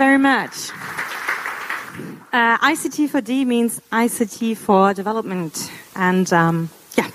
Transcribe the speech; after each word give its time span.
Very 0.00 0.16
much. 0.16 0.70
Uh, 2.32 2.56
ICT 2.56 3.10
for 3.10 3.20
D 3.20 3.44
means 3.44 3.82
ICT 3.92 4.56
for 4.56 4.94
development. 4.94 5.70
And 5.94 6.32
um, 6.32 6.70
yeah, 6.96 7.10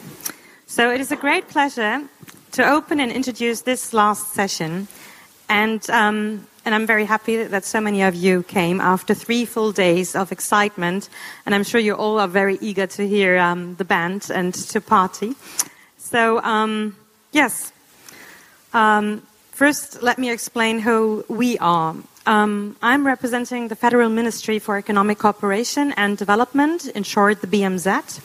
so 0.67 0.91
it 0.91 1.02
is 1.02 1.11
a 1.11 1.16
great 1.16 1.48
pleasure 1.48 2.03
to 2.52 2.70
open 2.70 2.99
and 2.99 3.11
introduce 3.11 3.61
this 3.61 3.91
last 3.91 4.34
session. 4.34 4.88
And, 5.49 5.89
um, 5.89 6.45
and 6.63 6.75
I'm 6.75 6.85
very 6.85 7.05
happy 7.05 7.43
that 7.43 7.66
so 7.66 7.81
many 7.81 8.03
of 8.03 8.13
you 8.13 8.44
came 8.44 8.80
after 8.80 9.16
three 9.16 9.45
full 9.45 9.72
days 9.72 10.16
of 10.16 10.31
excitement. 10.31 11.09
And 11.47 11.55
I'm 11.55 11.63
sure 11.63 11.81
you 11.81 11.95
all 11.95 12.20
are 12.20 12.27
very 12.27 12.59
eager 12.61 12.86
to 12.86 13.08
hear 13.08 13.39
um, 13.39 13.77
the 13.77 13.86
band 13.86 14.30
and 14.31 14.53
to 14.53 14.80
party. 14.80 15.33
So, 15.97 16.39
um, 16.44 16.95
yes. 17.31 17.73
Um, 18.75 19.23
first, 19.53 20.03
let 20.03 20.20
me 20.20 20.30
explain 20.30 20.77
who 20.77 21.25
we 21.27 21.58
are. 21.58 21.95
Um, 22.27 22.75
I'm 22.81 23.05
representing 23.05 23.67
the 23.67 23.75
Federal 23.75 24.09
Ministry 24.09 24.57
for 24.57 24.77
Economic 24.77 25.20
Cooperation 25.20 25.93
and 25.95 26.17
Development, 26.17 26.88
in 26.88 27.03
short, 27.03 27.41
the 27.41 27.47
BMZ. 27.47 28.20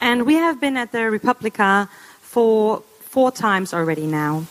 And 0.00 0.24
we 0.24 0.34
have 0.34 0.60
been 0.60 0.76
at 0.76 0.92
the 0.92 1.10
Republica 1.10 1.88
for 2.20 2.82
four 3.00 3.32
times 3.32 3.74
already 3.74 4.06
now. 4.06 4.44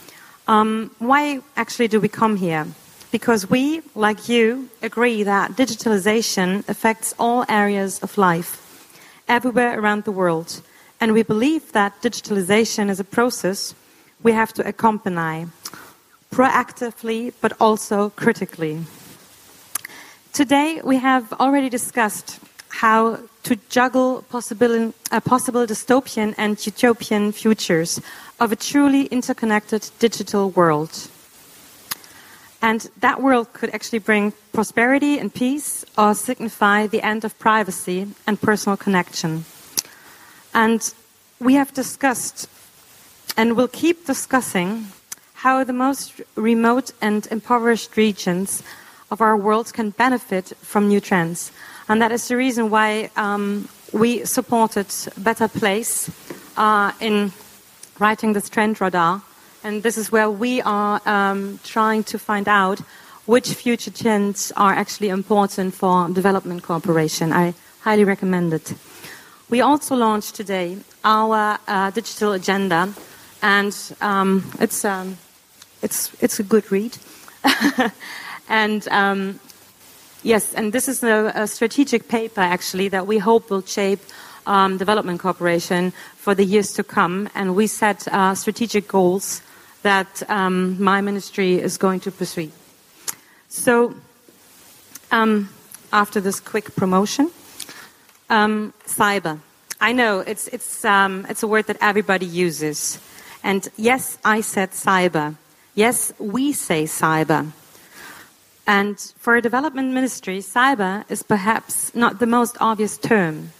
Um, 0.50 0.92
why 1.00 1.40
actually 1.56 1.88
do 1.88 2.02
we 2.02 2.10
come 2.10 2.36
here? 2.36 2.68
Because 3.10 3.50
we, 3.50 3.82
like 3.96 4.28
you, 4.28 4.68
agree 4.82 5.24
that 5.24 5.52
digitalization 5.52 6.68
affects 6.68 7.16
all 7.18 7.46
areas 7.48 8.00
of 8.04 8.18
life, 8.18 8.60
everywhere 9.30 9.80
around 9.80 10.04
the 10.04 10.12
world. 10.12 10.62
And 11.00 11.14
we 11.14 11.24
believe 11.24 11.72
that 11.72 12.02
digitalization 12.02 12.90
is 12.90 13.00
a 13.00 13.06
process 13.06 13.76
we 14.24 14.34
have 14.34 14.52
to 14.54 14.68
accompany 14.68 15.48
proactively 16.34 17.32
but 17.42 17.54
also 17.60 18.10
critically. 18.10 18.80
Today 20.34 20.82
we 20.84 20.98
have 20.98 21.32
already 21.34 21.70
discussed 21.70 22.40
how 22.70 23.20
to 23.44 23.56
juggle 23.70 24.24
possible, 24.30 24.94
uh, 25.12 25.20
possible 25.20 25.68
dystopian 25.68 26.34
and 26.38 26.58
utopian 26.66 27.32
futures 27.32 28.02
of 28.40 28.52
a 28.52 28.56
truly 28.56 29.06
interconnected 29.06 29.92
digital 30.00 30.50
world. 30.50 31.08
And 32.64 32.90
that 33.02 33.22
world 33.22 33.54
could 33.54 33.70
actually 33.76 34.00
bring 34.00 34.34
prosperity 34.54 35.20
and 35.20 35.32
peace 35.32 35.86
or 35.98 36.16
signify 36.16 36.88
the 36.88 37.06
end 37.06 37.26
of 37.26 37.38
privacy 37.38 38.08
and 38.26 38.42
personal 38.42 38.78
connection. 38.78 39.46
And 40.54 40.82
we 41.40 41.54
have 41.56 41.74
discussed 41.74 42.50
and 43.38 43.56
will 43.56 43.68
keep 43.68 44.08
discussing 44.08 44.88
how 45.44 45.62
the 45.62 45.74
most 45.74 46.22
remote 46.36 46.92
and 47.02 47.28
impoverished 47.30 47.98
regions 47.98 48.64
of 49.12 49.20
our 49.20 49.36
world 49.36 49.74
can 49.74 49.90
benefit 49.90 50.54
from 50.62 50.88
new 50.88 51.02
trends. 51.02 51.52
And 51.90 52.02
that 52.02 52.14
is 52.14 52.30
the 52.30 52.38
reason 52.38 52.70
why 52.70 53.12
um, 53.18 53.68
we 53.92 54.24
supported 54.24 54.88
Better 55.18 55.50
Place 55.50 56.10
uh, 56.56 56.94
in 57.02 57.34
writing 58.00 58.32
this 58.32 58.50
trend 58.50 58.80
radar. 58.80 59.22
And 59.66 59.84
this 59.84 59.98
is 59.98 60.14
where 60.14 60.32
we 60.32 60.62
are 60.62 61.02
um, 61.06 61.60
trying 61.66 62.06
to 62.06 62.18
find 62.18 62.48
out 62.48 62.80
which 63.26 63.54
future 63.54 63.92
trends 63.92 64.54
are 64.56 64.72
actually 64.72 65.10
important 65.10 65.74
for 65.74 66.08
development 66.08 66.64
cooperation. 66.64 67.34
I 67.34 67.54
highly 67.82 68.06
recommend 68.06 68.54
it. 68.54 68.74
We 69.50 69.60
also 69.60 69.98
launched 69.98 70.36
today 70.36 70.78
our 71.04 71.60
uh, 71.68 71.92
digital 71.92 72.32
agenda, 72.32 72.94
and 73.42 73.76
um, 74.00 74.50
it's 74.62 74.86
um, 74.86 75.18
it's 75.84 76.12
it's 76.24 76.40
a 76.40 76.44
good 76.44 76.72
read. 76.72 76.98
and 78.50 78.88
um, 78.88 79.40
yes, 80.24 80.54
and 80.54 80.74
this 80.74 80.88
is 80.88 81.04
a, 81.04 81.32
a, 81.36 81.48
strategic 81.48 82.08
paper 82.08 82.42
actually 82.42 82.88
that 82.90 83.06
we 83.06 83.18
hope 83.20 83.50
will 83.50 83.62
shape 83.62 84.00
um, 84.48 84.78
development 84.78 85.20
cooperation 85.20 85.92
for 86.16 86.34
the 86.34 86.46
years 86.46 86.74
to 86.74 86.84
come. 86.84 87.30
And 87.36 87.56
we 87.56 87.68
set 87.68 88.08
uh, 88.08 88.34
strategic 88.34 88.88
goals 88.88 89.42
that 89.82 90.24
um, 90.30 90.82
my 90.82 91.02
ministry 91.02 91.60
is 91.60 91.78
going 91.78 92.00
to 92.02 92.12
pursue. 92.12 92.52
So, 93.50 93.94
um, 95.12 95.50
after 95.92 96.22
this 96.22 96.40
quick 96.40 96.76
promotion, 96.76 97.30
um, 98.30 98.74
cyber. 98.88 99.40
I 99.82 99.92
know 99.92 100.22
it's 100.22 100.48
it's 100.48 100.86
um, 100.86 101.26
it's 101.30 101.44
a 101.44 101.48
word 101.48 101.68
that 101.68 101.78
everybody 101.82 102.26
uses. 102.26 103.00
And 103.44 103.68
yes, 103.76 104.18
I 104.24 104.40
said 104.40 104.72
cyber. 104.72 105.36
Yes, 105.76 106.14
we 106.20 106.54
say 106.54 106.84
cyber. 106.84 107.52
And 108.68 109.00
for 109.18 109.36
a 109.36 109.42
development 109.42 109.92
ministry, 109.92 110.38
cyber 110.40 111.04
is 111.10 111.24
perhaps 111.24 111.94
not 111.96 112.20
the 112.20 112.28
most 112.28 112.58
obvious 112.62 112.98
term, 112.98 113.52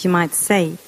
you 0.00 0.08
might 0.08 0.32
say. 0.32 0.78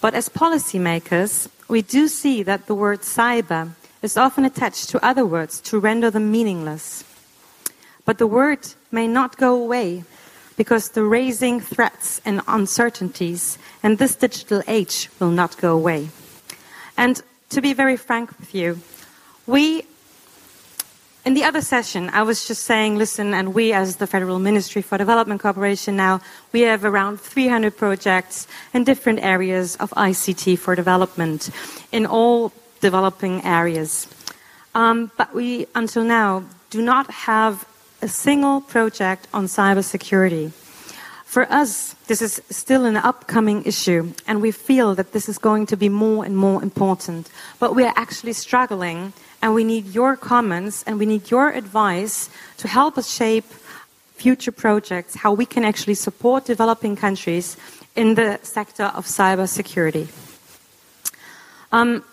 But 0.00 0.14
as 0.14 0.28
policymakers, 0.28 1.48
we 1.68 1.82
do 1.82 2.08
see 2.08 2.42
that 2.42 2.66
the 2.66 2.74
word 2.74 3.00
cyber 3.02 3.72
is 4.02 4.16
often 4.16 4.44
attached 4.44 4.88
to 4.90 5.04
other 5.04 5.26
words 5.26 5.60
to 5.60 5.78
render 5.78 6.10
them 6.10 6.30
meaningless. 6.30 7.04
But 8.06 8.18
the 8.18 8.26
word 8.26 8.60
may 8.90 9.06
not 9.06 9.36
go 9.36 9.54
away 9.54 10.04
because 10.56 10.90
the 10.90 11.04
raising 11.04 11.60
threats 11.60 12.20
and 12.24 12.40
uncertainties 12.48 13.58
in 13.82 13.96
this 13.96 14.14
digital 14.14 14.62
age 14.66 15.10
will 15.20 15.30
not 15.30 15.58
go 15.58 15.76
away. 15.76 16.08
And 16.96 17.20
to 17.50 17.60
be 17.60 17.74
very 17.74 17.96
frank 17.96 18.38
with 18.38 18.54
you, 18.54 18.80
we, 19.46 19.84
in 21.24 21.34
the 21.34 21.44
other 21.44 21.60
session, 21.60 22.10
I 22.10 22.22
was 22.22 22.46
just 22.46 22.64
saying, 22.64 22.96
listen, 22.96 23.32
and 23.32 23.54
we 23.54 23.72
as 23.72 23.96
the 23.96 24.06
Federal 24.06 24.38
Ministry 24.38 24.82
for 24.82 24.98
Development 24.98 25.40
Cooperation 25.40 25.96
now, 25.96 26.20
we 26.52 26.62
have 26.62 26.84
around 26.84 27.20
300 27.20 27.76
projects 27.76 28.48
in 28.74 28.84
different 28.84 29.20
areas 29.20 29.76
of 29.76 29.90
ICT 29.90 30.58
for 30.58 30.74
development 30.74 31.50
in 31.92 32.06
all 32.06 32.52
developing 32.80 33.44
areas. 33.44 34.08
Um, 34.74 35.10
but 35.16 35.34
we, 35.34 35.66
until 35.74 36.04
now, 36.04 36.44
do 36.70 36.82
not 36.82 37.10
have 37.10 37.66
a 38.02 38.08
single 38.08 38.60
project 38.60 39.26
on 39.32 39.46
cybersecurity. 39.46 40.52
For 41.24 41.50
us, 41.52 41.94
this 42.06 42.22
is 42.22 42.40
still 42.50 42.84
an 42.84 42.96
upcoming 42.96 43.64
issue, 43.64 44.12
and 44.26 44.40
we 44.40 44.50
feel 44.50 44.94
that 44.94 45.12
this 45.12 45.28
is 45.28 45.38
going 45.38 45.66
to 45.66 45.76
be 45.76 45.88
more 45.88 46.24
and 46.24 46.36
more 46.36 46.62
important. 46.62 47.30
But 47.58 47.74
we 47.74 47.84
are 47.84 47.92
actually 47.96 48.32
struggling 48.32 49.12
and 49.42 49.54
we 49.54 49.64
need 49.64 49.86
your 49.94 50.16
comments 50.16 50.82
and 50.84 50.98
we 50.98 51.06
need 51.06 51.30
your 51.30 51.50
advice 51.50 52.30
to 52.58 52.68
help 52.68 52.98
us 52.98 53.14
shape 53.14 53.44
future 54.16 54.52
projects, 54.52 55.14
how 55.14 55.32
we 55.32 55.46
can 55.46 55.64
actually 55.64 55.94
support 55.94 56.44
developing 56.44 56.96
countries 56.96 57.56
in 57.94 58.14
the 58.14 58.38
sector 58.42 58.84
of 58.84 59.04
cybersecurity. 59.06 60.08
Um, 61.72 62.04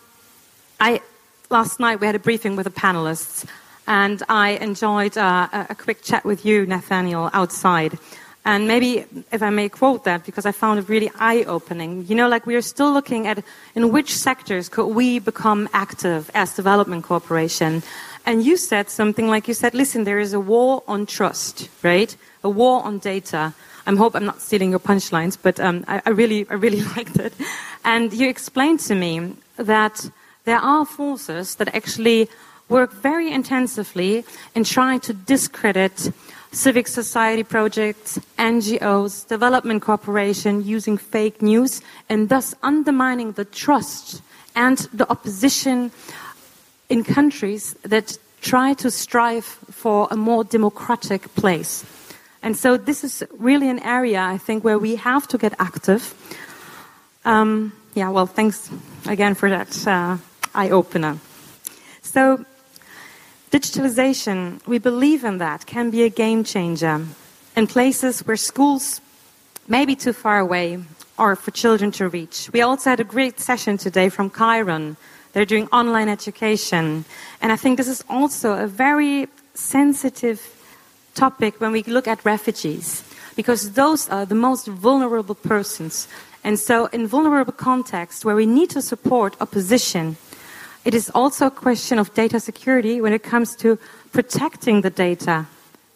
I, 0.79 1.01
last 1.49 1.79
night 1.79 1.99
we 1.99 2.07
had 2.07 2.15
a 2.15 2.19
briefing 2.19 2.55
with 2.55 2.65
the 2.65 2.71
panelists, 2.71 3.45
and 3.87 4.21
I 4.29 4.51
enjoyed 4.51 5.17
uh, 5.17 5.47
a 5.69 5.75
quick 5.75 6.01
chat 6.01 6.25
with 6.25 6.45
you, 6.45 6.65
Nathaniel, 6.65 7.29
outside. 7.33 7.97
And 8.45 8.67
maybe 8.67 9.05
if 9.31 9.41
I 9.41 9.49
may 9.49 9.69
quote 9.69 10.03
that, 10.03 10.25
because 10.25 10.45
I 10.45 10.51
found 10.51 10.79
it 10.79 10.89
really 10.89 11.09
eye 11.17 11.43
opening. 11.47 12.05
You 12.07 12.15
know, 12.15 12.27
like 12.27 12.45
we 12.45 12.55
are 12.55 12.61
still 12.61 12.91
looking 12.91 13.25
at 13.25 13.43
in 13.73 13.91
which 13.91 14.13
sectors 14.13 14.67
could 14.67 14.87
we 14.87 15.19
become 15.19 15.69
active 15.71 16.29
as 16.33 16.53
development 16.53 17.05
cooperation. 17.05 17.83
And 18.25 18.43
you 18.43 18.57
said 18.57 18.89
something 18.89 19.27
like 19.27 19.47
you 19.47 19.53
said, 19.53 19.73
listen, 19.73 20.03
there 20.03 20.19
is 20.19 20.33
a 20.33 20.39
war 20.39 20.83
on 20.87 21.05
trust, 21.05 21.69
right? 21.83 22.15
A 22.43 22.49
war 22.49 22.83
on 22.83 22.99
data. 22.99 23.53
I 23.85 23.95
hope 23.95 24.15
I'm 24.15 24.25
not 24.25 24.41
stealing 24.41 24.71
your 24.71 24.79
punchlines, 24.79 25.37
but 25.41 25.59
um, 25.59 25.85
I, 25.87 26.01
I, 26.05 26.09
really, 26.09 26.45
I 26.49 26.55
really 26.55 26.81
liked 26.97 27.17
it. 27.17 27.33
And 27.85 28.11
you 28.11 28.27
explained 28.29 28.81
to 28.81 28.95
me 28.95 29.35
that 29.57 30.09
there 30.43 30.59
are 30.59 30.85
forces 30.85 31.55
that 31.55 31.73
actually 31.73 32.29
work 32.67 32.91
very 32.93 33.31
intensively 33.31 34.25
in 34.55 34.63
trying 34.63 34.99
to 35.01 35.13
discredit 35.13 36.11
civic 36.53 36.87
society 36.87 37.43
projects, 37.43 38.19
NGOs, 38.37 39.27
development 39.27 39.81
cooperation 39.81 40.63
using 40.63 40.97
fake 40.97 41.41
news, 41.41 41.81
and 42.09 42.29
thus 42.29 42.55
undermining 42.61 43.33
the 43.33 43.45
trust 43.45 44.21
and 44.55 44.77
the 44.93 45.09
opposition 45.09 45.91
in 46.89 47.03
countries 47.03 47.73
that 47.83 48.17
try 48.41 48.73
to 48.75 48.91
strive 48.91 49.45
for 49.45 50.07
a 50.11 50.15
more 50.15 50.43
democratic 50.43 51.33
place. 51.35 51.83
And 52.43 52.55
so 52.55 52.77
this 52.77 53.03
is 53.03 53.23
really 53.39 53.69
an 53.69 53.79
area, 53.79 54.21
I 54.21 54.37
think, 54.37 54.63
where 54.63 54.77
we 54.77 54.95
have 54.97 55.27
to 55.29 55.37
get 55.37 55.53
active. 55.59 56.13
Um, 57.25 57.71
yeah, 57.95 58.09
well, 58.09 58.25
thanks 58.27 58.69
again 59.07 59.33
for 59.33 59.49
that 59.49 59.87
uh, 59.87 60.17
eye 60.53 60.69
opener. 60.69 61.17
So, 62.01 62.45
Digitalization, 63.53 64.65
we 64.65 64.79
believe 64.79 65.23
in 65.23 65.37
that, 65.37 65.67
can 65.67 65.91
be 65.91 66.01
a 66.01 66.09
game 66.09 66.43
changer 66.43 67.05
in 67.55 67.67
places 67.67 68.25
where 68.25 68.35
schools 68.35 68.99
may 69.67 69.85
be 69.85 69.95
too 69.95 70.11
far 70.11 70.39
away 70.39 70.79
or 71.19 71.35
for 71.35 71.51
children 71.51 71.91
to 71.91 72.09
reach. 72.09 72.49
We 72.51 72.63
also 72.63 72.89
had 72.89 72.99
a 72.99 73.03
great 73.03 73.39
session 73.39 73.77
today 73.77 74.09
from 74.09 74.31
Kiron. 74.31 74.97
They're 75.33 75.45
doing 75.45 75.67
online 75.71 76.09
education. 76.09 77.05
And 77.41 77.51
I 77.51 77.55
think 77.55 77.77
this 77.77 77.87
is 77.87 78.03
also 78.09 78.53
a 78.53 78.65
very 78.65 79.27
sensitive 79.53 80.41
topic 81.13 81.61
when 81.61 81.71
we 81.71 81.83
look 81.83 82.07
at 82.07 82.25
refugees, 82.25 83.03
because 83.35 83.73
those 83.73 84.09
are 84.09 84.25
the 84.25 84.33
most 84.33 84.65
vulnerable 84.65 85.35
persons. 85.35 86.07
And 86.43 86.57
so, 86.57 86.87
in 86.87 87.05
vulnerable 87.05 87.53
contexts 87.53 88.25
where 88.25 88.35
we 88.35 88.47
need 88.47 88.71
to 88.71 88.81
support 88.81 89.37
opposition, 89.39 90.17
it 90.85 90.93
is 90.93 91.09
also 91.13 91.47
a 91.47 91.51
question 91.51 91.99
of 91.99 92.13
data 92.13 92.39
security 92.39 92.99
when 92.99 93.13
it 93.13 93.23
comes 93.23 93.55
to 93.57 93.77
protecting 94.11 94.81
the 94.81 94.89
data 94.89 95.45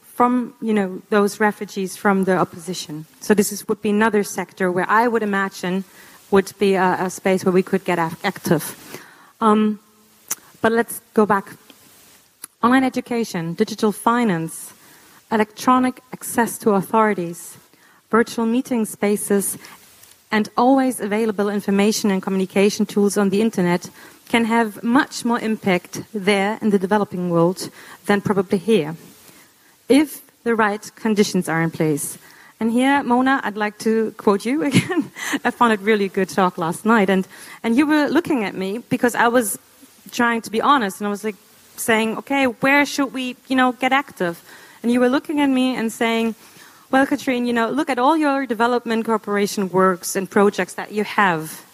from 0.02 0.56
you 0.62 0.74
know 0.74 1.02
those 1.10 1.40
refugees 1.40 1.96
from 1.96 2.24
the 2.24 2.36
opposition. 2.36 3.06
So 3.20 3.34
this 3.34 3.52
is, 3.52 3.68
would 3.68 3.82
be 3.82 3.92
another 3.92 4.24
sector 4.24 4.72
where 4.72 4.90
I 4.90 5.08
would 5.08 5.22
imagine 5.22 5.84
would 6.32 6.52
be 6.58 6.74
a, 6.74 7.06
a 7.06 7.10
space 7.10 7.46
where 7.46 7.52
we 7.52 7.64
could 7.64 7.86
get 7.86 8.00
active. 8.00 8.64
Um, 9.40 9.80
but 10.62 10.72
let's 10.72 11.02
go 11.14 11.26
back. 11.26 11.54
Online 12.64 12.84
education, 12.84 13.54
digital 13.54 13.92
finance, 13.92 14.74
electronic 15.32 16.02
access 16.12 16.58
to 16.58 16.72
authorities, 16.72 17.58
virtual 18.10 18.46
meeting 18.46 18.86
spaces, 18.86 19.58
and 20.32 20.50
always 20.58 21.00
available 21.00 21.50
information 21.50 22.12
and 22.12 22.22
communication 22.22 22.86
tools 22.86 23.18
on 23.18 23.30
the 23.30 23.42
internet 23.42 23.90
can 24.30 24.46
have 24.46 24.84
much 24.84 25.24
more 25.24 25.40
impact 25.40 26.04
there 26.14 26.58
in 26.62 26.70
the 26.70 26.80
developing 26.80 27.30
world 27.30 27.70
than 28.06 28.22
probably 28.22 28.58
here, 28.58 28.96
if 29.88 30.22
the 30.44 30.56
right 30.56 30.92
conditions 30.96 31.48
are 31.48 31.62
in 31.62 31.72
place. 31.72 32.18
And 32.60 32.72
here, 32.72 33.04
Mona, 33.04 33.40
I'd 33.44 33.56
like 33.56 33.78
to 33.80 34.12
quote 34.18 34.46
you 34.46 34.64
again. 34.70 35.12
I 35.46 35.52
found 35.52 35.74
it 35.74 35.80
really 35.80 36.10
good 36.10 36.30
talk 36.30 36.58
last 36.58 36.86
night, 36.86 37.10
and 37.10 37.28
and 37.64 37.78
you 37.78 37.86
were 37.86 38.08
looking 38.08 38.44
at 38.44 38.56
me 38.56 38.80
because 38.90 39.16
I 39.16 39.28
was 39.28 39.58
trying 40.12 40.42
to 40.42 40.52
be 40.52 40.62
honest, 40.62 41.00
and 41.00 41.08
I 41.08 41.10
was 41.10 41.24
like 41.24 41.36
saying, 41.78 42.18
okay, 42.18 42.46
where 42.46 42.86
should 42.86 43.14
we, 43.14 43.36
you 43.48 43.56
know, 43.56 43.72
get 43.74 43.94
active? 43.94 44.42
And 44.82 44.92
you 44.92 45.00
were 45.00 45.10
looking 45.10 45.40
at 45.42 45.50
me 45.50 45.76
and 45.76 45.92
saying, 45.92 46.36
well, 46.90 47.06
Katrin, 47.06 47.46
you 47.46 47.54
know, 47.54 47.70
look 47.70 47.90
at 47.90 48.00
all 48.00 48.16
your 48.16 48.46
development 48.46 49.06
cooperation 49.06 49.70
works 49.70 50.16
and 50.16 50.30
projects 50.30 50.76
that 50.76 50.92
you 50.92 51.04
have. 51.04 51.66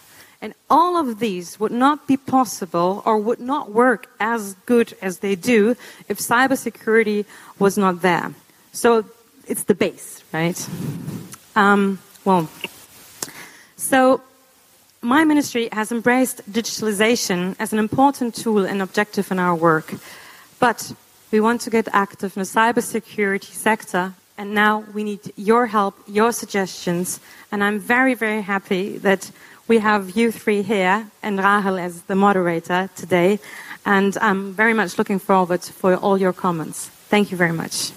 And 0.41 0.53
all 0.69 0.97
of 0.97 1.19
these 1.19 1.59
would 1.59 1.71
not 1.71 2.07
be 2.07 2.17
possible 2.17 3.01
or 3.05 3.17
would 3.17 3.39
not 3.39 3.71
work 3.71 4.09
as 4.19 4.55
good 4.65 4.93
as 5.01 5.19
they 5.19 5.35
do 5.35 5.77
if 6.09 6.19
cybersecurity 6.19 7.25
was 7.59 7.77
not 7.77 8.01
there. 8.01 8.33
So 8.73 9.05
it's 9.47 9.63
the 9.63 9.75
base, 9.75 10.23
right? 10.33 10.59
Um, 11.55 11.99
well, 12.25 12.49
so 13.77 14.21
my 15.01 15.23
ministry 15.23 15.69
has 15.71 15.91
embraced 15.91 16.49
digitalization 16.51 17.55
as 17.59 17.71
an 17.71 17.79
important 17.79 18.35
tool 18.35 18.65
and 18.65 18.81
objective 18.81 19.31
in 19.31 19.39
our 19.39 19.53
work. 19.55 19.93
But 20.59 20.93
we 21.31 21.39
want 21.39 21.61
to 21.61 21.69
get 21.69 21.87
active 21.91 22.35
in 22.35 22.41
the 22.41 22.47
cybersecurity 22.47 23.51
sector, 23.53 24.13
and 24.37 24.53
now 24.53 24.83
we 24.93 25.03
need 25.03 25.31
your 25.35 25.67
help, 25.67 25.95
your 26.07 26.31
suggestions. 26.31 27.19
And 27.51 27.63
I'm 27.63 27.79
very, 27.79 28.13
very 28.13 28.41
happy 28.41 28.97
that 28.99 29.31
we 29.67 29.79
have 29.79 30.17
you 30.17 30.31
three 30.31 30.61
here 30.61 31.07
and 31.21 31.37
Rahel 31.37 31.77
as 31.77 32.01
the 32.03 32.15
moderator 32.15 32.89
today. 32.95 33.39
And 33.85 34.17
I'm 34.21 34.53
very 34.53 34.73
much 34.73 34.97
looking 34.97 35.19
forward 35.19 35.61
for 35.63 35.95
all 35.95 36.17
your 36.17 36.33
comments. 36.33 36.89
Thank 37.09 37.31
you 37.31 37.37
very 37.37 37.53
much. 37.53 37.91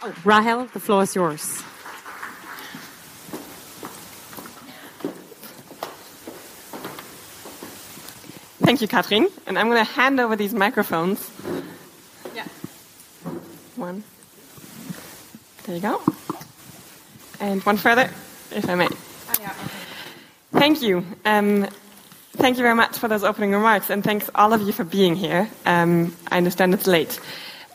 Oh, 0.00 0.14
Rahel, 0.24 0.66
the 0.72 0.80
floor 0.80 1.02
is 1.02 1.14
yours. 1.14 1.62
Thank 8.60 8.82
you, 8.82 8.88
Katrin. 8.88 9.28
And 9.46 9.58
I'm 9.58 9.68
going 9.68 9.84
to 9.84 9.92
hand 9.92 10.20
over 10.20 10.36
these 10.36 10.52
microphones. 10.52 11.30
One. 13.78 14.02
There 15.62 15.76
you 15.76 15.80
go. 15.80 16.02
And 17.38 17.62
one 17.62 17.76
further, 17.76 18.10
if 18.50 18.68
I 18.68 18.74
may. 18.74 18.88
Oh, 18.88 19.34
yeah, 19.40 19.50
okay. 19.50 19.70
Thank 20.50 20.82
you. 20.82 21.06
Um, 21.24 21.68
thank 22.32 22.56
you 22.56 22.64
very 22.64 22.74
much 22.74 22.98
for 22.98 23.06
those 23.06 23.22
opening 23.22 23.52
remarks, 23.52 23.88
and 23.88 24.02
thanks 24.02 24.28
all 24.34 24.52
of 24.52 24.62
you 24.62 24.72
for 24.72 24.82
being 24.82 25.14
here. 25.14 25.48
Um, 25.64 26.16
I 26.26 26.38
understand 26.38 26.74
it's 26.74 26.88
late. 26.88 27.20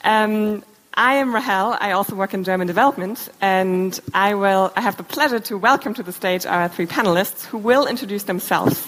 Um, 0.03 0.65
I 0.93 1.13
am 1.15 1.33
Rahel. 1.33 1.77
I 1.79 1.93
also 1.93 2.15
work 2.15 2.33
in 2.33 2.43
German 2.43 2.67
development, 2.67 3.29
and 3.39 3.97
I 4.13 4.33
will. 4.33 4.73
I 4.75 4.81
have 4.81 4.97
the 4.97 5.03
pleasure 5.03 5.39
to 5.39 5.57
welcome 5.57 5.93
to 5.93 6.03
the 6.03 6.11
stage 6.11 6.45
our 6.45 6.67
three 6.67 6.85
panelists, 6.85 7.45
who 7.45 7.57
will 7.57 7.87
introduce 7.87 8.23
themselves. 8.23 8.85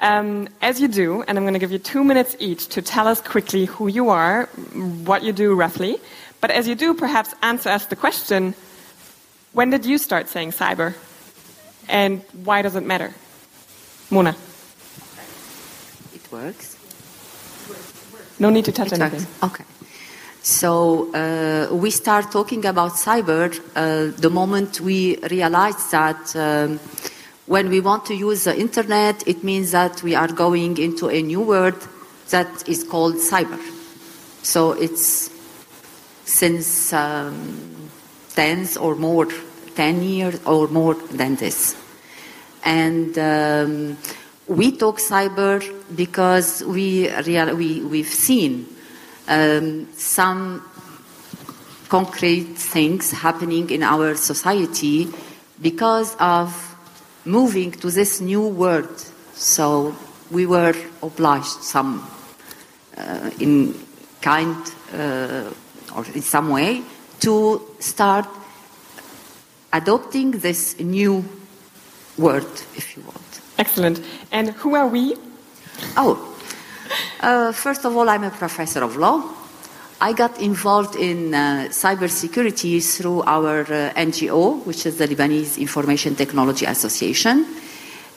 Um, 0.00 0.48
as 0.62 0.80
you 0.80 0.88
do, 0.88 1.22
and 1.22 1.36
I'm 1.36 1.44
going 1.44 1.52
to 1.52 1.60
give 1.60 1.72
you 1.72 1.78
two 1.78 2.02
minutes 2.02 2.34
each 2.38 2.68
to 2.68 2.80
tell 2.80 3.06
us 3.06 3.20
quickly 3.20 3.66
who 3.66 3.86
you 3.86 4.08
are, 4.08 4.46
what 5.04 5.22
you 5.22 5.32
do 5.32 5.54
roughly. 5.54 5.98
But 6.40 6.50
as 6.50 6.66
you 6.66 6.74
do, 6.74 6.94
perhaps 6.94 7.34
answer 7.42 7.68
us 7.68 7.84
the 7.86 7.96
question 7.96 8.54
when 9.52 9.70
did 9.70 9.84
you 9.84 9.98
start 9.98 10.28
saying 10.28 10.52
cyber? 10.52 10.94
And 11.88 12.22
why 12.44 12.62
does 12.62 12.76
it 12.76 12.84
matter? 12.84 13.12
Mona. 14.10 14.36
It 16.14 16.32
works. 16.32 16.76
No 18.38 18.48
need 18.48 18.64
to 18.66 18.72
touch 18.72 18.92
it 18.92 19.00
anything. 19.00 19.26
Works. 19.42 19.60
Okay. 19.60 19.64
So 20.42 21.12
uh, 21.12 21.74
we 21.74 21.90
start 21.90 22.30
talking 22.30 22.64
about 22.64 22.92
cyber 22.92 23.52
uh, 23.74 24.16
the 24.18 24.30
moment 24.30 24.80
we 24.80 25.18
realize 25.30 25.90
that. 25.90 26.34
Um, 26.36 26.80
when 27.50 27.68
we 27.68 27.80
want 27.80 28.06
to 28.06 28.14
use 28.14 28.44
the 28.44 28.56
internet, 28.56 29.26
it 29.26 29.42
means 29.42 29.72
that 29.72 30.04
we 30.04 30.14
are 30.14 30.28
going 30.28 30.78
into 30.78 31.08
a 31.08 31.20
new 31.20 31.40
world 31.40 31.74
that 32.28 32.68
is 32.68 32.84
called 32.84 33.16
cyber. 33.16 33.58
So 34.44 34.70
it's 34.70 35.32
since 36.24 36.92
um, 36.92 37.90
tens 38.36 38.76
or 38.76 38.94
more, 38.94 39.26
10 39.74 40.00
years 40.00 40.40
or 40.46 40.68
more 40.68 40.94
than 40.94 41.34
this. 41.34 41.74
And 42.64 43.18
um, 43.18 43.98
we 44.46 44.70
talk 44.76 44.98
cyber 44.98 45.58
because 45.96 46.62
we, 46.62 47.10
real, 47.22 47.56
we, 47.56 47.80
we've 47.80 48.06
seen 48.06 48.68
um, 49.26 49.88
some 49.94 50.62
concrete 51.88 52.54
things 52.54 53.10
happening 53.10 53.70
in 53.70 53.82
our 53.82 54.14
society 54.14 55.08
because 55.60 56.14
of 56.20 56.69
moving 57.24 57.72
to 57.72 57.90
this 57.90 58.20
new 58.20 58.46
world. 58.46 59.04
So 59.34 59.94
we 60.30 60.46
were 60.46 60.74
obliged, 61.02 61.62
some 61.62 62.06
uh, 62.96 63.30
in 63.38 63.74
kind 64.20 64.56
uh, 64.94 65.50
or 65.96 66.04
in 66.14 66.22
some 66.22 66.50
way, 66.50 66.82
to 67.20 67.60
start 67.78 68.26
adopting 69.72 70.32
this 70.32 70.78
new 70.78 71.24
word, 72.18 72.46
if 72.76 72.96
you 72.96 73.02
want. 73.02 73.40
Excellent. 73.58 74.00
And 74.30 74.50
who 74.50 74.74
are 74.74 74.88
we? 74.88 75.16
Oh, 75.96 76.36
uh, 77.20 77.52
first 77.52 77.84
of 77.84 77.96
all, 77.96 78.08
I'm 78.08 78.24
a 78.24 78.30
professor 78.30 78.82
of 78.82 78.96
law. 78.96 79.22
I 80.02 80.14
got 80.14 80.40
involved 80.40 80.96
in 80.96 81.34
uh, 81.34 81.68
cybersecurity 81.68 82.80
through 82.82 83.22
our 83.24 83.60
uh, 83.60 83.92
NGO, 83.94 84.64
which 84.64 84.86
is 84.86 84.96
the 84.96 85.06
Lebanese 85.06 85.58
Information 85.58 86.14
Technology 86.14 86.64
Association, 86.64 87.44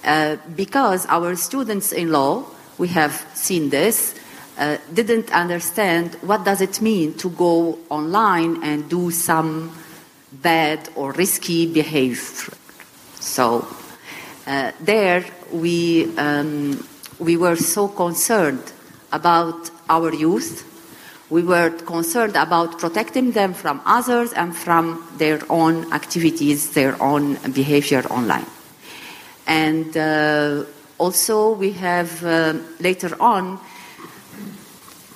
uh, 0.06 0.38
because 0.56 1.06
our 1.08 1.36
students 1.36 1.92
in 1.92 2.10
law, 2.10 2.46
we 2.78 2.88
have 2.88 3.28
seen 3.34 3.70
this, 3.70 4.16
uh, 4.58 4.78
didn't 4.94 5.30
understand 5.34 6.16
what 6.22 6.46
does 6.46 6.62
it 6.62 6.80
mean 6.82 7.16
to 7.16 7.30
go 7.32 7.78
online 7.90 8.64
and 8.64 8.90
do 8.90 9.12
some 9.12 9.70
bad 10.32 10.88
or 10.96 11.12
risky 11.12 11.66
behavior. 11.68 12.54
So 13.20 13.68
uh, 14.48 14.72
there 14.80 15.26
we 15.52 16.16
um, 16.18 16.88
we 17.20 17.36
were 17.36 17.58
so 17.58 17.90
concerned 17.90 18.72
about 19.12 19.70
our 19.90 20.14
youth 20.14 20.73
we 21.34 21.42
were 21.42 21.72
concerned 21.72 22.36
about 22.36 22.78
protecting 22.78 23.32
them 23.32 23.56
from 23.56 23.82
others 23.86 24.32
and 24.34 24.56
from 24.56 25.04
their 25.18 25.42
own 25.50 25.92
activities, 25.92 26.74
their 26.74 26.96
own 27.02 27.34
behavior 27.54 28.04
online. 28.12 28.46
And 29.48 29.98
uh, 29.98 30.64
also, 31.00 31.54
we 31.54 31.72
have 31.72 32.24
uh, 32.24 32.54
later 32.80 33.18
on 33.20 33.60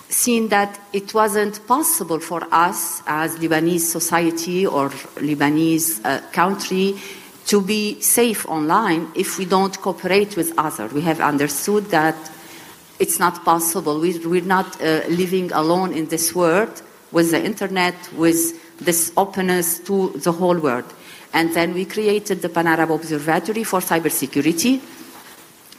seen 0.09 0.47
that 0.47 0.79
it 0.91 1.13
wasn't 1.13 1.55
possible 1.67 2.19
for 2.19 2.41
us 2.51 3.03
as 3.05 3.36
Lebanese 3.36 3.81
society 3.81 4.65
or 4.65 4.89
Lebanese 5.21 6.03
uh, 6.03 6.19
country 6.31 6.97
to 7.45 7.62
be 7.62 8.01
safe 8.01 8.43
online 8.50 9.12
if 9.15 9.38
we 9.38 9.45
don't 9.45 9.79
cooperate 9.79 10.36
with 10.36 10.51
others. 10.57 10.91
We 10.91 11.01
have 11.01 11.21
understood 11.21 11.86
that 11.91 12.17
it's 13.00 13.20
not 13.20 13.44
possible. 13.44 14.00
We, 14.00 14.18
we're 14.25 14.42
not 14.42 14.82
uh, 14.82 15.01
living 15.10 15.51
alone 15.51 15.94
in 15.94 16.08
this 16.08 16.34
world 16.34 16.82
with 17.12 17.32
the 17.32 17.44
internet, 17.44 17.96
with 18.13 18.80
this 18.80 19.12
openness 19.16 19.80
to 19.80 20.10
the 20.10 20.32
whole 20.32 20.58
world. 20.58 20.86
And 21.34 21.54
then 21.54 21.74
we 21.74 21.86
created 21.86 22.42
the 22.42 22.50
Pan 22.50 22.68
Arab 22.68 22.92
Observatory 22.92 23.63
for 23.63 23.80
Cybersecurity, 23.80 24.80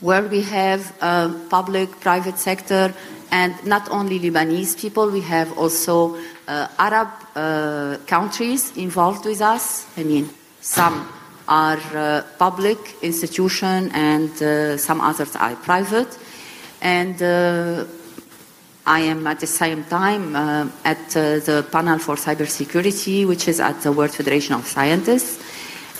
where 0.00 0.22
we 0.22 0.42
have 0.42 0.94
uh, 1.00 1.32
public, 1.50 2.00
private 2.00 2.38
sector, 2.38 2.94
and 3.30 3.54
not 3.66 3.90
only 3.90 4.18
Lebanese 4.18 4.78
people, 4.78 5.10
we 5.10 5.20
have 5.20 5.56
also 5.58 6.16
uh, 6.46 6.68
Arab 6.78 7.08
uh, 7.34 7.98
countries 8.06 8.76
involved 8.76 9.26
with 9.26 9.40
us. 9.40 9.86
I 9.96 10.04
mean, 10.04 10.30
some 10.60 11.08
are 11.46 11.80
uh, 11.94 12.22
public 12.38 12.78
institution 13.02 13.90
and 13.92 14.30
uh, 14.42 14.76
some 14.76 15.00
others 15.00 15.34
are 15.36 15.56
private. 15.56 16.18
And 16.80 17.20
uh, 17.22 17.84
I 18.86 19.00
am 19.00 19.26
at 19.26 19.40
the 19.40 19.46
same 19.46 19.84
time 19.84 20.34
uh, 20.34 20.68
at 20.84 21.10
the 21.10 21.66
panel 21.70 21.98
for 21.98 22.14
cybersecurity, 22.16 23.26
which 23.26 23.48
is 23.48 23.60
at 23.60 23.82
the 23.82 23.92
World 23.92 24.12
Federation 24.12 24.54
of 24.54 24.66
Scientists. 24.66 25.42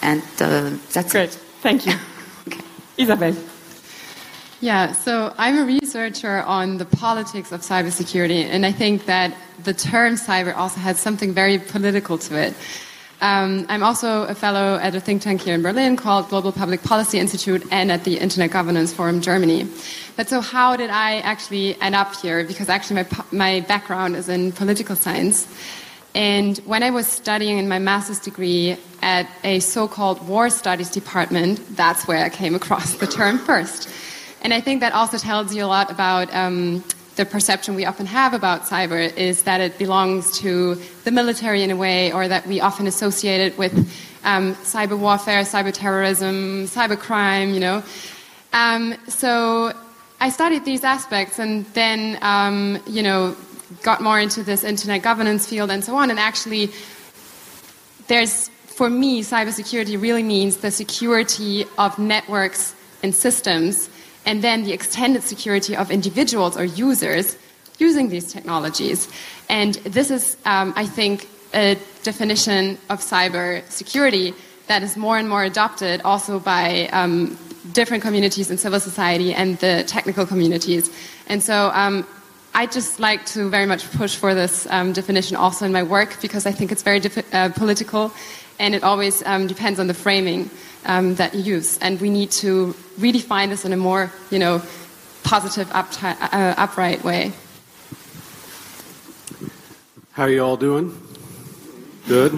And 0.03 0.23
that's 0.39 1.13
Great. 1.13 1.31
It. 1.31 1.41
Thank 1.61 1.87
you. 1.87 1.95
okay. 2.49 2.61
Isabel. 2.97 3.35
Yeah, 4.61 4.93
so 4.93 5.33
I'm 5.39 5.57
a 5.59 5.65
researcher 5.65 6.43
on 6.43 6.79
the 6.79 6.85
politics 6.85 7.53
of 7.53 7.61
cybersecurity, 7.61 8.45
and 8.45 8.67
I 8.67 8.73
think 8.73 9.07
that 9.07 9.33
the 9.63 9.73
term 9.73 10.15
cyber 10.15 10.57
also 10.57 10.81
has 10.81 10.99
something 10.99 11.33
very 11.33 11.59
political 11.59 12.19
to 12.19 12.37
it. 12.37 12.55
Um, 13.21 13.67
I'm 13.69 13.83
also 13.83 14.23
a 14.25 14.35
fellow 14.35 14.77
at 14.77 14.95
a 14.95 15.01
think 15.01 15.23
tank 15.23 15.41
here 15.41 15.55
in 15.55 15.63
Berlin 15.63 15.97
called 15.97 16.29
Global 16.29 16.53
Public 16.53 16.83
Policy 16.85 17.19
Institute 17.19 17.67
and 17.73 17.91
at 17.91 18.05
the 18.05 18.17
Internet 18.17 18.53
Governance 18.53 18.93
Forum 18.93 19.21
Germany. 19.21 19.67
But 20.17 20.29
so, 20.29 20.41
how 20.41 20.77
did 20.77 20.91
I 20.91 21.19
actually 21.21 21.81
end 21.81 21.97
up 21.97 22.15
here? 22.15 22.45
Because 22.45 22.69
actually, 22.69 23.03
my, 23.03 23.09
my 23.33 23.61
background 23.67 24.15
is 24.15 24.29
in 24.29 24.53
political 24.53 24.95
science. 24.95 25.49
And 26.15 26.59
when 26.59 26.83
I 26.83 26.91
was 26.91 27.07
studying 27.07 27.59
in 27.59 27.69
my 27.69 27.79
master's 27.81 28.21
degree 28.21 28.77
at 29.03 29.29
a 29.43 29.61
so 29.61 29.89
called 29.89 30.27
war 30.27 30.49
studies 30.49 30.91
department, 30.91 31.77
that's 31.77 32.07
where 32.07 32.25
I 32.25 32.29
came 32.29 32.55
across 32.55 32.95
the 32.95 33.07
term 33.07 33.39
first. 33.39 33.89
And 34.43 34.55
I 34.55 34.61
think 34.61 34.81
that 34.81 34.93
also 34.93 35.19
tells 35.19 35.55
you 35.55 35.65
a 35.65 35.67
lot 35.67 35.91
about 35.91 36.33
um, 36.33 36.85
the 37.19 37.27
perception 37.27 37.75
we 37.75 37.85
often 37.85 38.07
have 38.07 38.33
about 38.33 38.63
cyber 38.63 39.15
is 39.17 39.43
that 39.43 39.61
it 39.61 39.77
belongs 39.77 40.39
to 40.39 40.77
the 41.03 41.11
military 41.11 41.65
in 41.65 41.71
a 41.73 41.77
way, 41.77 42.13
or 42.13 42.29
that 42.29 42.47
we 42.47 42.61
often 42.61 42.87
associate 42.87 43.41
it 43.41 43.59
with 43.59 43.75
um, 44.23 44.55
cyber 44.63 44.97
warfare, 44.97 45.43
cyber 45.43 45.73
terrorism, 45.75 46.65
cyber 46.67 46.97
crime, 46.97 47.53
you 47.53 47.59
know. 47.59 47.83
Um, 48.53 48.95
so 49.09 49.73
I 50.21 50.31
studied 50.31 50.65
these 50.65 50.85
aspects 50.85 51.41
and 51.41 51.67
then, 51.75 52.19
um, 52.23 52.81
you 52.87 53.03
know, 53.03 53.37
got 53.83 54.01
more 54.01 54.21
into 54.21 54.45
this 54.45 54.63
internet 54.63 55.03
governance 55.03 55.45
field 55.45 55.73
and 55.73 55.83
so 55.85 55.97
on. 55.97 56.11
And 56.11 56.21
actually, 56.21 56.71
there's, 58.07 58.49
for 58.49 58.89
me, 58.89 59.23
cybersecurity 59.23 60.01
really 60.01 60.23
means 60.23 60.59
the 60.59 60.71
security 60.71 61.65
of 61.79 61.99
networks 61.99 62.77
and 63.03 63.13
systems 63.13 63.91
and 64.27 64.43
then 64.43 64.65
the 64.65 64.73
extended 64.73 65.23
security 65.23 65.77
of 65.77 65.91
individuals 65.91 66.57
or 66.57 66.65
users 66.65 67.37
using 67.79 68.09
these 68.09 68.33
technologies. 68.33 69.09
And 69.49 69.75
this 69.85 70.11
is, 70.11 70.37
um, 70.45 70.73
I 70.77 70.87
think, 70.87 71.29
a 71.55 71.79
definition 72.03 72.79
of 72.91 73.01
cyber 73.01 73.69
security 73.71 74.35
that 74.67 74.83
is 74.83 74.97
more 74.97 75.17
and 75.17 75.29
more 75.29 75.45
adopted 75.45 76.03
also 76.03 76.39
by 76.39 76.89
um, 76.93 77.39
different 77.73 78.03
communities 78.03 78.51
in 78.51 78.59
civil 78.59 78.81
society 78.81 79.33
and 79.35 79.59
the 79.59 79.85
technical 79.87 80.27
communities. 80.27 80.91
And 81.27 81.43
so 81.43 81.71
um, 81.75 82.07
I 82.59 82.67
just 82.67 82.99
like 82.99 83.25
to 83.27 83.49
very 83.49 83.67
much 83.67 83.89
push 83.93 84.17
for 84.17 84.35
this 84.35 84.67
um, 84.69 84.93
definition 84.93 85.37
also 85.37 85.65
in 85.65 85.71
my 85.71 85.85
work 85.85 86.21
because 86.21 86.45
I 86.45 86.51
think 86.51 86.73
it's 86.73 86.83
very 86.83 87.01
uh, 87.33 87.51
political 87.51 88.13
and 88.59 88.75
it 88.75 88.83
always 88.83 89.23
um, 89.27 89.47
depends 89.47 89.79
on 89.79 89.87
the 89.87 89.95
framing 89.95 90.51
um, 90.85 91.15
that 91.15 91.37
you 91.37 91.55
use. 91.55 91.79
And 91.79 92.01
we 92.01 92.11
need 92.11 92.33
to 92.43 92.75
redefine 92.99 93.51
this 93.51 93.65
in 93.65 93.73
a 93.73 93.77
more, 93.77 94.11
you 94.33 94.41
know, 94.41 94.61
positive, 95.23 95.71
uh, 95.71 96.55
upright 96.59 97.05
way. 97.05 97.31
How 100.11 100.25
are 100.25 100.31
you 100.31 100.43
all 100.43 100.57
doing? 100.57 101.01
Good? 102.09 102.37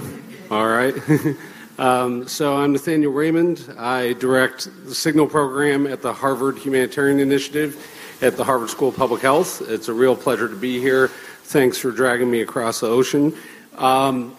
All 0.50 0.66
right. 0.68 0.94
um, 1.78 2.28
so 2.28 2.58
I'm 2.58 2.72
Nathaniel 2.72 3.12
Raymond. 3.12 3.74
I 3.78 4.12
direct 4.12 4.68
the 4.84 4.94
Signal 4.94 5.28
program 5.28 5.86
at 5.86 6.02
the 6.02 6.12
Harvard 6.12 6.58
Humanitarian 6.58 7.20
Initiative 7.20 7.82
at 8.22 8.36
the 8.36 8.44
Harvard 8.44 8.70
School 8.70 8.88
of 8.88 8.96
Public 8.96 9.22
Health. 9.22 9.62
It's 9.68 9.88
a 9.88 9.94
real 9.94 10.14
pleasure 10.14 10.48
to 10.48 10.56
be 10.56 10.80
here. 10.80 11.08
Thanks 11.08 11.78
for 11.78 11.90
dragging 11.90 12.30
me 12.30 12.42
across 12.42 12.80
the 12.80 12.86
ocean. 12.86 13.34
Um, 13.76 14.36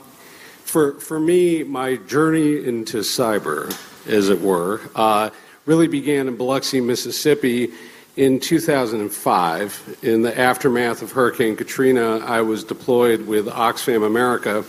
for, 0.63 0.93
for 0.99 1.19
me, 1.19 1.63
my 1.63 1.95
journey 1.95 2.63
into 2.63 2.99
cyber 2.99 3.75
as 4.07 4.29
it 4.29 4.39
were, 4.39 4.81
uh, 4.95 5.31
really 5.65 5.87
began 5.87 6.27
in 6.27 6.37
Biloxi, 6.37 6.79
Mississippi 6.79 7.71
in 8.17 8.39
2005. 8.39 9.99
In 10.03 10.21
the 10.21 10.37
aftermath 10.39 11.01
of 11.01 11.11
Hurricane 11.11 11.55
Katrina, 11.55 12.19
I 12.19 12.41
was 12.41 12.63
deployed 12.63 13.25
with 13.25 13.47
Oxfam 13.47 14.05
America 14.05 14.63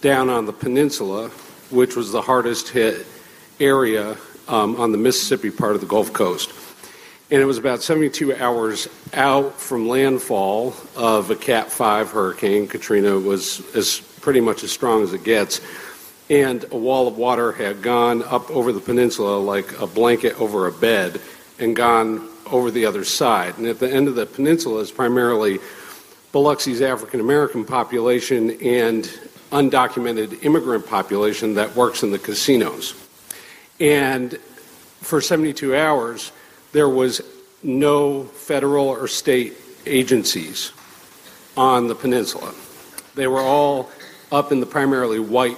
down 0.00 0.28
on 0.28 0.46
the 0.46 0.52
peninsula, 0.52 1.28
which 1.70 1.96
was 1.96 2.12
the 2.12 2.22
hardest 2.22 2.68
hit 2.70 3.06
area 3.60 4.16
um, 4.48 4.80
on 4.80 4.92
the 4.92 4.98
Mississippi 4.98 5.50
part 5.50 5.74
of 5.74 5.80
the 5.80 5.86
Gulf 5.86 6.12
Coast. 6.12 6.52
And 7.30 7.42
it 7.42 7.44
was 7.44 7.58
about 7.58 7.82
72 7.82 8.36
hours 8.36 8.88
out 9.12 9.60
from 9.60 9.88
landfall 9.88 10.74
of 10.96 11.30
a 11.30 11.36
Cat 11.36 11.70
5 11.70 12.10
hurricane. 12.10 12.66
Katrina 12.66 13.18
was 13.18 13.62
as 13.74 14.00
pretty 14.20 14.40
much 14.40 14.64
as 14.64 14.72
strong 14.72 15.02
as 15.02 15.12
it 15.12 15.24
gets 15.24 15.60
and 16.30 16.64
a 16.70 16.76
wall 16.76 17.08
of 17.08 17.16
water 17.16 17.52
had 17.52 17.82
gone 17.82 18.22
up 18.22 18.50
over 18.50 18.72
the 18.72 18.80
peninsula 18.80 19.38
like 19.38 19.78
a 19.80 19.86
blanket 19.86 20.38
over 20.40 20.66
a 20.66 20.72
bed 20.72 21.20
and 21.58 21.74
gone 21.74 22.28
over 22.50 22.70
the 22.70 22.84
other 22.84 23.04
side. 23.04 23.56
And 23.58 23.66
at 23.66 23.78
the 23.78 23.90
end 23.90 24.08
of 24.08 24.14
the 24.14 24.26
peninsula 24.26 24.80
is 24.80 24.90
primarily 24.90 25.58
Biloxi's 26.32 26.82
African 26.82 27.20
American 27.20 27.64
population 27.64 28.50
and 28.62 29.04
undocumented 29.50 30.44
immigrant 30.44 30.86
population 30.86 31.54
that 31.54 31.74
works 31.74 32.02
in 32.02 32.10
the 32.10 32.18
casinos. 32.18 32.94
And 33.80 34.34
for 35.00 35.22
72 35.22 35.74
hours, 35.74 36.32
there 36.72 36.88
was 36.88 37.20
no 37.62 38.24
federal 38.24 38.86
or 38.86 39.08
state 39.08 39.54
agencies 39.86 40.72
on 41.56 41.88
the 41.88 41.94
peninsula. 41.94 42.54
They 43.14 43.26
were 43.26 43.40
all 43.40 43.90
up 44.30 44.52
in 44.52 44.60
the 44.60 44.66
primarily 44.66 45.18
white 45.18 45.56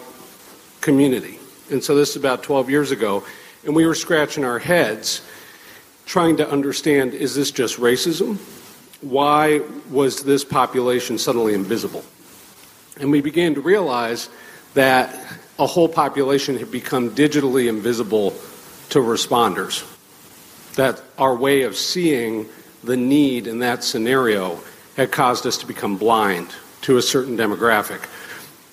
community. 0.81 1.39
And 1.71 1.83
so 1.83 1.95
this 1.95 2.11
is 2.11 2.17
about 2.17 2.43
12 2.43 2.71
years 2.71 2.91
ago. 2.91 3.25
And 3.65 3.77
we 3.77 3.87
were 3.87 3.95
scratching 3.95 4.45
our 4.45 4.59
heads 4.59 5.23
trying 6.07 6.39
to 6.39 6.51
understand 6.51 7.15
is 7.15 7.35
this 7.35 7.51
just 7.51 7.79
racism? 7.79 8.39
Why 9.01 9.61
was 9.91 10.25
this 10.25 10.45
population 10.45 11.19
suddenly 11.19 11.55
invisible? 11.55 12.05
And 12.99 13.11
we 13.11 13.21
began 13.21 13.55
to 13.55 13.61
realize 13.61 14.29
that 14.75 15.15
a 15.59 15.67
whole 15.67 15.89
population 15.89 16.59
had 16.59 16.71
become 16.71 17.11
digitally 17.11 17.69
invisible 17.69 18.31
to 18.91 18.99
responders. 18.99 19.87
That 20.77 21.03
our 21.19 21.35
way 21.35 21.63
of 21.63 21.77
seeing 21.77 22.49
the 22.83 22.97
need 22.97 23.47
in 23.47 23.59
that 23.61 23.85
scenario 23.85 24.61
had 24.97 25.11
caused 25.13 25.47
us 25.47 25.59
to 25.59 25.67
become 25.67 25.97
blind 25.97 26.49
to 26.83 26.97
a 26.97 27.03
certain 27.03 27.37
demographic. 27.37 28.09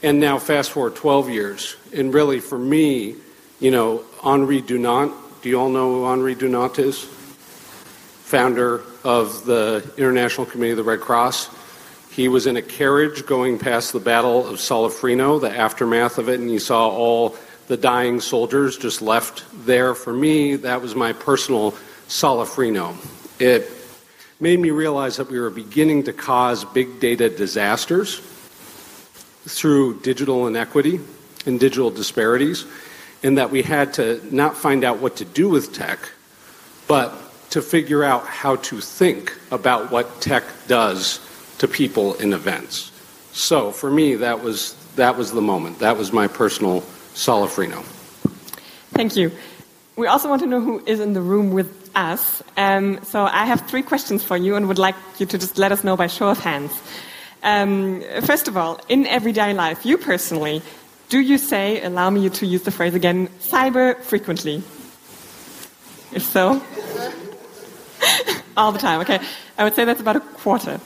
And 0.03 0.19
now, 0.19 0.37
fast 0.37 0.71
forward 0.71 0.95
12 0.95 1.29
years, 1.29 1.75
and 1.93 2.13
really 2.13 2.39
for 2.39 2.57
me, 2.57 3.15
you 3.59 3.71
know, 3.71 4.03
Henri 4.23 4.61
Dunant, 4.61 5.13
do 5.41 5.49
you 5.49 5.59
all 5.59 5.69
know 5.69 5.91
who 5.93 6.05
Henri 6.05 6.35
Dunant 6.35 6.77
is? 6.79 7.03
Founder 7.03 8.83
of 9.03 9.45
the 9.45 9.89
International 9.97 10.45
Committee 10.45 10.71
of 10.71 10.77
the 10.77 10.83
Red 10.83 10.99
Cross. 10.99 11.49
He 12.11 12.27
was 12.27 12.45
in 12.45 12.57
a 12.57 12.61
carriage 12.61 13.25
going 13.25 13.57
past 13.57 13.93
the 13.93 13.99
Battle 13.99 14.47
of 14.47 14.57
Solferino, 14.57 15.39
the 15.39 15.49
aftermath 15.49 16.17
of 16.17 16.29
it, 16.29 16.39
and 16.39 16.49
he 16.49 16.59
saw 16.59 16.89
all 16.89 17.35
the 17.67 17.77
dying 17.77 18.19
soldiers 18.19 18.77
just 18.77 19.01
left 19.01 19.45
there. 19.65 19.93
For 19.95 20.13
me, 20.13 20.55
that 20.57 20.81
was 20.81 20.95
my 20.95 21.13
personal 21.13 21.73
Solferino. 22.07 22.95
It 23.39 23.69
made 24.39 24.59
me 24.59 24.71
realize 24.71 25.17
that 25.17 25.29
we 25.29 25.39
were 25.39 25.49
beginning 25.49 26.03
to 26.03 26.13
cause 26.13 26.63
big 26.63 26.99
data 26.99 27.29
disasters 27.29 28.21
through 29.45 29.99
digital 30.01 30.47
inequity 30.47 30.99
and 31.45 31.59
digital 31.59 31.89
disparities, 31.89 32.65
and 33.23 33.37
that 33.37 33.49
we 33.49 33.61
had 33.61 33.93
to 33.93 34.21
not 34.35 34.55
find 34.55 34.83
out 34.83 34.99
what 34.99 35.15
to 35.17 35.25
do 35.25 35.49
with 35.49 35.73
tech, 35.73 35.99
but 36.87 37.13
to 37.49 37.61
figure 37.61 38.03
out 38.03 38.25
how 38.25 38.57
to 38.57 38.81
think 38.81 39.33
about 39.51 39.91
what 39.91 40.21
tech 40.21 40.43
does 40.67 41.19
to 41.57 41.67
people 41.67 42.13
in 42.15 42.33
events. 42.33 42.91
So 43.31 43.71
for 43.71 43.89
me, 43.89 44.15
that 44.15 44.43
was 44.43 44.75
that 44.95 45.15
was 45.15 45.31
the 45.31 45.41
moment. 45.41 45.79
That 45.79 45.97
was 45.97 46.11
my 46.11 46.27
personal 46.27 46.81
Solferino. 47.13 47.83
Thank 48.93 49.15
you. 49.15 49.31
We 49.95 50.07
also 50.07 50.27
want 50.29 50.41
to 50.41 50.47
know 50.47 50.59
who 50.59 50.83
is 50.85 50.99
in 50.99 51.13
the 51.13 51.21
room 51.21 51.51
with 51.51 51.86
us. 51.97 52.43
Um, 52.55 53.03
so 53.03 53.25
I 53.25 53.45
have 53.45 53.67
three 53.67 53.81
questions 53.81 54.23
for 54.23 54.37
you 54.37 54.55
and 54.55 54.67
would 54.67 54.77
like 54.77 54.95
you 55.17 55.25
to 55.25 55.37
just 55.37 55.57
let 55.57 55.71
us 55.71 55.83
know 55.83 55.97
by 55.97 56.07
show 56.07 56.29
of 56.29 56.39
hands. 56.39 56.71
Um, 57.43 58.01
first 58.21 58.47
of 58.47 58.55
all, 58.55 58.79
in 58.87 59.07
everyday 59.07 59.53
life, 59.53 59.85
you 59.85 59.97
personally, 59.97 60.61
do 61.09 61.19
you 61.19 61.37
say, 61.37 61.81
allow 61.81 62.09
me 62.09 62.29
to 62.29 62.45
use 62.45 62.63
the 62.63 62.71
phrase 62.71 62.93
again, 62.93 63.27
cyber 63.39 63.99
frequently? 64.01 64.63
If 66.13 66.23
so? 66.23 66.61
All 68.57 68.71
the 68.71 68.79
time. 68.79 69.01
Okay, 69.01 69.19
I 69.57 69.63
would 69.63 69.75
say 69.75 69.85
that's 69.85 70.01
about 70.01 70.15
a 70.15 70.21
quarter. 70.21 70.79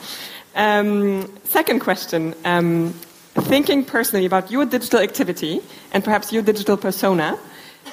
Um, 0.55 1.31
second 1.43 1.79
question. 1.79 2.33
Um, 2.45 2.93
thinking 3.33 3.85
personally 3.85 4.25
about 4.25 4.51
your 4.51 4.65
digital 4.65 4.99
activity 4.99 5.61
and 5.93 6.03
perhaps 6.03 6.33
your 6.33 6.43
digital 6.43 6.77
persona, 6.77 7.39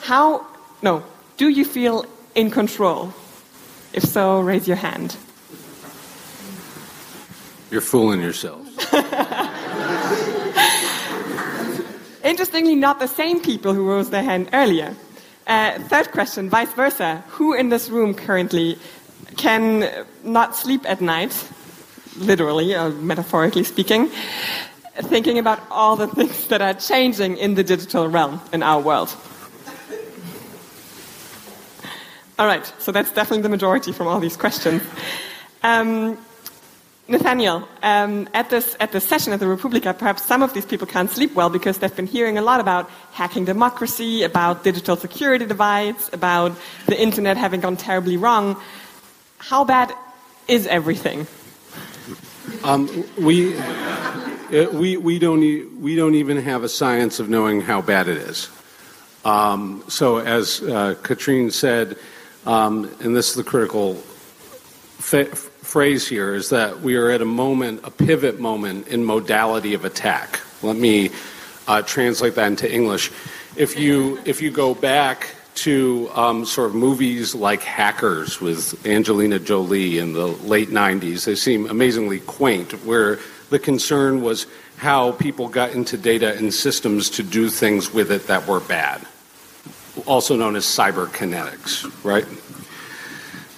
how, 0.02 0.46
no, 0.82 1.04
do 1.36 1.48
you 1.48 1.64
feel 1.64 2.04
in 2.38 2.52
control? 2.52 3.12
If 3.92 4.04
so, 4.04 4.38
raise 4.38 4.68
your 4.68 4.76
hand. 4.76 5.16
You're 7.70 7.80
fooling 7.80 8.20
yourself. 8.20 8.64
Interestingly, 12.24 12.76
not 12.76 13.00
the 13.00 13.08
same 13.08 13.40
people 13.40 13.74
who 13.74 13.84
rose 13.84 14.10
their 14.10 14.22
hand 14.22 14.50
earlier. 14.52 14.94
Uh, 15.48 15.80
third 15.90 16.12
question, 16.12 16.48
vice 16.48 16.72
versa. 16.74 17.24
Who 17.28 17.54
in 17.54 17.70
this 17.70 17.90
room 17.90 18.14
currently 18.14 18.78
can 19.36 20.06
not 20.22 20.54
sleep 20.54 20.88
at 20.88 21.00
night, 21.00 21.34
literally 22.18 22.74
or 22.74 22.90
metaphorically 22.90 23.64
speaking, 23.64 24.10
thinking 24.94 25.38
about 25.38 25.60
all 25.70 25.96
the 25.96 26.06
things 26.06 26.46
that 26.48 26.62
are 26.62 26.74
changing 26.74 27.36
in 27.36 27.56
the 27.56 27.64
digital 27.64 28.06
realm 28.06 28.40
in 28.52 28.62
our 28.62 28.80
world? 28.80 29.08
All 32.38 32.46
right, 32.46 32.72
so 32.78 32.92
that's 32.92 33.10
definitely 33.10 33.42
the 33.42 33.48
majority 33.48 33.90
from 33.90 34.06
all 34.06 34.20
these 34.20 34.36
questions. 34.36 34.80
Um, 35.64 36.16
Nathaniel, 37.08 37.66
um, 37.82 38.28
at 38.32 38.50
this 38.50 38.76
at 38.78 38.92
this 38.92 39.02
session 39.08 39.32
at 39.32 39.40
the 39.40 39.46
Republica, 39.48 39.94
perhaps 39.94 40.24
some 40.24 40.42
of 40.42 40.52
these 40.52 40.66
people 40.66 40.86
can't 40.86 41.10
sleep 41.10 41.34
well 41.34 41.50
because 41.50 41.78
they've 41.78 41.96
been 41.96 42.06
hearing 42.06 42.38
a 42.38 42.42
lot 42.42 42.60
about 42.60 42.90
hacking 43.12 43.44
democracy, 43.44 44.22
about 44.22 44.62
digital 44.62 44.94
security 44.94 45.46
divides, 45.46 46.10
about 46.12 46.52
the 46.86 47.00
internet 47.00 47.36
having 47.36 47.60
gone 47.60 47.76
terribly 47.76 48.16
wrong. 48.16 48.56
How 49.38 49.64
bad 49.64 49.92
is 50.46 50.66
everything? 50.66 51.26
Um, 52.62 53.04
we, 53.18 53.56
uh, 53.56 54.70
we, 54.72 54.96
we, 54.96 55.18
don't 55.18 55.40
we 55.80 55.96
don't 55.96 56.14
even 56.14 56.36
have 56.36 56.62
a 56.62 56.68
science 56.68 57.18
of 57.18 57.28
knowing 57.28 57.62
how 57.62 57.80
bad 57.82 58.06
it 58.06 58.18
is. 58.18 58.48
Um, 59.24 59.82
so, 59.88 60.18
as 60.18 60.62
uh, 60.62 60.94
Katrin 61.02 61.50
said, 61.50 61.96
um, 62.46 62.90
and 63.00 63.14
this 63.14 63.30
is 63.30 63.34
the 63.34 63.44
critical 63.44 63.94
phrase 65.68 66.08
here 66.08 66.34
is 66.34 66.50
that 66.50 66.80
we 66.80 66.96
are 66.96 67.10
at 67.10 67.22
a 67.22 67.26
moment, 67.26 67.80
a 67.84 67.90
pivot 67.90 68.40
moment 68.40 68.88
in 68.88 69.04
modality 69.04 69.74
of 69.74 69.84
attack. 69.84 70.40
Let 70.62 70.76
me 70.76 71.10
uh, 71.66 71.82
translate 71.82 72.34
that 72.34 72.46
into 72.46 72.72
English. 72.72 73.12
If 73.56 73.78
you 73.78 74.20
if 74.24 74.42
you 74.42 74.50
go 74.50 74.74
back 74.74 75.34
to 75.56 76.10
um, 76.14 76.44
sort 76.44 76.70
of 76.70 76.74
movies 76.74 77.34
like 77.34 77.62
Hackers 77.62 78.40
with 78.40 78.86
Angelina 78.86 79.38
Jolie 79.38 79.98
in 79.98 80.12
the 80.12 80.26
late 80.26 80.68
'90s, 80.68 81.24
they 81.24 81.34
seem 81.34 81.68
amazingly 81.68 82.20
quaint. 82.20 82.72
Where 82.84 83.18
the 83.50 83.58
concern 83.58 84.22
was 84.22 84.46
how 84.76 85.12
people 85.12 85.48
got 85.48 85.72
into 85.72 85.96
data 85.96 86.36
and 86.36 86.54
systems 86.54 87.10
to 87.10 87.22
do 87.22 87.50
things 87.50 87.92
with 87.92 88.10
it 88.10 88.26
that 88.28 88.46
were 88.46 88.60
bad, 88.60 89.06
also 90.06 90.36
known 90.36 90.56
as 90.56 90.64
cyberkinetics, 90.64 92.04
right? 92.04 92.26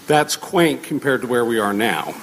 That's 0.07 0.37
quaint 0.37 0.83
compared 0.83 1.23
to 1.23 1.27
where 1.27 1.45
we 1.45 1.59
are 1.59 1.73
now. 1.73 2.15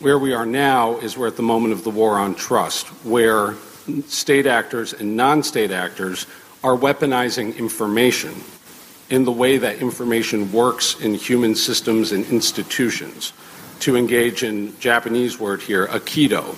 Where 0.00 0.18
we 0.18 0.34
are 0.34 0.46
now 0.46 0.98
is 0.98 1.16
we're 1.16 1.28
at 1.28 1.36
the 1.36 1.42
moment 1.42 1.72
of 1.72 1.84
the 1.84 1.90
war 1.90 2.18
on 2.18 2.34
trust, 2.34 2.88
where 3.04 3.54
state 4.06 4.46
actors 4.46 4.92
and 4.92 5.16
non 5.16 5.42
state 5.42 5.70
actors 5.70 6.26
are 6.62 6.76
weaponizing 6.76 7.56
information 7.56 8.34
in 9.10 9.24
the 9.24 9.32
way 9.32 9.58
that 9.58 9.78
information 9.78 10.50
works 10.52 10.98
in 11.00 11.14
human 11.14 11.54
systems 11.54 12.12
and 12.12 12.26
institutions. 12.26 13.32
To 13.80 13.96
engage 13.96 14.42
in 14.42 14.78
Japanese 14.80 15.38
word 15.38 15.62
here, 15.62 15.86
aikido, 15.86 16.56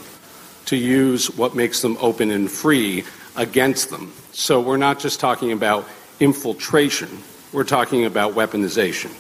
to 0.66 0.76
use 0.76 1.36
what 1.36 1.54
makes 1.54 1.82
them 1.82 1.98
open 2.00 2.30
and 2.30 2.50
free 2.50 3.04
against 3.36 3.90
them. 3.90 4.12
So 4.32 4.60
we're 4.60 4.76
not 4.76 4.98
just 4.98 5.20
talking 5.20 5.52
about 5.52 5.86
infiltration, 6.20 7.08
we're 7.52 7.64
talking 7.64 8.04
about 8.04 8.34
weaponization 8.34 9.10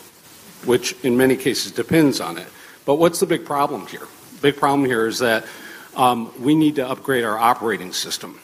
which 0.64 0.94
in 1.04 1.16
many 1.16 1.36
cases 1.36 1.72
depends 1.72 2.20
on 2.20 2.38
it. 2.38 2.46
But 2.84 2.96
what's 2.96 3.20
the 3.20 3.26
big 3.26 3.44
problem 3.44 3.86
here? 3.86 4.06
Big 4.42 4.56
problem 4.56 4.84
here 4.84 5.06
is 5.06 5.18
that 5.18 5.44
um, 5.96 6.32
we 6.40 6.54
need 6.54 6.76
to 6.76 6.88
upgrade 6.88 7.24
our 7.24 7.38
operating 7.38 7.92
system, 7.92 8.38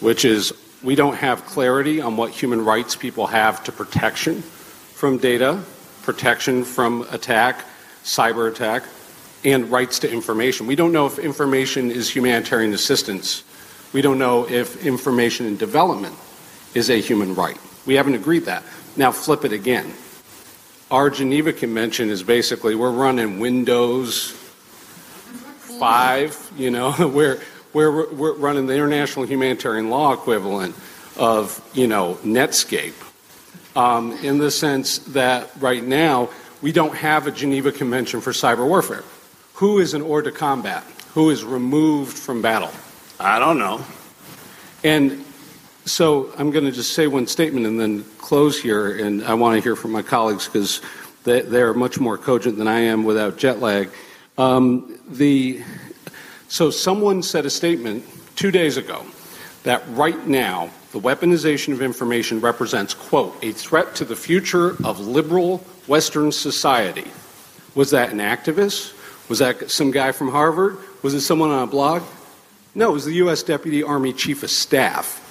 which 0.00 0.24
is 0.24 0.52
we 0.82 0.94
don't 0.94 1.16
have 1.16 1.44
clarity 1.46 2.00
on 2.00 2.16
what 2.16 2.30
human 2.30 2.64
rights 2.64 2.96
people 2.96 3.26
have 3.26 3.62
to 3.64 3.72
protection 3.72 4.42
from 4.42 5.18
data, 5.18 5.62
protection 6.02 6.64
from 6.64 7.06
attack, 7.10 7.64
cyber 8.02 8.50
attack, 8.50 8.84
and 9.44 9.70
rights 9.70 9.98
to 10.00 10.10
information. 10.10 10.66
We 10.66 10.76
don't 10.76 10.92
know 10.92 11.06
if 11.06 11.18
information 11.18 11.90
is 11.90 12.08
humanitarian 12.08 12.72
assistance. 12.72 13.44
We 13.92 14.02
don't 14.02 14.18
know 14.18 14.48
if 14.48 14.84
information 14.84 15.46
and 15.46 15.58
development 15.58 16.16
is 16.74 16.90
a 16.90 17.00
human 17.00 17.34
right. 17.34 17.58
We 17.86 17.94
haven't 17.94 18.14
agreed 18.14 18.46
that. 18.46 18.62
Now 18.96 19.12
flip 19.12 19.44
it 19.44 19.52
again 19.52 19.94
our 20.90 21.10
Geneva 21.10 21.52
Convention 21.52 22.10
is 22.10 22.22
basically 22.22 22.74
we're 22.74 22.92
running 22.92 23.40
Windows 23.40 24.30
5, 25.80 26.52
you 26.56 26.70
know, 26.70 26.94
we're, 27.12 27.40
we're, 27.72 28.12
we're 28.12 28.34
running 28.34 28.66
the 28.66 28.74
international 28.74 29.26
humanitarian 29.26 29.90
law 29.90 30.12
equivalent 30.12 30.76
of, 31.16 31.60
you 31.74 31.86
know, 31.86 32.14
Netscape. 32.22 32.94
Um, 33.74 34.12
in 34.24 34.38
the 34.38 34.50
sense 34.50 34.98
that 34.98 35.50
right 35.58 35.84
now 35.84 36.30
we 36.62 36.72
don't 36.72 36.94
have 36.94 37.26
a 37.26 37.30
Geneva 37.30 37.72
Convention 37.72 38.22
for 38.22 38.30
cyber 38.30 38.66
warfare. 38.66 39.04
Who 39.54 39.80
is 39.80 39.92
an 39.92 40.00
hors 40.00 40.22
de 40.22 40.32
combat? 40.32 40.82
Who 41.12 41.28
is 41.28 41.44
removed 41.44 42.16
from 42.16 42.40
battle? 42.40 42.70
I 43.20 43.38
don't 43.38 43.58
know. 43.58 43.84
And 44.82 45.25
so 45.86 46.32
I'm 46.36 46.50
going 46.50 46.64
to 46.64 46.72
just 46.72 46.94
say 46.94 47.06
one 47.06 47.28
statement 47.28 47.64
and 47.64 47.78
then 47.78 48.04
close 48.18 48.60
here, 48.60 48.96
and 48.98 49.24
I 49.24 49.34
want 49.34 49.56
to 49.56 49.62
hear 49.62 49.76
from 49.76 49.92
my 49.92 50.02
colleagues 50.02 50.46
because 50.46 50.82
they, 51.22 51.42
they're 51.42 51.74
much 51.74 52.00
more 52.00 52.18
cogent 52.18 52.58
than 52.58 52.66
I 52.66 52.80
am 52.80 53.04
without 53.04 53.38
jet 53.38 53.60
lag. 53.60 53.90
Um, 54.36 54.98
the, 55.08 55.62
so 56.48 56.70
someone 56.70 57.22
said 57.22 57.46
a 57.46 57.50
statement 57.50 58.04
two 58.34 58.50
days 58.50 58.76
ago 58.76 59.06
that 59.62 59.84
right 59.90 60.26
now 60.26 60.70
the 60.90 60.98
weaponization 60.98 61.72
of 61.72 61.80
information 61.80 62.40
represents, 62.40 62.92
quote, 62.92 63.36
a 63.42 63.52
threat 63.52 63.94
to 63.94 64.04
the 64.04 64.16
future 64.16 64.70
of 64.84 64.98
liberal 64.98 65.58
Western 65.86 66.32
society. 66.32 67.08
Was 67.76 67.90
that 67.92 68.10
an 68.10 68.18
activist? 68.18 68.92
Was 69.28 69.38
that 69.38 69.70
some 69.70 69.92
guy 69.92 70.10
from 70.10 70.30
Harvard? 70.30 70.78
Was 71.02 71.14
it 71.14 71.20
someone 71.20 71.50
on 71.50 71.62
a 71.62 71.66
blog? 71.68 72.02
No, 72.74 72.90
it 72.90 72.92
was 72.92 73.04
the 73.04 73.14
U.S. 73.14 73.44
Deputy 73.44 73.84
Army 73.84 74.12
Chief 74.12 74.42
of 74.42 74.50
Staff 74.50 75.22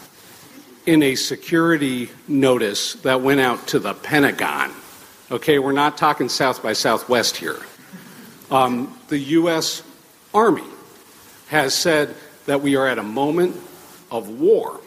in 0.85 1.01
a 1.01 1.15
security 1.15 2.09
notice 2.27 2.93
that 2.95 3.21
went 3.21 3.39
out 3.39 3.67
to 3.67 3.79
the 3.79 3.93
Pentagon. 3.93 4.71
Okay, 5.31 5.57
we're 5.57 5.71
not 5.71 5.97
talking 5.97 6.29
South 6.29 6.61
by 6.61 6.73
Southwest 6.73 7.37
here. 7.37 7.59
Um, 8.51 8.95
the 9.07 9.17
U.S. 9.17 9.81
Army 10.33 10.63
has 11.47 11.73
said 11.73 12.15
that 12.45 12.61
we 12.61 12.75
are 12.75 12.87
at 12.87 12.99
a 12.99 13.03
moment 13.03 13.55
of 14.11 14.29
war 14.29 14.79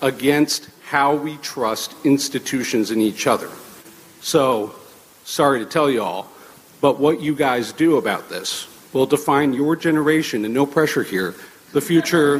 against 0.00 0.70
how 0.86 1.14
we 1.14 1.36
trust 1.38 1.94
institutions 2.04 2.90
and 2.90 3.02
each 3.02 3.26
other. 3.26 3.50
So, 4.20 4.74
sorry 5.24 5.58
to 5.60 5.66
tell 5.66 5.90
you 5.90 6.02
all, 6.02 6.30
but 6.80 6.98
what 6.98 7.20
you 7.20 7.34
guys 7.34 7.72
do 7.72 7.98
about 7.98 8.30
this 8.30 8.66
will 8.94 9.06
define 9.06 9.52
your 9.52 9.76
generation, 9.76 10.44
and 10.44 10.54
no 10.54 10.64
pressure 10.64 11.02
here, 11.02 11.34
the 11.74 11.80
future 11.82 12.38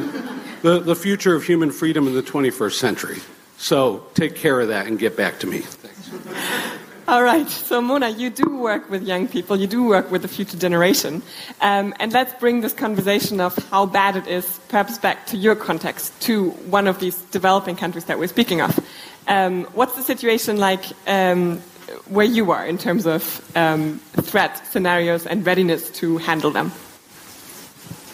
the, 0.65 0.79
the 0.79 0.95
future 0.95 1.35
of 1.35 1.43
human 1.43 1.69
freedom 1.69 2.07
in 2.07 2.15
the 2.15 2.23
21st 2.23 2.73
century. 2.73 3.17
So 3.57 4.03
take 4.15 4.35
care 4.35 4.59
of 4.59 4.69
that 4.69 4.87
and 4.87 4.97
get 4.97 5.15
back 5.15 5.39
to 5.41 5.47
me. 5.47 5.59
Thanks. 5.59 6.85
All 7.07 7.21
right. 7.21 7.47
So, 7.47 7.81
Mona, 7.81 8.09
you 8.09 8.31
do 8.31 8.57
work 8.57 8.89
with 8.89 9.03
young 9.03 9.27
people. 9.27 9.55
You 9.57 9.67
do 9.67 9.83
work 9.83 10.09
with 10.09 10.23
the 10.23 10.27
future 10.27 10.57
generation. 10.57 11.21
Um, 11.61 11.93
and 11.99 12.11
let's 12.11 12.33
bring 12.39 12.61
this 12.61 12.73
conversation 12.73 13.39
of 13.39 13.55
how 13.69 13.85
bad 13.85 14.15
it 14.15 14.27
is, 14.27 14.59
perhaps 14.69 14.97
back 14.97 15.27
to 15.27 15.37
your 15.37 15.55
context, 15.55 16.19
to 16.21 16.49
one 16.71 16.87
of 16.87 16.99
these 16.99 17.15
developing 17.29 17.75
countries 17.75 18.05
that 18.05 18.17
we're 18.17 18.27
speaking 18.27 18.59
of. 18.59 18.79
Um, 19.27 19.65
what's 19.75 19.95
the 19.95 20.01
situation 20.01 20.57
like 20.57 20.83
um, 21.05 21.59
where 22.07 22.25
you 22.25 22.49
are 22.49 22.65
in 22.65 22.79
terms 22.79 23.05
of 23.05 23.39
um, 23.55 23.99
threat 24.13 24.65
scenarios 24.71 25.27
and 25.27 25.45
readiness 25.45 25.91
to 25.91 26.17
handle 26.17 26.49
them? 26.49 26.71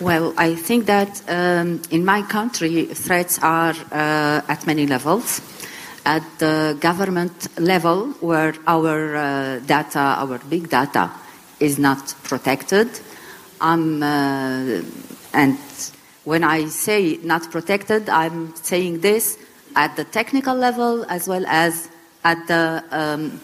Well, 0.02 0.34
I 0.36 0.56
think 0.56 0.88
that 0.88 1.22
um, 1.30 1.80
in 1.92 2.04
my 2.04 2.24
country, 2.24 2.86
threats 2.86 3.38
are 3.44 3.76
uh, 3.92 4.42
at 4.48 4.66
many 4.66 4.88
levels. 4.88 5.42
At 6.04 6.24
the 6.40 6.76
government 6.80 7.48
level, 7.60 8.08
where 8.20 8.56
our 8.66 9.16
uh, 9.16 9.60
data, 9.60 10.00
our 10.00 10.40
big 10.50 10.70
data, 10.72 11.12
is 11.60 11.78
not 11.78 12.16
protected, 12.24 12.90
um, 13.62 14.02
uh, 14.02 14.82
and 15.34 15.60
when 16.24 16.44
I 16.44 16.66
say 16.66 17.20
not 17.22 17.52
protected, 17.52 18.10
I'm 18.10 18.56
saying 18.56 19.02
this 19.02 19.38
at 19.76 19.96
the 19.98 20.04
technical 20.04 20.56
level 20.56 21.06
as 21.10 21.28
well 21.28 21.46
as 21.46 21.90
at 22.24 22.48
the 22.48 22.84
um, 22.90 23.40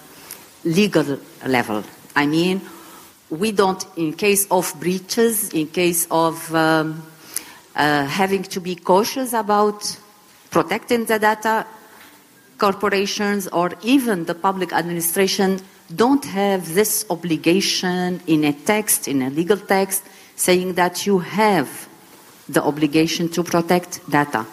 legal 0.64 1.20
level. 1.46 1.84
I 2.16 2.26
mean, 2.26 2.62
we 3.30 3.52
don't, 3.52 3.86
in 3.98 4.14
case 4.14 4.48
of 4.50 4.74
breaches, 4.80 5.50
in 5.54 5.68
case 5.68 6.08
of 6.10 6.54
um, 6.56 7.04
uh, 7.76 8.06
having 8.06 8.44
to 8.44 8.60
be 8.60 8.76
cautious 8.76 9.34
about 9.34 9.98
protecting 10.50 11.06
the 11.06 11.20
data, 11.20 11.66
corporations 12.58 13.48
or 13.50 13.72
even 13.84 14.26
the 14.26 14.34
public 14.34 14.74
administration 14.74 15.60
don't 15.96 16.26
have 16.26 16.74
this 16.74 17.06
obligation 17.10 18.20
in 18.28 18.44
a 18.44 18.54
text, 18.54 19.08
in 19.08 19.22
a 19.22 19.30
legal 19.30 19.58
text, 19.58 20.04
saying 20.36 20.74
that 20.74 21.06
you 21.06 21.20
have 21.20 21.88
the 22.50 22.62
obligation 22.64 23.30
to 23.30 23.44
protect 23.44 24.00
data. 24.10 24.46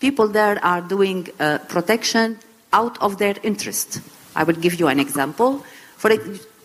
People 0.00 0.28
there 0.28 0.62
are 0.64 0.80
doing 0.80 1.28
uh, 1.38 1.58
protection 1.68 2.38
out 2.72 3.00
of 3.00 3.18
their 3.18 3.34
interest. 3.42 4.00
I 4.34 4.44
will 4.44 4.54
give 4.54 4.80
you 4.80 4.88
an 4.88 4.98
example. 4.98 5.64
For 5.96 6.10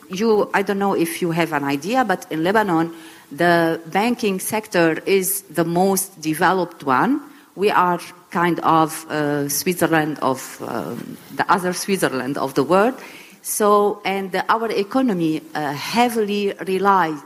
you, 0.09 0.49
I 0.53 0.61
don't 0.61 0.79
know 0.79 0.93
if 0.93 1.21
you 1.21 1.31
have 1.31 1.53
an 1.53 1.63
idea, 1.63 2.03
but 2.03 2.25
in 2.31 2.43
Lebanon, 2.43 2.93
the 3.31 3.81
banking 3.87 4.39
sector 4.39 4.99
is 5.05 5.41
the 5.43 5.65
most 5.65 6.19
developed 6.21 6.83
one. 6.83 7.21
We 7.55 7.71
are 7.71 7.99
kind 8.31 8.59
of 8.59 9.05
uh, 9.09 9.49
Switzerland 9.49 10.19
of 10.19 10.61
um, 10.61 11.17
the 11.35 11.49
other 11.51 11.73
Switzerland 11.73 12.37
of 12.37 12.53
the 12.53 12.63
world. 12.63 12.95
So, 13.41 14.01
and 14.03 14.35
our 14.49 14.69
economy 14.69 15.41
uh, 15.55 15.73
heavily 15.73 16.53
relies 16.67 17.19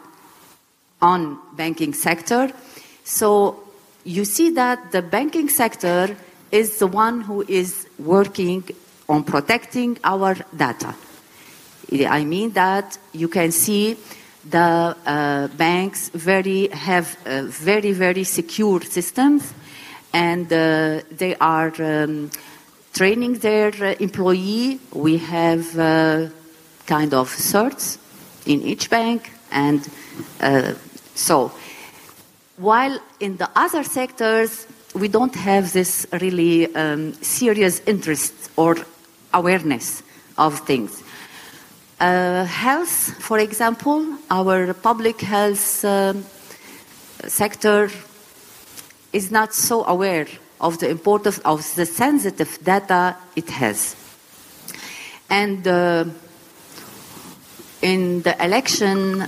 on 1.01 1.39
banking 1.55 1.93
sector. 1.93 2.51
So, 3.03 3.59
you 4.03 4.25
see 4.25 4.51
that 4.51 4.91
the 4.91 5.01
banking 5.01 5.49
sector 5.49 6.15
is 6.51 6.77
the 6.77 6.87
one 6.87 7.21
who 7.21 7.43
is 7.47 7.87
working 7.99 8.63
on 9.09 9.23
protecting 9.23 9.97
our 10.03 10.35
data. 10.55 10.95
I 11.91 12.23
mean 12.23 12.51
that 12.51 12.97
you 13.12 13.27
can 13.27 13.51
see 13.51 13.97
the 14.49 14.95
uh, 15.06 15.47
banks 15.49 16.10
very 16.10 16.69
have 16.69 17.17
uh, 17.25 17.43
very 17.47 17.91
very 17.91 18.23
secure 18.23 18.82
systems, 18.82 19.54
and 20.13 20.51
uh, 20.51 21.01
they 21.12 21.36
are 21.39 21.73
um, 21.80 22.32
training 22.93 23.39
their 23.39 23.71
uh, 23.82 23.95
employee. 23.99 24.80
We 24.93 25.17
have 25.17 25.77
uh, 25.77 26.30
kind 26.88 27.13
of 27.13 27.30
CERTs 27.30 27.97
in 28.45 28.62
each 28.62 28.89
bank, 28.89 29.32
and 29.51 29.88
uh, 30.39 30.73
so 31.13 31.51
while 32.58 32.99
in 33.19 33.38
the 33.38 33.49
other 33.56 33.84
sectors 33.84 34.65
we 34.93 35.08
don't 35.08 35.36
have 35.36 35.73
this 35.73 36.06
really 36.21 36.73
um, 36.75 37.13
serious 37.21 37.82
interest 37.86 38.34
or 38.56 38.77
awareness 39.34 40.04
of 40.38 40.60
things. 40.60 41.04
Uh, 42.01 42.45
health, 42.45 43.13
for 43.19 43.37
example, 43.37 44.17
our 44.31 44.73
public 44.73 45.21
health 45.21 45.85
um, 45.85 46.25
sector 47.27 47.91
is 49.13 49.29
not 49.29 49.53
so 49.53 49.85
aware 49.85 50.25
of 50.59 50.79
the 50.79 50.89
importance 50.89 51.37
of 51.45 51.61
the 51.75 51.85
sensitive 51.85 52.57
data 52.63 53.15
it 53.35 53.47
has. 53.51 53.95
And 55.29 55.67
uh, 55.67 56.05
in 57.83 58.23
the 58.23 58.35
election 58.43 59.27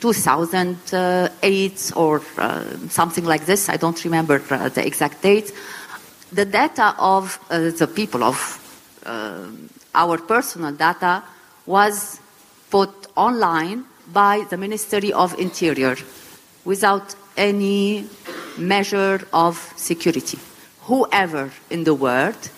2008 0.00 1.92
or 1.94 2.22
uh, 2.38 2.64
something 2.88 3.26
like 3.26 3.44
this, 3.44 3.68
I 3.68 3.76
don't 3.76 4.02
remember 4.02 4.40
uh, 4.48 4.70
the 4.70 4.86
exact 4.86 5.20
date, 5.20 5.52
the 6.32 6.46
data 6.46 6.94
of 6.98 7.38
uh, 7.50 7.68
the 7.68 7.86
people, 7.86 8.24
of 8.24 8.58
uh, 9.04 9.48
our 9.94 10.16
personal 10.16 10.72
data, 10.72 11.22
was 11.66 12.20
put 12.70 12.90
online 13.16 13.84
by 14.12 14.44
the 14.50 14.56
Ministry 14.56 15.12
of 15.12 15.38
Interior 15.38 15.96
without 16.64 17.14
any 17.36 18.08
measure 18.58 19.26
of 19.32 19.72
security. 19.76 20.38
Whoever 20.82 21.50
in 21.70 21.84
the 21.84 21.94
world 21.94 22.50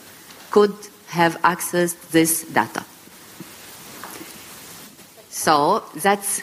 could 0.51 0.75
have 1.09 1.41
accessed 1.43 2.11
this 2.11 2.45
data. 2.45 2.85
So 5.31 5.85
that's 5.95 6.43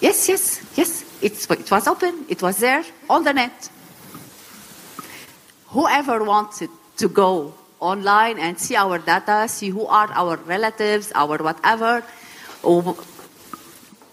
yes, 0.00 0.28
yes, 0.28 0.60
yes. 0.76 1.04
It's, 1.20 1.50
it 1.50 1.70
was 1.70 1.88
open. 1.88 2.26
It 2.28 2.42
was 2.42 2.58
there 2.58 2.84
on 3.10 3.24
the 3.24 3.32
net. 3.32 3.70
Whoever 5.68 6.22
wanted 6.22 6.70
to 6.98 7.08
go 7.08 7.54
online 7.80 8.38
and 8.38 8.58
see 8.58 8.76
our 8.76 8.98
data, 8.98 9.48
see 9.48 9.70
who 9.70 9.86
are 9.86 10.10
our 10.12 10.36
relatives, 10.36 11.12
our 11.14 11.38
whatever, 11.38 12.02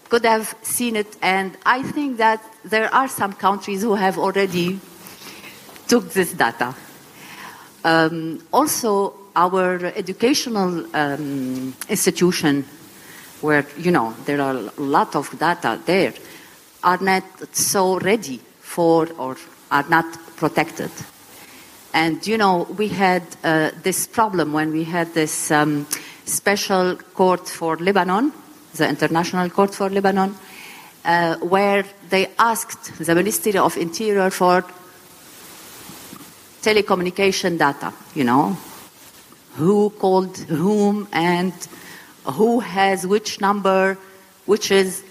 could 0.08 0.24
have 0.24 0.54
seen 0.62 0.96
it. 0.96 1.16
And 1.22 1.56
I 1.66 1.82
think 1.82 2.18
that 2.18 2.42
there 2.64 2.92
are 2.94 3.08
some 3.08 3.32
countries 3.32 3.82
who 3.82 3.94
have 3.94 4.18
already 4.18 4.80
took 5.88 6.12
this 6.12 6.32
data. 6.32 6.74
Um, 7.84 8.42
also, 8.52 9.14
our 9.34 9.84
educational 9.94 10.86
um, 10.96 11.74
institution, 11.88 12.64
where 13.40 13.66
you 13.76 13.90
know 13.90 14.14
there 14.24 14.40
are 14.40 14.56
a 14.56 14.80
lot 14.80 15.14
of 15.14 15.30
data 15.38 15.80
there, 15.86 16.14
are 16.82 16.98
not 16.98 17.24
so 17.52 17.98
ready 17.98 18.40
for 18.60 19.08
or 19.18 19.36
are 19.70 19.84
not 19.88 20.06
protected. 20.36 20.90
And 21.96 22.26
you 22.26 22.36
know, 22.36 22.64
we 22.76 22.88
had 22.88 23.22
uh, 23.42 23.70
this 23.82 24.06
problem 24.06 24.52
when 24.52 24.70
we 24.70 24.84
had 24.84 25.14
this 25.14 25.50
um, 25.50 25.86
special 26.26 26.96
court 27.14 27.48
for 27.48 27.78
Lebanon, 27.78 28.34
the 28.74 28.86
International 28.86 29.48
Court 29.48 29.74
for 29.74 29.88
Lebanon, 29.88 30.34
uh, 31.06 31.36
where 31.36 31.86
they 32.10 32.28
asked 32.38 32.98
the 32.98 33.14
Ministry 33.14 33.56
of 33.56 33.78
Interior 33.78 34.28
for 34.28 34.62
telecommunication 36.60 37.56
data, 37.56 37.94
you 38.14 38.24
know, 38.24 38.54
who 39.54 39.88
called 39.88 40.36
whom 40.36 41.08
and 41.14 41.54
who 42.24 42.60
has 42.60 43.06
which 43.06 43.40
number, 43.40 43.96
which 44.44 44.70
is 44.70 45.02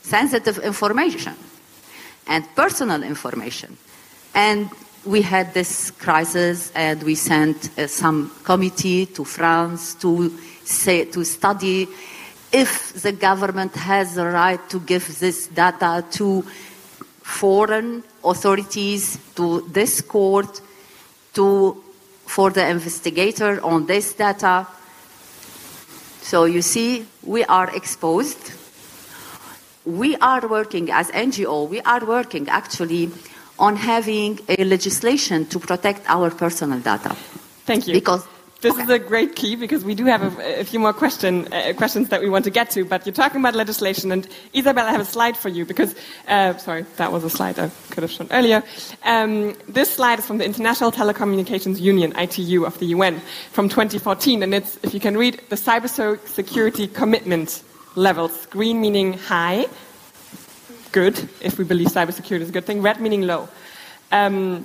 sensitive 0.00 0.58
information 0.60 1.34
and 2.26 2.46
personal 2.56 3.02
information. 3.02 3.76
And 4.34 4.70
we 5.06 5.22
had 5.22 5.52
this 5.52 5.90
crisis 5.90 6.72
and 6.74 7.02
we 7.02 7.14
sent 7.14 7.78
uh, 7.78 7.86
some 7.86 8.30
committee 8.42 9.06
to 9.06 9.24
France 9.24 9.94
to 9.96 10.30
say, 10.64 11.04
to 11.06 11.24
study 11.24 11.88
if 12.52 13.02
the 13.02 13.12
government 13.12 13.74
has 13.74 14.14
the 14.14 14.26
right 14.26 14.60
to 14.70 14.80
give 14.80 15.18
this 15.18 15.48
data 15.48 16.04
to 16.12 16.42
foreign 17.22 18.02
authorities, 18.24 19.18
to 19.34 19.62
this 19.72 20.00
court, 20.00 20.60
to, 21.34 21.82
for 22.26 22.50
the 22.50 22.66
investigator 22.68 23.62
on 23.64 23.86
this 23.86 24.12
data. 24.12 24.66
So 26.22 26.44
you 26.44 26.62
see, 26.62 27.06
we 27.22 27.44
are 27.44 27.74
exposed. 27.74 28.52
We 29.84 30.16
are 30.16 30.46
working 30.46 30.90
as 30.90 31.10
NGO, 31.10 31.68
we 31.68 31.80
are 31.82 32.04
working 32.06 32.48
actually 32.48 33.10
on 33.58 33.76
having 33.76 34.40
a 34.48 34.64
legislation 34.64 35.46
to 35.46 35.58
protect 35.58 36.02
our 36.08 36.30
personal 36.30 36.80
data. 36.80 37.14
Thank 37.66 37.86
you. 37.88 37.94
Because 37.94 38.26
this 38.64 38.72
okay. 38.72 38.82
is 38.84 38.88
a 38.88 38.98
great 38.98 39.36
key 39.36 39.56
because 39.56 39.84
we 39.84 39.94
do 39.94 40.06
have 40.06 40.22
a, 40.22 40.60
a 40.60 40.64
few 40.64 40.80
more 40.80 40.94
question, 40.94 41.52
uh, 41.52 41.74
questions 41.76 42.08
that 42.08 42.22
we 42.22 42.30
want 42.30 42.44
to 42.46 42.50
get 42.50 42.70
to. 42.70 42.84
But 42.86 43.04
you're 43.04 43.12
talking 43.12 43.40
about 43.40 43.54
legislation, 43.54 44.10
and 44.10 44.26
Isabel, 44.54 44.86
I 44.86 44.90
have 44.90 45.02
a 45.02 45.04
slide 45.04 45.36
for 45.36 45.50
you 45.50 45.66
because, 45.66 45.94
uh, 46.28 46.56
sorry, 46.56 46.86
that 46.96 47.12
was 47.12 47.24
a 47.24 47.30
slide 47.30 47.58
I 47.58 47.70
could 47.90 48.02
have 48.02 48.10
shown 48.10 48.28
earlier. 48.30 48.62
Um, 49.04 49.54
this 49.68 49.92
slide 49.92 50.18
is 50.18 50.26
from 50.26 50.38
the 50.38 50.46
International 50.46 50.90
Telecommunications 50.90 51.78
Union 51.78 52.14
(ITU) 52.16 52.64
of 52.64 52.78
the 52.78 52.86
UN 52.86 53.20
from 53.52 53.68
2014, 53.68 54.42
and 54.42 54.54
it's, 54.54 54.78
if 54.82 54.94
you 54.94 55.00
can 55.00 55.14
read, 55.14 55.42
the 55.50 55.56
cybersecurity 55.56 56.92
commitment 56.94 57.62
levels. 57.96 58.46
Green 58.46 58.80
meaning 58.80 59.12
high, 59.12 59.66
good 60.94 61.28
if 61.40 61.58
we 61.58 61.64
believe 61.64 61.88
cybersecurity 61.88 62.42
is 62.42 62.48
a 62.48 62.52
good 62.52 62.64
thing. 62.64 62.80
Red 62.80 63.00
meaning 63.00 63.22
low. 63.22 63.48
Um, 64.12 64.64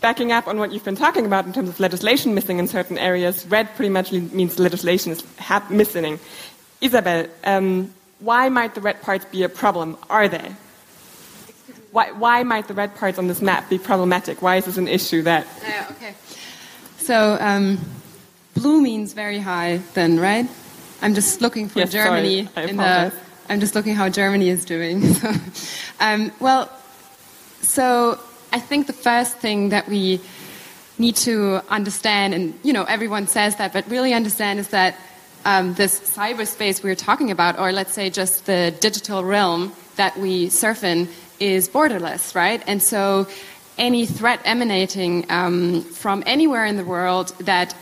backing 0.00 0.32
up 0.32 0.48
on 0.48 0.58
what 0.58 0.72
you've 0.72 0.84
been 0.84 0.96
talking 0.96 1.26
about 1.26 1.44
in 1.44 1.52
terms 1.52 1.68
of 1.68 1.78
legislation 1.78 2.34
missing 2.34 2.58
in 2.58 2.66
certain 2.66 2.96
areas, 2.96 3.46
red 3.46 3.68
pretty 3.76 3.90
much 3.90 4.10
means 4.10 4.58
legislation 4.58 5.12
is 5.12 5.22
missing. 5.68 6.18
Isabel, 6.80 7.26
um, 7.44 7.92
why 8.20 8.48
might 8.48 8.74
the 8.74 8.80
red 8.80 9.02
parts 9.02 9.26
be 9.26 9.42
a 9.42 9.50
problem? 9.50 9.98
Are 10.08 10.28
they? 10.28 10.48
Why, 11.92 12.10
why, 12.12 12.42
might 12.42 12.66
the 12.66 12.74
red 12.74 12.96
parts 12.96 13.18
on 13.18 13.28
this 13.28 13.42
map 13.42 13.68
be 13.68 13.78
problematic? 13.78 14.40
Why 14.40 14.56
is 14.56 14.64
this 14.64 14.78
an 14.78 14.88
issue 14.88 15.22
that? 15.22 15.46
Uh, 15.46 15.92
okay. 15.92 16.14
So 16.98 17.36
um, 17.38 17.78
blue 18.54 18.80
means 18.80 19.12
very 19.12 19.38
high, 19.38 19.80
then, 19.92 20.18
right? 20.18 20.48
I'm 21.02 21.14
just 21.14 21.42
looking 21.42 21.68
for 21.68 21.80
yes, 21.80 21.92
Germany 21.92 22.48
in 22.56 22.78
the. 22.78 23.12
I'm 23.48 23.60
just 23.60 23.74
looking 23.74 23.94
how 23.94 24.08
Germany 24.08 24.48
is 24.48 24.64
doing. 24.64 25.02
um, 26.00 26.32
well, 26.40 26.70
so 27.60 28.18
I 28.52 28.58
think 28.58 28.86
the 28.86 28.94
first 28.94 29.36
thing 29.36 29.68
that 29.68 29.88
we 29.88 30.20
need 30.96 31.16
to 31.16 31.60
understand, 31.68 32.32
and 32.32 32.58
you 32.62 32.72
know, 32.72 32.84
everyone 32.84 33.26
says 33.26 33.56
that, 33.56 33.72
but 33.72 33.88
really 33.90 34.14
understand 34.14 34.60
is 34.60 34.68
that 34.68 34.96
um, 35.44 35.74
this 35.74 36.00
cyberspace 36.00 36.82
we 36.82 36.90
are 36.90 36.94
talking 36.94 37.30
about, 37.30 37.58
or 37.58 37.70
let's 37.70 37.92
say 37.92 38.08
just 38.08 38.46
the 38.46 38.74
digital 38.80 39.22
realm 39.24 39.72
that 39.96 40.16
we 40.16 40.48
surf 40.48 40.82
in, 40.82 41.08
is 41.38 41.68
borderless, 41.68 42.34
right? 42.34 42.62
And 42.66 42.82
so 42.82 43.26
any 43.76 44.06
threat 44.06 44.40
emanating 44.44 45.30
um, 45.30 45.82
from 45.82 46.22
anywhere 46.26 46.64
in 46.64 46.76
the 46.76 46.84
world 46.84 47.34
that 47.40 47.74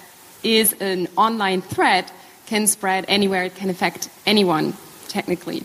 is 0.43 0.73
an 0.81 1.07
online 1.17 1.63
threat 1.63 2.13
can 2.47 2.67
spread 2.67 3.05
anywhere, 3.07 3.45
it 3.45 3.55
can 3.55 3.71
affect 3.71 4.09
anyone, 4.27 4.75
technically. 5.13 5.63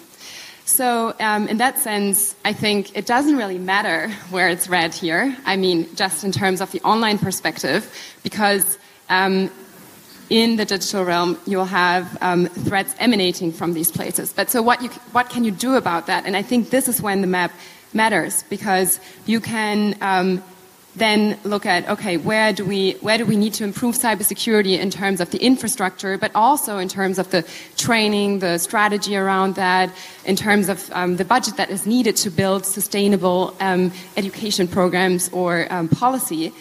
So, 0.65 1.15
um, 1.21 1.47
in 1.47 1.57
that 1.57 1.79
sense, 1.79 2.35
I 2.43 2.51
think 2.51 2.97
it 2.97 3.05
doesn't 3.05 3.37
really 3.37 3.57
matter 3.57 4.09
where 4.29 4.49
it's 4.49 4.67
read 4.67 4.93
here. 4.93 5.35
I 5.45 5.55
mean, 5.55 5.87
just 5.95 6.25
in 6.25 6.31
terms 6.33 6.59
of 6.59 6.71
the 6.71 6.81
online 6.81 7.17
perspective, 7.17 7.87
because 8.21 8.77
um, 9.07 9.49
in 10.29 10.57
the 10.57 10.65
digital 10.65 11.05
realm, 11.05 11.39
you'll 11.45 11.71
have 11.85 12.17
um, 12.21 12.47
threats 12.67 12.93
emanating 12.99 13.53
from 13.53 13.73
these 13.73 13.91
places. 13.91 14.33
But 14.33 14.49
so, 14.49 14.61
what, 14.61 14.81
you, 14.81 14.89
what 15.13 15.29
can 15.29 15.45
you 15.45 15.51
do 15.51 15.75
about 15.75 16.07
that? 16.07 16.25
And 16.25 16.35
I 16.35 16.41
think 16.41 16.69
this 16.69 16.89
is 16.89 17.01
when 17.01 17.21
the 17.21 17.27
map 17.27 17.51
matters, 17.93 18.43
because 18.49 18.99
you 19.25 19.39
can 19.39 19.95
um, 20.01 20.43
then 20.97 21.37
look 21.43 21.65
at 21.65 21.87
okay, 21.89 22.17
where 22.17 22.51
do 22.53 22.65
we 22.65 22.93
where 23.01 23.17
do 23.17 23.25
we 23.25 23.35
need 23.35 23.53
to 23.53 23.63
improve 23.63 23.95
cybersecurity 23.95 24.77
in 24.77 24.89
terms 24.89 25.21
of 25.21 25.31
the 25.31 25.37
infrastructure, 25.37 26.17
but 26.17 26.31
also 26.33 26.77
in 26.77 26.87
terms 26.87 27.19
of 27.19 27.29
the 27.31 27.45
training, 27.77 28.39
the 28.39 28.57
strategy 28.57 29.15
around 29.15 29.55
that, 29.55 29.91
in 30.25 30.35
terms 30.35 30.69
of 30.69 30.89
um, 30.93 31.15
the 31.17 31.25
budget 31.25 31.57
that 31.57 31.69
is 31.69 31.85
needed 31.85 32.15
to 32.17 32.29
build 32.29 32.65
sustainable 32.65 33.55
um, 33.59 33.91
education 34.15 34.67
programs 34.67 35.29
or 35.29 35.71
um, 35.71 35.87
policy, 35.87 36.53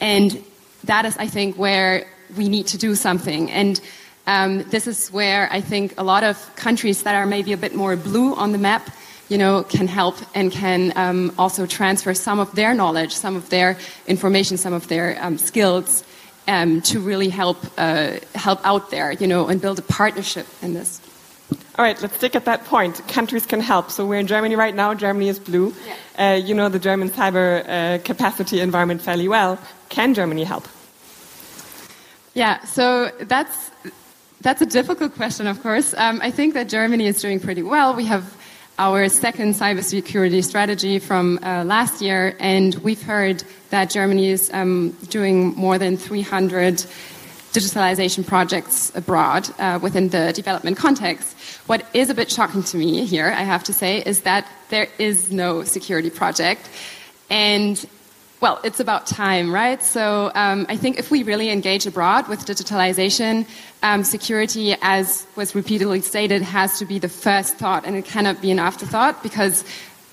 and 0.00 0.42
that 0.84 1.04
is, 1.04 1.16
I 1.16 1.28
think, 1.28 1.56
where 1.56 2.06
we 2.36 2.48
need 2.48 2.66
to 2.68 2.78
do 2.78 2.94
something 2.94 3.50
and. 3.50 3.80
Um, 4.26 4.62
this 4.70 4.86
is 4.86 5.12
where 5.12 5.52
I 5.52 5.60
think 5.60 6.00
a 6.00 6.02
lot 6.02 6.24
of 6.24 6.38
countries 6.56 7.02
that 7.02 7.14
are 7.14 7.26
maybe 7.26 7.52
a 7.52 7.58
bit 7.58 7.74
more 7.74 7.94
blue 7.94 8.34
on 8.34 8.52
the 8.52 8.58
map 8.58 8.88
you 9.28 9.38
know, 9.38 9.62
can 9.62 9.88
help 9.88 10.16
and 10.34 10.52
can 10.52 10.92
um, 10.96 11.32
also 11.38 11.66
transfer 11.66 12.14
some 12.14 12.38
of 12.38 12.54
their 12.54 12.74
knowledge, 12.74 13.12
some 13.12 13.36
of 13.36 13.48
their 13.50 13.76
information, 14.06 14.56
some 14.56 14.72
of 14.72 14.88
their 14.88 15.16
um, 15.20 15.38
skills 15.38 16.04
um, 16.46 16.82
to 16.82 17.00
really 17.00 17.28
help 17.30 17.58
uh, 17.78 18.18
help 18.34 18.60
out 18.64 18.90
there, 18.90 19.12
you 19.12 19.26
know, 19.26 19.48
and 19.48 19.60
build 19.60 19.78
a 19.78 19.82
partnership 19.82 20.46
in 20.62 20.74
this. 20.74 21.00
All 21.76 21.84
right, 21.84 22.00
let's 22.00 22.16
stick 22.16 22.36
at 22.36 22.44
that 22.44 22.64
point. 22.66 23.06
Countries 23.08 23.46
can 23.46 23.60
help. 23.60 23.90
So 23.90 24.06
we're 24.06 24.20
in 24.20 24.26
Germany 24.26 24.54
right 24.54 24.74
now. 24.74 24.94
Germany 24.94 25.28
is 25.28 25.40
blue. 25.40 25.74
Yeah. 25.86 26.32
Uh, 26.32 26.34
you 26.34 26.54
know 26.54 26.68
the 26.68 26.78
German 26.78 27.10
cyber 27.10 27.64
uh, 27.68 27.98
capacity 28.04 28.60
environment 28.60 29.02
fairly 29.02 29.26
well. 29.26 29.58
Can 29.88 30.14
Germany 30.14 30.44
help? 30.44 30.68
Yeah, 32.34 32.62
so 32.64 33.10
that's 33.20 33.70
that's 34.40 34.60
a 34.60 34.66
difficult 34.66 35.14
question, 35.14 35.46
of 35.46 35.62
course. 35.62 35.94
Um, 35.94 36.20
I 36.22 36.30
think 36.30 36.54
that 36.54 36.68
Germany 36.68 37.06
is 37.06 37.20
doing 37.20 37.40
pretty 37.40 37.62
well. 37.62 37.94
We 37.94 38.04
have 38.04 38.24
our 38.78 39.08
second 39.08 39.54
cybersecurity 39.54 40.42
strategy 40.42 40.98
from 40.98 41.38
uh, 41.42 41.64
last 41.64 42.02
year, 42.02 42.36
and 42.40 42.74
we've 42.76 43.02
heard 43.02 43.44
that 43.70 43.90
Germany 43.90 44.28
is 44.30 44.50
um, 44.52 44.90
doing 45.08 45.54
more 45.54 45.78
than 45.78 45.96
300 45.96 46.84
digitalization 47.52 48.26
projects 48.26 48.90
abroad 48.96 49.48
uh, 49.60 49.78
within 49.80 50.08
the 50.08 50.32
development 50.32 50.76
context. 50.76 51.36
What 51.68 51.86
is 51.94 52.10
a 52.10 52.14
bit 52.14 52.30
shocking 52.30 52.64
to 52.64 52.76
me 52.76 53.04
here, 53.04 53.28
I 53.28 53.42
have 53.42 53.62
to 53.64 53.72
say, 53.72 53.98
is 53.98 54.22
that 54.22 54.48
there 54.70 54.88
is 54.98 55.30
no 55.30 55.62
security 55.62 56.10
project. 56.10 56.68
And 57.30 57.84
well, 58.40 58.60
it's 58.62 58.80
about 58.80 59.06
time, 59.06 59.54
right? 59.54 59.82
So 59.82 60.30
um, 60.34 60.66
I 60.68 60.76
think 60.76 60.98
if 60.98 61.10
we 61.10 61.22
really 61.22 61.50
engage 61.50 61.86
abroad 61.86 62.28
with 62.28 62.44
digitalization, 62.44 63.46
um, 63.82 64.04
security, 64.04 64.74
as 64.82 65.26
was 65.36 65.54
repeatedly 65.54 66.00
stated, 66.00 66.42
has 66.42 66.78
to 66.78 66.84
be 66.84 66.98
the 66.98 67.08
first 67.08 67.56
thought, 67.56 67.86
and 67.86 67.96
it 67.96 68.04
cannot 68.04 68.42
be 68.42 68.50
an 68.50 68.58
afterthought 68.58 69.22
because 69.22 69.64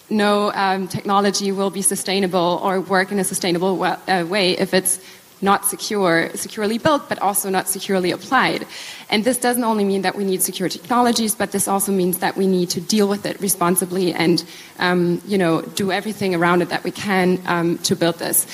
no 0.10 0.51
um, 0.53 0.88
technology 0.88 1.51
will 1.51 1.69
be 1.69 1.81
sustainable 1.81 2.60
or 2.63 2.81
work 2.81 3.12
in 3.12 3.19
a 3.19 3.23
sustainable 3.23 3.81
uh, 3.84 4.25
way 4.27 4.51
if 4.57 4.73
it's 4.73 4.99
not 5.41 5.65
secure, 5.65 6.30
securely 6.36 6.77
built, 6.77 7.10
but 7.10 7.19
also 7.19 7.49
not 7.49 7.67
securely 7.67 8.12
applied. 8.12 8.65
And 9.10 9.23
this 9.23 9.38
doesn't 9.38 9.63
only 9.63 9.84
mean 9.84 10.01
that 10.04 10.15
we 10.15 10.23
need 10.23 10.41
secure 10.41 10.69
technologies, 10.69 11.36
but 11.36 11.51
this 11.51 11.67
also 11.67 11.91
means 11.91 12.19
that 12.19 12.38
we 12.38 12.47
need 12.47 12.69
to 12.71 12.82
deal 12.82 13.08
with 13.08 13.25
it 13.25 13.39
responsibly 13.41 14.13
and, 14.13 14.43
um, 14.80 15.21
you 15.25 15.38
know, 15.38 15.62
do 15.62 15.91
everything 15.91 16.36
around 16.36 16.62
it 16.62 16.69
that 16.69 16.84
we 16.84 16.91
can 16.91 17.39
um, 17.47 17.77
to 17.80 17.95
build 17.95 18.19
this. 18.19 18.45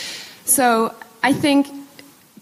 So 0.46 0.94
I 1.24 1.34
think 1.34 1.68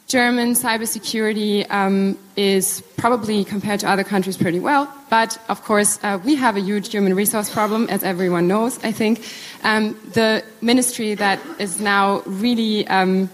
German 0.08 0.53
cybersecurity 0.53 1.65
um, 1.71 2.17
is 2.36 2.84
probably 2.95 3.43
compared 3.43 3.79
to 3.79 3.89
other 3.89 4.03
countries 4.03 4.38
pretty 4.38 4.60
well, 4.60 4.88
but 5.10 5.39
of 5.49 5.63
course 5.63 5.97
uh, 6.03 6.19
we 6.23 6.36
have 6.36 6.55
a 6.55 6.60
huge 6.60 6.91
human 6.91 7.15
resource 7.15 7.49
problem, 7.49 7.88
as 7.89 8.03
everyone 8.03 8.47
knows. 8.47 8.77
I 8.84 8.91
think 8.91 9.25
um, 9.63 9.97
the 10.13 10.43
ministry 10.62 11.15
that 11.15 11.39
is 11.58 11.79
now 11.79 12.21
really 12.27 12.88
um, 12.88 13.29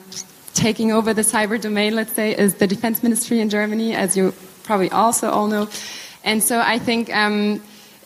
taking 0.53 0.91
over 0.91 1.13
the 1.13 1.21
cyber 1.21 1.59
domain, 1.59 1.95
let's 1.95 2.13
say, 2.13 2.37
is 2.37 2.55
the 2.55 2.67
defense 2.67 3.03
ministry 3.03 3.39
in 3.39 3.49
Germany, 3.49 3.93
as 3.93 4.17
you 4.17 4.33
probably 4.63 4.89
also 4.91 5.29
all 5.29 5.47
know. 5.47 5.67
And 6.23 6.43
so 6.43 6.59
I 6.59 6.77
think 6.77 7.13
um, 7.15 7.61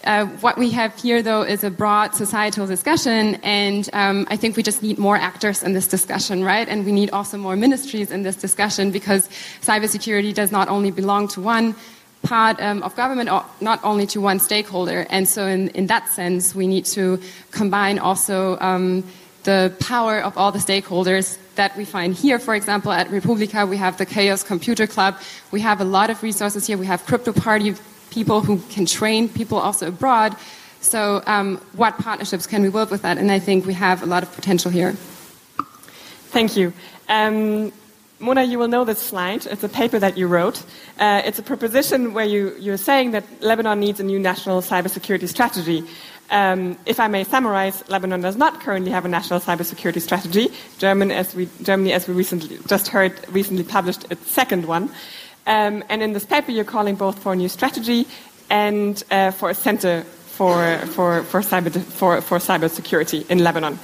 uh, 0.06 0.26
what 0.42 0.58
we 0.58 0.72
have 0.72 0.96
here, 1.00 1.22
though, 1.22 1.42
is 1.42 1.64
a 1.64 1.70
broad 1.70 2.14
societal 2.16 2.68
discussion, 2.68 3.36
and 3.44 3.90
um, 3.94 4.28
I 4.30 4.38
think 4.38 4.56
we 4.56 4.64
just 4.64 4.84
need 4.84 4.98
more 4.98 5.18
actors 5.18 5.64
in 5.64 5.74
this 5.74 5.88
discussion, 5.88 6.44
right? 6.44 6.68
And 6.68 6.86
we 6.86 6.92
need 6.92 7.10
also 7.10 7.38
more 7.38 7.56
ministries 7.56 8.12
in 8.12 8.24
this 8.24 8.36
discussion 8.36 8.92
because 8.92 9.28
cybersecurity 9.62 10.34
does 10.34 10.52
not 10.52 10.70
only 10.70 10.92
belong 10.92 11.28
to 11.30 11.42
one 11.42 11.76
part 12.22 12.62
um, 12.62 12.84
of 12.84 12.96
government, 12.96 13.30
not 13.62 13.80
only 13.84 14.06
to 14.08 14.22
one 14.22 14.40
stakeholder. 14.40 15.06
And 15.10 15.28
so, 15.28 15.48
in, 15.48 15.70
in 15.70 15.88
that 15.88 16.10
sense, 16.10 16.56
we 16.56 16.68
need 16.68 16.86
to 16.86 17.20
combine 17.52 18.00
also 18.00 18.58
um, 18.60 19.04
the 19.44 19.76
power 19.80 20.20
of 20.20 20.38
all 20.38 20.52
the 20.52 20.60
stakeholders 20.60 21.38
that 21.56 21.76
we 21.78 21.86
find 21.86 22.14
here. 22.14 22.40
For 22.40 22.56
example, 22.56 22.92
at 22.92 23.08
Republika, 23.10 23.68
we 23.68 23.78
have 23.78 23.98
the 23.98 24.06
Chaos 24.06 24.44
Computer 24.44 24.88
Club. 24.88 25.18
We 25.52 25.62
have 25.62 25.82
a 25.82 25.86
lot 25.86 26.10
of 26.10 26.22
resources 26.24 26.68
here. 26.68 26.78
We 26.78 26.86
have 26.86 27.06
crypto 27.06 27.34
party 27.34 27.76
people 28.12 28.42
who 28.42 28.60
can 28.70 28.86
train 28.86 29.30
people 29.30 29.58
also 29.58 29.88
abroad. 29.88 30.36
So, 30.82 31.24
um, 31.26 31.58
what 31.74 31.98
partnerships 31.98 32.46
can 32.46 32.62
we 32.62 32.70
work 32.70 32.92
with 32.92 33.02
that? 33.02 33.18
And 33.18 33.32
I 33.32 33.40
think 33.40 33.66
we 33.66 33.74
have 33.74 34.04
a 34.04 34.06
lot 34.06 34.24
of 34.24 34.32
potential 34.34 34.72
here. 34.72 34.94
Thank 36.32 36.56
you. 36.56 36.74
Um, 37.10 37.72
Mona, 38.20 38.44
you 38.44 38.58
will 38.58 38.70
know 38.70 38.86
this 38.86 39.00
slide. 39.00 39.46
It's 39.46 39.64
a 39.64 39.70
paper 39.70 40.00
that 40.00 40.18
you 40.18 40.28
wrote. 40.28 40.64
Uh, 40.98 41.22
it's 41.26 41.38
a 41.38 41.44
proposition 41.44 42.14
where 42.14 42.26
you, 42.26 42.56
you're 42.60 42.78
saying 42.78 43.12
that 43.12 43.26
Lebanon 43.42 43.80
needs 43.80 44.00
a 44.00 44.04
new 44.04 44.20
national 44.20 44.62
cybersecurity 44.62 45.28
strategy. 45.28 45.84
Um, 46.32 46.78
if 46.86 47.00
I 47.00 47.08
may 47.08 47.24
summarize, 47.24 47.88
Lebanon 47.88 48.22
does 48.22 48.36
not 48.36 48.60
currently 48.60 48.92
have 48.92 49.06
a 49.06 49.08
national 49.08 49.40
cybersecurity 49.40 50.02
strategy. 50.02 50.50
German, 50.78 51.12
as 51.12 51.36
we, 51.36 51.48
Germany, 51.62 51.94
as 51.94 52.08
we 52.08 52.14
recently 52.14 52.58
just 52.68 52.88
heard, 52.88 53.14
recently 53.30 53.64
published 53.64 54.06
its 54.10 54.32
second 54.32 54.66
one. 54.66 54.90
Um, 55.48 55.84
and 55.90 56.02
in 56.02 56.14
this 56.14 56.26
paper, 56.26 56.52
you're 56.52 56.66
calling 56.66 56.96
both 56.96 57.20
for 57.20 57.34
a 57.34 57.36
new 57.36 57.50
strategy 57.50 58.08
and 58.50 59.04
uh, 59.12 59.32
for 59.32 59.50
a 59.50 59.54
center 59.54 60.02
for, 60.02 60.78
for, 60.88 61.24
for, 61.24 61.42
cyber, 61.42 61.82
for, 61.82 62.22
for 62.22 62.40
cybersecurity 62.40 63.30
in 63.30 63.40
Lebanon. 63.40 63.80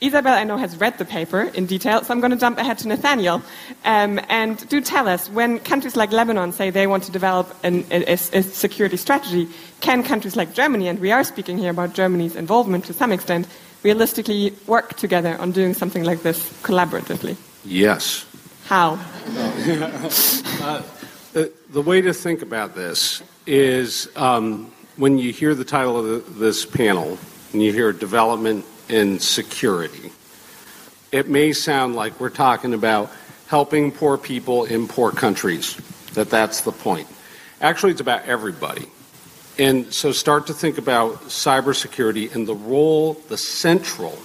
Isabel, 0.00 0.34
I 0.34 0.44
know, 0.44 0.56
has 0.56 0.76
read 0.76 0.96
the 0.98 1.04
paper 1.04 1.42
in 1.54 1.66
detail, 1.66 2.04
so 2.04 2.14
I'm 2.14 2.20
going 2.20 2.30
to 2.30 2.36
jump 2.36 2.58
ahead 2.58 2.78
to 2.78 2.88
Nathaniel. 2.88 3.42
Um, 3.84 4.20
and 4.28 4.68
do 4.68 4.80
tell 4.80 5.08
us, 5.08 5.28
when 5.28 5.58
countries 5.58 5.96
like 5.96 6.12
Lebanon 6.12 6.52
say 6.52 6.70
they 6.70 6.86
want 6.86 7.02
to 7.04 7.10
develop 7.10 7.52
an, 7.64 7.84
a, 7.90 8.12
a, 8.12 8.16
security 8.16 8.96
strategy, 8.96 9.48
can 9.80 10.04
countries 10.04 10.36
like 10.36 10.54
Germany, 10.54 10.86
and 10.86 11.00
we 11.00 11.10
are 11.10 11.24
speaking 11.24 11.58
here 11.58 11.70
about 11.70 11.94
Germany's 11.94 12.36
involvement 12.36 12.84
to 12.84 12.92
some 12.92 13.10
extent, 13.10 13.48
realistically 13.82 14.54
work 14.68 14.94
together 14.96 15.36
on 15.40 15.50
doing 15.50 15.74
something 15.74 16.04
like 16.04 16.22
this 16.22 16.48
collaboratively? 16.62 17.36
Yes. 17.64 18.24
How? 18.66 18.92
uh, 20.62 20.82
the, 21.32 21.52
the, 21.70 21.82
way 21.82 22.00
to 22.02 22.14
think 22.14 22.42
about 22.42 22.76
this 22.76 23.20
is 23.46 24.08
um, 24.14 24.70
when 24.96 25.18
you 25.18 25.32
hear 25.32 25.56
the 25.56 25.64
title 25.64 25.98
of 25.98 26.06
the, 26.06 26.38
this 26.38 26.64
panel, 26.64 27.18
and 27.52 27.62
you 27.62 27.72
hear 27.72 27.92
development 27.92 28.64
and 28.88 29.20
security. 29.20 30.12
It 31.10 31.28
may 31.28 31.52
sound 31.52 31.94
like 31.94 32.20
we're 32.20 32.30
talking 32.30 32.74
about 32.74 33.10
helping 33.46 33.92
poor 33.92 34.18
people 34.18 34.64
in 34.64 34.88
poor 34.88 35.10
countries, 35.10 35.74
that 36.14 36.30
that's 36.30 36.60
the 36.62 36.72
point. 36.72 37.08
Actually, 37.60 37.92
it's 37.92 38.00
about 38.00 38.24
everybody. 38.26 38.86
And 39.58 39.92
so 39.92 40.12
start 40.12 40.46
to 40.46 40.54
think 40.54 40.78
about 40.78 41.22
cybersecurity 41.24 42.34
and 42.34 42.46
the 42.46 42.54
role, 42.54 43.14
the 43.28 43.38
central 43.38 44.16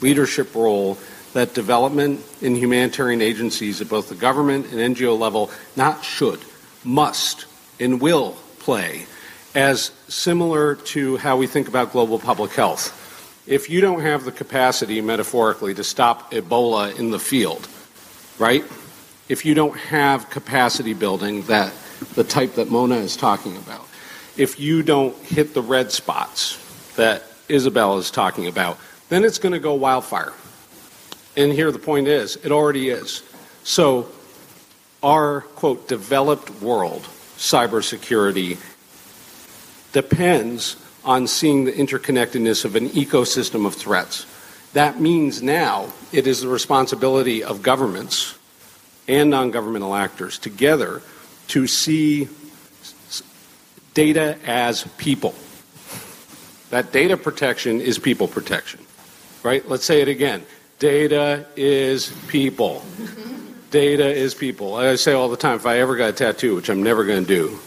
leadership 0.00 0.54
role 0.54 0.98
that 1.32 1.54
development 1.54 2.20
and 2.42 2.56
humanitarian 2.56 3.20
agencies 3.20 3.80
at 3.80 3.88
both 3.88 4.08
the 4.08 4.14
government 4.14 4.66
and 4.72 4.96
NGO 4.96 5.18
level 5.18 5.50
not 5.76 6.04
should, 6.04 6.40
must, 6.84 7.46
and 7.80 8.00
will 8.00 8.36
play 8.60 9.06
as 9.54 9.90
similar 10.08 10.74
to 10.74 11.16
how 11.18 11.36
we 11.36 11.46
think 11.46 11.68
about 11.68 11.92
global 11.92 12.18
public 12.18 12.52
health 12.52 13.00
if 13.46 13.68
you 13.68 13.80
don't 13.80 14.00
have 14.00 14.24
the 14.24 14.32
capacity, 14.32 15.00
metaphorically, 15.00 15.74
to 15.74 15.84
stop 15.84 16.32
Ebola 16.32 16.98
in 16.98 17.10
the 17.10 17.18
field, 17.18 17.68
right? 18.38 18.64
If 19.28 19.44
you 19.44 19.54
don't 19.54 19.76
have 19.76 20.30
capacity 20.30 20.94
building 20.94 21.42
that 21.42 21.72
the 22.14 22.24
type 22.24 22.54
that 22.54 22.70
Mona 22.70 22.96
is 22.96 23.16
talking 23.16 23.56
about. 23.56 23.86
If 24.36 24.58
you 24.58 24.82
don't 24.82 25.16
hit 25.16 25.54
the 25.54 25.62
red 25.62 25.92
spots 25.92 26.58
that 26.96 27.24
Isabel 27.48 27.98
is 27.98 28.10
talking 28.10 28.46
about, 28.46 28.78
then 29.08 29.24
it's 29.24 29.38
going 29.38 29.52
to 29.52 29.60
go 29.60 29.74
wildfire. 29.74 30.32
And 31.36 31.52
here 31.52 31.70
the 31.72 31.78
point 31.78 32.08
is, 32.08 32.36
it 32.36 32.52
already 32.52 32.90
is. 32.90 33.22
So, 33.64 34.08
our 35.02 35.42
quote 35.42 35.88
developed 35.88 36.50
world 36.62 37.02
cybersecurity 37.36 38.58
depends 39.92 40.76
on 41.04 41.26
seeing 41.26 41.64
the 41.64 41.72
interconnectedness 41.72 42.64
of 42.64 42.76
an 42.76 42.88
ecosystem 42.90 43.66
of 43.66 43.74
threats. 43.74 44.26
That 44.72 45.00
means 45.00 45.42
now 45.42 45.92
it 46.12 46.26
is 46.26 46.40
the 46.40 46.48
responsibility 46.48 47.44
of 47.44 47.62
governments 47.62 48.36
and 49.06 49.30
non 49.30 49.50
governmental 49.50 49.94
actors 49.94 50.38
together 50.38 51.02
to 51.48 51.66
see 51.66 52.28
data 53.92 54.38
as 54.44 54.84
people. 54.96 55.34
That 56.70 56.90
data 56.90 57.16
protection 57.16 57.80
is 57.80 57.98
people 57.98 58.26
protection, 58.26 58.80
right? 59.42 59.66
Let's 59.68 59.84
say 59.84 60.02
it 60.02 60.08
again. 60.08 60.44
Data 60.78 61.46
is 61.54 62.12
people. 62.26 62.84
Data 63.70 64.08
is 64.08 64.34
people. 64.34 64.76
I 64.76 64.94
say 64.96 65.12
all 65.12 65.28
the 65.28 65.36
time 65.36 65.56
if 65.56 65.66
I 65.66 65.78
ever 65.78 65.96
got 65.96 66.10
a 66.10 66.12
tattoo, 66.12 66.54
which 66.54 66.68
I'm 66.68 66.82
never 66.82 67.04
going 67.04 67.24
to 67.24 67.28
do, 67.28 67.58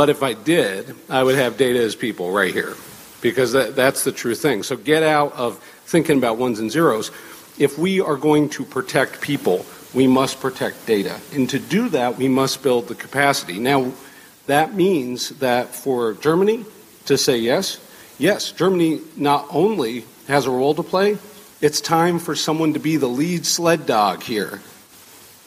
but 0.00 0.08
if 0.08 0.22
I 0.22 0.32
did, 0.32 0.96
I 1.10 1.22
would 1.22 1.34
have 1.34 1.58
data 1.58 1.78
as 1.78 1.94
people 1.94 2.30
right 2.30 2.54
here 2.54 2.74
because 3.20 3.52
that, 3.52 3.76
that's 3.76 4.02
the 4.02 4.12
true 4.12 4.34
thing. 4.34 4.62
So 4.62 4.74
get 4.74 5.02
out 5.02 5.34
of 5.34 5.58
thinking 5.84 6.16
about 6.16 6.38
ones 6.38 6.58
and 6.58 6.70
zeros. 6.70 7.10
If 7.58 7.76
we 7.76 8.00
are 8.00 8.16
going 8.16 8.48
to 8.56 8.64
protect 8.64 9.20
people, 9.20 9.66
we 9.92 10.06
must 10.06 10.40
protect 10.40 10.86
data. 10.86 11.20
And 11.34 11.50
to 11.50 11.58
do 11.58 11.90
that, 11.90 12.16
we 12.16 12.28
must 12.28 12.62
build 12.62 12.88
the 12.88 12.94
capacity. 12.94 13.58
Now, 13.58 13.92
that 14.46 14.72
means 14.72 15.38
that 15.40 15.74
for 15.74 16.14
Germany 16.14 16.64
to 17.04 17.18
say 17.18 17.36
yes, 17.36 17.78
yes, 18.18 18.52
Germany 18.52 19.02
not 19.18 19.48
only 19.50 20.06
has 20.28 20.46
a 20.46 20.50
role 20.50 20.74
to 20.76 20.82
play, 20.82 21.18
it's 21.60 21.82
time 21.82 22.18
for 22.18 22.34
someone 22.34 22.72
to 22.72 22.80
be 22.80 22.96
the 22.96 23.06
lead 23.06 23.44
sled 23.44 23.84
dog 23.84 24.22
here. 24.22 24.62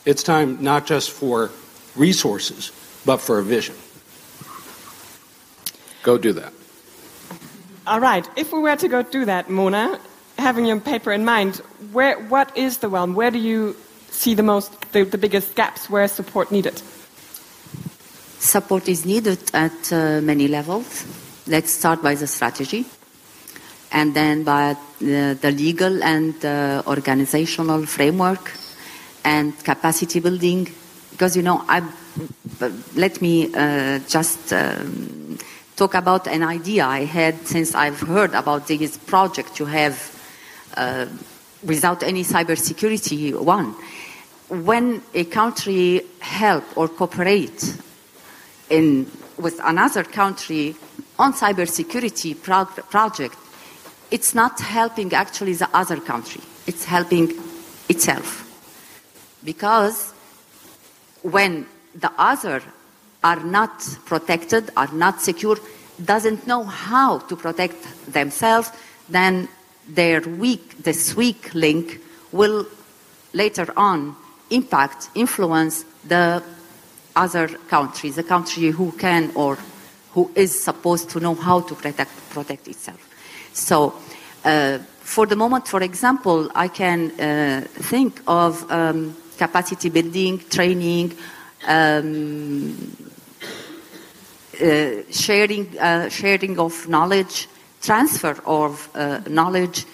It's 0.06 0.22
time 0.22 0.62
not 0.62 0.86
just 0.86 1.10
for 1.10 1.50
resources, 1.96 2.72
but 3.04 3.18
for 3.18 3.40
a 3.40 3.44
vision. 3.44 3.74
Go 6.04 6.18
do 6.18 6.34
that. 6.34 6.54
All 7.88 8.00
right. 8.00 8.28
If 8.36 8.54
we 8.54 8.60
were 8.60 8.76
to 8.76 8.88
go 8.88 9.02
do 9.02 9.26
that, 9.26 9.50
Mona, 9.50 10.00
having 10.38 10.66
your 10.66 10.80
paper 10.80 11.12
in 11.12 11.26
mind, 11.26 11.58
where, 11.92 12.20
what 12.20 12.56
is 12.56 12.78
the 12.78 12.90
realm? 12.90 13.16
Where 13.16 13.32
do 13.32 13.40
you 13.40 13.76
see 14.10 14.36
the 14.36 14.44
most, 14.44 14.72
the, 14.92 15.04
the 15.04 15.18
biggest 15.18 15.56
gaps? 15.56 15.90
Where 15.90 16.04
is 16.04 16.12
support 16.12 16.52
needed? 16.52 16.82
Support 18.40 18.90
is 18.90 19.06
needed 19.06 19.40
at 19.54 19.92
uh, 19.92 20.22
many 20.22 20.48
levels. 20.48 21.06
Let's 21.48 21.72
start 21.72 22.02
by 22.02 22.16
the 22.16 22.28
strategy, 22.28 22.86
and 23.92 24.14
then 24.14 24.44
by 24.44 24.76
the, 25.00 25.38
the 25.42 25.52
legal 25.52 26.04
and 26.04 26.34
uh, 26.46 26.84
organizational 26.88 27.86
framework, 27.86 28.52
and 29.24 29.58
capacity 29.64 30.20
building. 30.20 30.70
Because 31.12 31.36
you 31.38 31.44
know, 31.44 31.64
I 31.68 31.82
let 32.96 33.22
me 33.22 33.54
uh, 33.54 34.00
just. 34.08 34.54
Um, 34.54 35.38
talk 35.76 35.94
about 35.94 36.28
an 36.28 36.44
idea 36.44 36.86
I 36.86 37.06
had 37.06 37.48
since 37.48 37.74
I've 37.76 38.00
heard 38.00 38.34
about 38.34 38.68
this 38.68 38.98
project 38.98 39.60
you 39.60 39.66
have 39.66 39.96
uh, 40.78 41.08
without 41.64 42.04
any 42.04 42.24
cybersecurity 42.24 43.40
one. 43.40 43.76
When 44.50 45.02
a 45.14 45.24
country 45.26 46.02
help 46.20 46.66
or 46.78 46.88
cooperate 46.88 47.76
in, 48.70 49.10
with 49.38 49.60
another 49.64 50.04
country 50.04 50.76
on 51.18 51.34
cybersecurity 51.34 52.42
pro- 52.42 52.66
project, 52.66 53.36
it's 54.12 54.36
not 54.36 54.60
helping 54.60 55.14
actually 55.14 55.54
the 55.54 55.70
other 55.74 56.00
country. 56.00 56.42
It's 56.68 56.86
helping 56.86 57.34
itself. 57.90 58.42
Because 59.44 60.14
when 61.24 61.66
the 61.96 62.12
other 62.18 62.62
are 63.24 63.40
not 63.44 63.80
protected, 64.06 64.70
are 64.76 64.92
not 64.94 65.22
secure, 65.22 65.58
doesn't 66.04 66.46
know 66.48 66.64
how 66.64 67.20
to 67.20 67.36
protect 67.36 67.78
themselves, 68.12 68.72
then 69.10 69.48
their 69.88 70.22
weak, 70.22 70.84
this 70.84 71.16
weak 71.16 71.54
link 71.54 72.02
will 72.32 72.66
later 73.34 73.72
on 73.78 74.16
impact, 74.50 75.10
influence 75.16 75.86
the 76.08 76.44
other 77.16 77.48
country, 77.70 78.10
the 78.10 78.24
country 78.24 78.72
who 78.72 78.92
can 78.94 79.32
or 79.36 79.58
who 80.12 80.32
is 80.36 80.64
supposed 80.64 81.10
to 81.10 81.20
know 81.20 81.36
how 81.36 81.62
to 81.62 81.76
protect, 81.76 82.12
protect 82.30 82.68
itself. 82.68 83.10
So, 83.54 83.94
uh, 84.46 84.80
for 85.02 85.26
the 85.26 85.36
moment, 85.36 85.68
for 85.68 85.82
example, 85.82 86.50
I 86.56 86.68
can 86.68 87.12
uh, 87.20 87.62
think 87.68 88.22
of 88.28 88.70
um, 88.72 89.16
capacity 89.38 89.90
building, 89.90 90.40
training, 90.50 91.16
um, 91.68 92.96
sharing, 95.12 95.78
uh, 95.80 96.10
sharing 96.10 96.60
of 96.60 96.88
knowledge, 96.88 97.48
transfer 97.82 98.38
of 98.46 98.90
uh, 98.96 99.20
knowledge, 99.30 99.86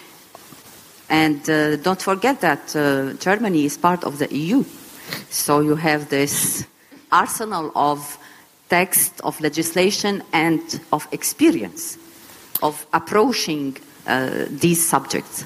and 1.09 1.43
don't 1.83 2.01
forget 2.01 2.39
that 2.41 2.67
Germany 3.19 3.65
is 3.65 3.77
part 3.77 4.03
of 4.03 4.19
the 4.19 4.31
EU. 4.35 4.63
So 5.31 5.59
you 5.61 5.75
have 5.75 6.09
this 6.09 6.67
arsenal 7.11 7.71
of 7.75 8.19
text, 8.69 9.19
of 9.21 9.41
legislation, 9.41 10.21
and 10.31 10.61
of 10.91 11.07
experience 11.11 11.97
of 12.61 12.85
approaching 12.93 13.77
uh, 14.07 14.45
these 14.49 14.87
subjects. 14.87 15.43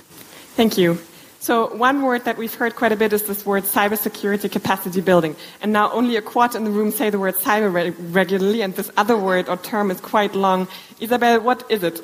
Thank 0.56 0.78
you. 0.78 0.98
So 1.44 1.76
one 1.76 2.04
word 2.04 2.24
that 2.24 2.38
we've 2.38 2.56
heard 2.56 2.78
quite 2.78 2.94
a 2.94 2.96
bit 2.96 3.12
is 3.12 3.24
this 3.24 3.46
word 3.46 3.64
cybersecurity 3.64 4.50
capacity 4.50 5.02
building. 5.02 5.36
And 5.62 5.74
now 5.74 5.92
only 5.92 6.16
a 6.16 6.22
quarter 6.22 6.58
in 6.58 6.64
the 6.64 6.72
room 6.72 6.90
say 6.90 7.10
the 7.10 7.20
word 7.20 7.36
cyber 7.36 7.70
re- 7.74 7.90
regularly, 7.90 8.62
and 8.62 8.74
this 8.74 8.90
other 8.96 9.18
word 9.18 9.50
or 9.50 9.58
term 9.58 9.92
is 9.92 10.00
quite 10.00 10.36
long. 10.36 10.70
Isabel, 11.02 11.42
what 11.42 11.70
is 11.70 11.84
it? 11.84 12.02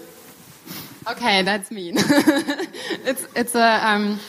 Okay, 1.08 1.42
that's 1.44 1.72
mean. 1.72 1.94
it's 3.08 3.26
it's 3.34 3.56
a 3.56 3.88
um, 3.88 4.20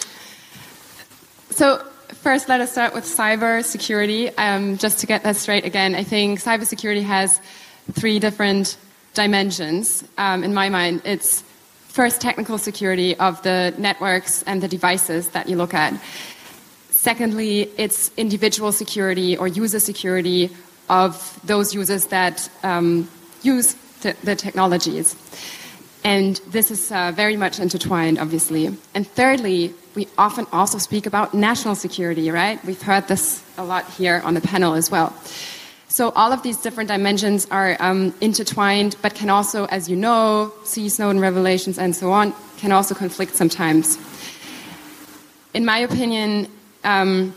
so 1.51 1.85
first 2.23 2.49
let 2.49 2.61
us 2.61 2.71
start 2.71 2.95
with 2.95 3.03
cyber 3.03 3.65
security. 3.65 4.29
Um, 4.37 4.79
just 4.79 5.01
to 5.01 5.09
get 5.09 5.25
that 5.25 5.35
straight 5.35 5.65
again, 5.65 5.97
I 5.97 6.05
think 6.05 6.41
cybersecurity 6.41 7.03
has 7.03 7.41
three 7.95 8.21
different 8.21 8.77
dimensions. 9.15 10.05
Um, 10.19 10.45
in 10.45 10.55
my 10.55 10.69
mind, 10.69 11.03
it's 11.05 11.43
first 11.91 12.21
technical 12.21 12.57
security 12.57 13.17
of 13.19 13.43
the 13.43 13.75
networks 13.77 14.43
and 14.45 14.63
the 14.63 14.69
devices 14.69 15.31
that 15.31 15.49
you 15.49 15.57
look 15.57 15.75
at. 15.75 15.93
Secondly, 16.91 17.71
it's 17.77 18.13
individual 18.17 18.73
security 18.73 19.37
or 19.37 19.49
user 19.49 19.81
security 19.81 20.51
of 20.89 21.41
those 21.45 21.75
users 21.75 22.07
that 22.07 22.49
um, 22.63 23.09
use 23.43 23.75
the, 24.03 24.15
the, 24.23 24.37
technologies. 24.37 25.17
And 26.05 26.37
this 26.49 26.71
is 26.71 26.93
uh, 26.93 27.13
very 27.15 27.37
much 27.37 27.59
intertwined, 27.59 28.19
obviously. 28.19 28.67
And 28.95 29.07
thirdly, 29.07 29.75
we 29.95 30.09
often 30.17 30.47
also 30.53 30.79
speak 30.79 31.07
about 31.07 31.35
national 31.35 31.75
security, 31.75 32.31
right? 32.31 32.65
We've 32.65 32.81
heard 32.81 33.09
this 33.09 33.43
a 33.57 33.65
lot 33.65 33.89
here 33.91 34.21
on 34.25 34.35
the 34.35 34.41
panel 34.41 34.75
as 34.75 34.91
well. 34.91 35.13
So 35.91 36.11
all 36.11 36.33
of 36.33 36.45
these 36.45 36.57
different 36.57 36.89
dimensions 36.89 37.49
are 37.51 37.77
um, 37.81 38.15
intertwined, 38.21 38.95
but 39.03 39.17
can 39.17 39.29
also, 39.29 39.65
as 39.67 39.89
you 39.89 39.97
know, 39.97 40.53
see 40.63 40.89
Snowden 40.89 41.21
revelations 41.21 41.79
and 41.79 41.97
so 41.97 42.13
on, 42.13 42.33
can 42.59 42.71
also 42.71 42.95
conflict 42.95 43.35
sometimes. 43.35 43.99
In 45.53 45.65
my 45.65 45.79
opinion, 45.79 46.47
um, 46.85 47.35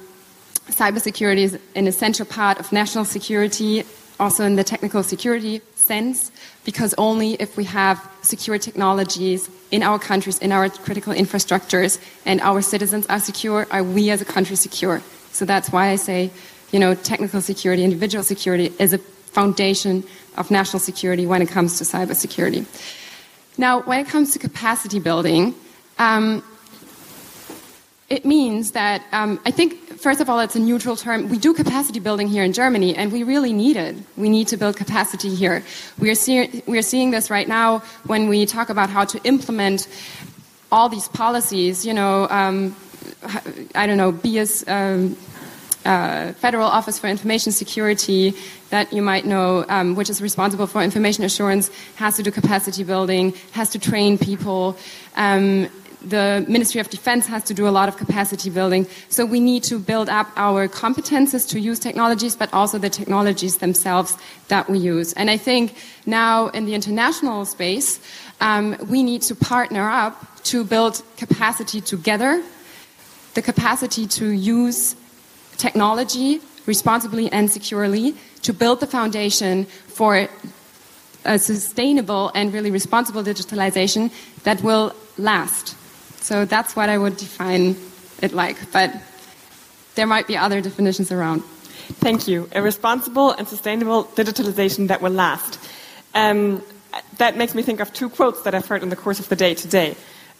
cybersecurity 0.69 1.39
is 1.39 1.57
an 1.75 1.87
essential 1.87 2.27
part 2.27 2.59
of 2.59 2.71
national 2.71 3.05
security, 3.05 3.85
also 4.19 4.43
in 4.43 4.55
the 4.55 4.63
technical 4.63 5.01
security 5.01 5.59
sense, 5.73 6.31
because 6.63 6.93
only 6.99 7.33
if 7.41 7.57
we 7.57 7.63
have 7.63 8.07
secure 8.21 8.59
technologies 8.59 9.49
in 9.71 9.81
our 9.81 9.97
countries, 9.97 10.37
in 10.37 10.51
our 10.51 10.69
critical 10.69 11.11
infrastructures, 11.11 11.99
and 12.23 12.39
our 12.41 12.61
citizens 12.61 13.07
are 13.07 13.19
secure, 13.19 13.65
are 13.71 13.83
we 13.83 14.11
as 14.11 14.21
a 14.21 14.25
country 14.25 14.55
secure. 14.55 15.01
So 15.31 15.43
that's 15.43 15.71
why 15.71 15.87
I 15.87 15.95
say 15.95 16.29
you 16.73 16.79
know, 16.79 16.95
technical 16.95 17.39
security, 17.39 17.83
individual 17.83 18.23
security 18.23 18.73
is 18.79 18.91
a 18.93 18.97
foundation 18.97 20.03
of 20.37 20.49
national 20.49 20.79
security 20.79 21.25
when 21.25 21.41
it 21.41 21.47
comes 21.47 21.77
to 21.77 21.83
cybersecurity. 21.83 22.65
Now, 23.57 23.81
when 23.83 23.99
it 23.99 24.07
comes 24.07 24.33
to 24.33 24.39
capacity 24.39 24.99
building, 24.99 25.53
um, 25.99 26.43
it 28.09 28.25
means 28.25 28.71
that 28.71 29.03
um, 29.11 29.39
I 29.45 29.51
think, 29.51 29.99
first 29.99 30.19
of 30.19 30.29
all, 30.29 30.39
it's 30.39 30.55
a 30.55 30.59
neutral 30.59 30.95
term. 30.95 31.29
We 31.29 31.37
do 31.37 31.53
capacity 31.53 31.99
building 31.99 32.27
here 32.27 32.43
in 32.43 32.53
Germany, 32.53 32.95
and 32.95 33.11
we 33.11 33.21
really 33.21 33.53
need 33.53 33.77
it. 33.77 33.95
We 34.17 34.29
need 34.29 34.47
to 34.47 34.57
build 34.57 34.75
capacity 34.75 35.33
here. 35.33 35.63
We 35.99 36.09
are, 36.09 36.15
see- 36.15 36.63
we 36.65 36.79
are 36.79 36.83
seeing 36.83 37.11
this 37.11 37.29
right 37.29 37.47
now 37.47 37.79
when 38.07 38.27
we 38.27 38.47
talk 38.47 38.69
about 38.69 38.89
how 38.89 39.05
to 39.05 39.21
implement 39.23 39.87
all 40.71 40.89
these 40.89 41.07
policies. 41.07 41.85
You 41.85 41.93
know, 41.93 42.27
um, 42.29 42.75
I 43.75 43.85
don't 43.85 43.97
know, 43.97 44.11
BSI 44.11 44.67
um, 44.67 45.17
uh, 45.85 46.33
Federal 46.33 46.67
Office 46.67 46.99
for 46.99 47.07
Information 47.07 47.51
Security 47.51 48.33
that 48.69 48.91
you 48.91 49.01
might 49.01 49.25
know, 49.25 49.65
um, 49.69 49.95
which 49.95 50.09
is 50.09 50.21
responsible 50.21 50.67
for 50.67 50.81
information 50.81 51.23
assurance, 51.23 51.69
has 51.95 52.15
to 52.17 52.23
do 52.23 52.31
capacity 52.31 52.83
building, 52.83 53.33
has 53.51 53.69
to 53.69 53.79
train 53.79 54.17
people. 54.17 54.77
Um, 55.15 55.69
the 56.03 56.45
Ministry 56.47 56.81
of 56.81 56.89
Defense 56.89 57.25
has 57.27 57.43
to 57.45 57.53
do 57.53 57.67
a 57.67 57.71
lot 57.71 57.87
of 57.87 57.97
capacity 57.97 58.49
building. 58.49 58.87
So 59.09 59.25
we 59.25 59.39
need 59.39 59.63
to 59.63 59.79
build 59.79 60.09
up 60.09 60.27
our 60.35 60.67
competences 60.67 61.47
to 61.49 61.59
use 61.59 61.79
technologies, 61.79 62.35
but 62.35 62.53
also 62.53 62.77
the 62.77 62.89
technologies 62.89 63.57
themselves 63.57 64.17
that 64.49 64.69
we 64.69 64.79
use. 64.79 65.13
And 65.13 65.29
I 65.29 65.37
think 65.37 65.75
now 66.05 66.47
in 66.49 66.65
the 66.65 66.75
international 66.75 67.45
space, 67.45 67.99
um, 68.41 68.75
we 68.89 69.03
need 69.03 69.21
to 69.23 69.35
partner 69.35 69.89
up 69.89 70.43
to 70.43 70.65
build 70.65 71.01
capacity 71.15 71.79
together, 71.79 72.43
the 73.33 73.41
capacity 73.41 74.05
to 74.07 74.29
use 74.29 74.95
technology 75.63 76.41
responsibly 76.65 77.31
and 77.31 77.49
securely, 77.49 78.15
to 78.41 78.53
build 78.53 78.79
the 78.79 78.87
foundation 78.87 79.65
for 79.87 80.27
a 81.25 81.39
sustainable 81.39 82.31
and 82.35 82.53
really 82.53 82.71
responsible 82.71 83.23
digitalization 83.23 84.11
that 84.43 84.61
will 84.61 84.93
last. 85.17 85.75
So 86.21 86.45
that's 86.45 86.75
what 86.75 86.89
I 86.89 86.97
would 86.97 87.17
define 87.17 87.75
it 88.21 88.33
like. 88.33 88.57
But 88.71 88.91
there 89.95 90.07
might 90.07 90.27
be 90.27 90.37
other 90.37 90.61
definitions 90.61 91.11
around. 91.11 91.43
Thank 91.99 92.27
you. 92.27 92.49
A 92.53 92.61
responsible 92.61 93.31
and 93.31 93.47
sustainable 93.47 94.05
digitalization 94.15 94.87
that 94.87 95.01
will 95.01 95.11
last. 95.11 95.59
Um, 96.13 96.61
that 97.17 97.35
makes 97.37 97.53
me 97.55 97.61
think 97.61 97.79
of 97.79 97.91
two 97.93 98.09
quotes 98.09 98.41
that 98.43 98.53
I've 98.55 98.67
heard 98.67 98.83
in 98.83 98.89
the 98.89 98.95
course 98.95 99.19
of 99.19 99.27
the 99.27 99.35
day 99.35 99.53
today. 99.53 99.95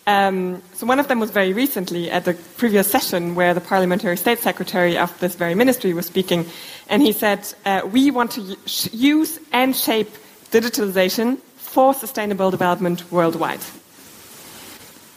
Um, 0.06 0.62
so 0.74 0.86
one 0.86 0.99
of 0.99 1.08
them 1.08 1.20
was 1.20 1.32
very 1.32 1.54
recently 1.54 2.12
at 2.12 2.26
the 2.26 2.34
previous 2.58 2.91
session 2.91 3.36
where 3.36 3.54
the 3.54 3.62
parliamentary 3.62 4.18
state 4.18 4.39
secretary 4.39 4.97
of 4.97 5.18
this 5.20 5.36
very 5.36 5.56
ministry 5.56 5.93
was 5.93 6.06
speaking, 6.06 6.45
and 6.89 7.01
he 7.01 7.14
said, 7.14 7.47
uh, 7.66 7.82
"We 7.89 8.12
want 8.12 8.32
to 8.32 8.58
use 8.91 9.39
and 9.54 9.76
shape 9.76 10.10
digitalization 10.51 11.38
for 11.56 11.93
sustainable 11.93 12.51
development 12.51 13.10
worldwide." 13.12 13.62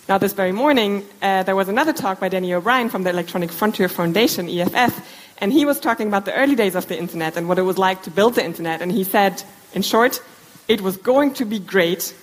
Now, 0.09 0.19
this 0.19 0.35
very 0.35 0.53
morning, 0.53 1.05
uh, 1.21 1.43
there 1.43 1.57
was 1.57 1.69
another 1.69 1.93
talk 1.93 2.21
by 2.21 2.29
Danny 2.29 2.55
O'Brien 2.55 2.89
from 2.89 3.03
the 3.03 3.11
Electronic 3.11 3.51
Frontier 3.51 3.89
Foundation, 3.89 4.49
EFF, 4.49 5.03
and 5.39 5.53
he 5.53 5.65
was 5.65 5.81
talking 5.81 6.07
about 6.07 6.27
the 6.27 6.35
early 6.35 6.55
days 6.55 6.77
of 6.77 6.87
the 6.87 6.97
internet 6.97 7.37
and 7.37 7.49
what 7.49 7.59
it 7.59 7.63
was 7.63 7.77
like 7.77 8.03
to 8.05 8.11
build 8.11 8.37
the 8.37 8.45
internet. 8.45 8.81
And 8.83 8.93
he 8.93 9.03
said, 9.03 9.43
in 9.75 9.83
short, 9.83 10.23
it 10.69 10.81
was 10.81 10.97
going 10.97 11.35
to 11.35 11.45
be 11.45 11.59
great, 11.59 12.15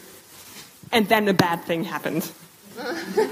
and 0.93 1.09
then 1.09 1.27
a 1.27 1.33
bad 1.33 1.65
thing 1.65 1.83
happened. 1.83 2.31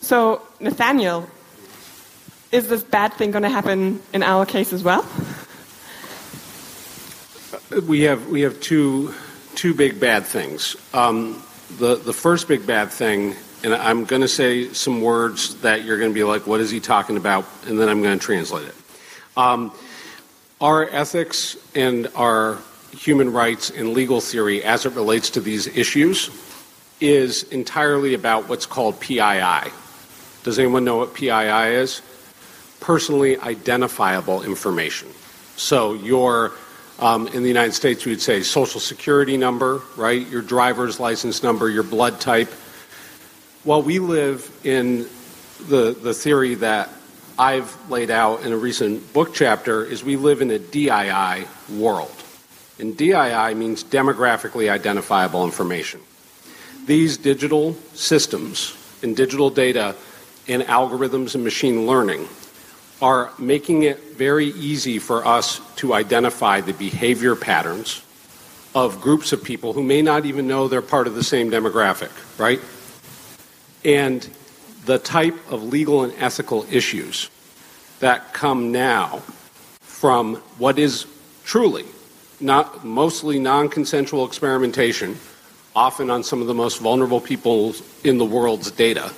so, 0.00 0.42
Nathaniel, 0.60 1.28
is 2.52 2.68
this 2.68 2.82
bad 2.82 3.12
thing 3.14 3.30
going 3.30 3.42
to 3.42 3.48
happen 3.48 4.00
in 4.12 4.22
our 4.22 4.46
case 4.46 4.72
as 4.72 4.82
well? 4.82 5.06
We 7.86 8.02
have 8.02 8.28
we 8.28 8.42
have 8.42 8.60
two 8.60 9.14
two 9.54 9.74
big 9.74 10.00
bad 10.00 10.24
things. 10.24 10.76
Um, 10.94 11.42
the, 11.78 11.96
the 11.96 12.12
first 12.12 12.48
big 12.48 12.66
bad 12.66 12.90
thing, 12.90 13.34
and 13.62 13.74
I'm 13.74 14.04
going 14.04 14.22
to 14.22 14.28
say 14.28 14.72
some 14.72 15.02
words 15.02 15.56
that 15.62 15.84
you're 15.84 15.98
going 15.98 16.10
to 16.10 16.14
be 16.14 16.24
like, 16.24 16.46
what 16.46 16.60
is 16.60 16.70
he 16.70 16.80
talking 16.80 17.16
about? 17.16 17.44
And 17.66 17.78
then 17.78 17.88
I'm 17.88 18.02
going 18.02 18.18
to 18.18 18.24
translate 18.24 18.68
it. 18.68 18.74
Um, 19.36 19.72
our 20.60 20.88
ethics 20.88 21.56
and 21.74 22.08
our 22.14 22.58
human 22.92 23.32
rights 23.32 23.70
and 23.70 23.92
legal 23.92 24.20
theory 24.20 24.64
as 24.64 24.86
it 24.86 24.94
relates 24.94 25.30
to 25.30 25.40
these 25.40 25.66
issues 25.66 26.30
is 27.00 27.44
entirely 27.44 28.14
about 28.14 28.48
what's 28.48 28.66
called 28.66 29.00
PII. 29.00 29.70
Does 30.42 30.58
anyone 30.58 30.84
know 30.84 30.96
what 30.96 31.14
PII 31.14 31.74
is? 31.76 32.02
Personally 32.80 33.38
identifiable 33.38 34.42
information. 34.42 35.08
So 35.56 35.94
your 35.94 36.52
um, 36.98 37.28
in 37.28 37.42
the 37.42 37.48
United 37.48 37.74
States, 37.74 38.04
we 38.04 38.12
would 38.12 38.20
say 38.20 38.42
social 38.42 38.80
security 38.80 39.36
number, 39.36 39.80
right? 39.96 40.26
Your 40.26 40.42
driver's 40.42 40.98
license 40.98 41.42
number, 41.42 41.70
your 41.70 41.84
blood 41.84 42.20
type. 42.20 42.52
Well, 43.64 43.82
we 43.82 44.00
live 44.00 44.50
in 44.64 45.06
the, 45.68 45.96
the 46.00 46.12
theory 46.12 46.56
that 46.56 46.90
I've 47.38 47.76
laid 47.88 48.10
out 48.10 48.42
in 48.42 48.52
a 48.52 48.56
recent 48.56 49.12
book 49.12 49.32
chapter 49.32 49.84
is 49.84 50.02
we 50.02 50.16
live 50.16 50.42
in 50.42 50.50
a 50.50 50.58
DII 50.58 51.46
world. 51.78 52.14
And 52.80 52.96
DII 52.96 53.56
means 53.56 53.84
demographically 53.84 54.70
identifiable 54.70 55.44
information. 55.44 56.00
These 56.88 57.18
digital 57.18 57.74
systems 57.92 58.74
and 59.02 59.14
digital 59.14 59.50
data 59.50 59.94
and 60.48 60.62
algorithms 60.62 61.34
and 61.34 61.44
machine 61.44 61.86
learning 61.86 62.26
are 63.02 63.30
making 63.38 63.82
it 63.82 64.16
very 64.16 64.46
easy 64.46 64.98
for 64.98 65.26
us 65.26 65.60
to 65.76 65.92
identify 65.92 66.62
the 66.62 66.72
behavior 66.72 67.36
patterns 67.36 68.02
of 68.74 69.02
groups 69.02 69.34
of 69.34 69.44
people 69.44 69.74
who 69.74 69.82
may 69.82 70.00
not 70.00 70.24
even 70.24 70.48
know 70.48 70.66
they're 70.66 70.80
part 70.80 71.06
of 71.06 71.14
the 71.14 71.22
same 71.22 71.50
demographic, 71.50 72.10
right? 72.38 72.60
And 73.84 74.26
the 74.86 74.98
type 74.98 75.36
of 75.52 75.62
legal 75.62 76.04
and 76.04 76.14
ethical 76.14 76.64
issues 76.70 77.28
that 78.00 78.32
come 78.32 78.72
now 78.72 79.18
from 79.80 80.36
what 80.56 80.78
is 80.78 81.04
truly 81.44 81.84
not 82.40 82.82
mostly 82.82 83.38
non-consensual 83.38 84.24
experimentation, 84.24 85.18
often 85.74 86.10
on 86.10 86.22
some 86.22 86.40
of 86.40 86.46
the 86.46 86.54
most 86.54 86.80
vulnerable 86.80 87.20
people 87.20 87.74
in 88.04 88.18
the 88.18 88.24
world's 88.24 88.70
data, 88.70 89.12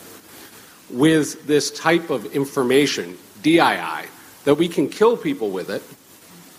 with 0.90 1.46
this 1.46 1.70
type 1.70 2.10
of 2.10 2.26
information 2.34 3.16
DII, 3.42 4.06
that 4.44 4.54
we 4.54 4.68
can 4.68 4.88
kill 4.88 5.16
people 5.16 5.50
with 5.50 5.70
it, 5.70 5.82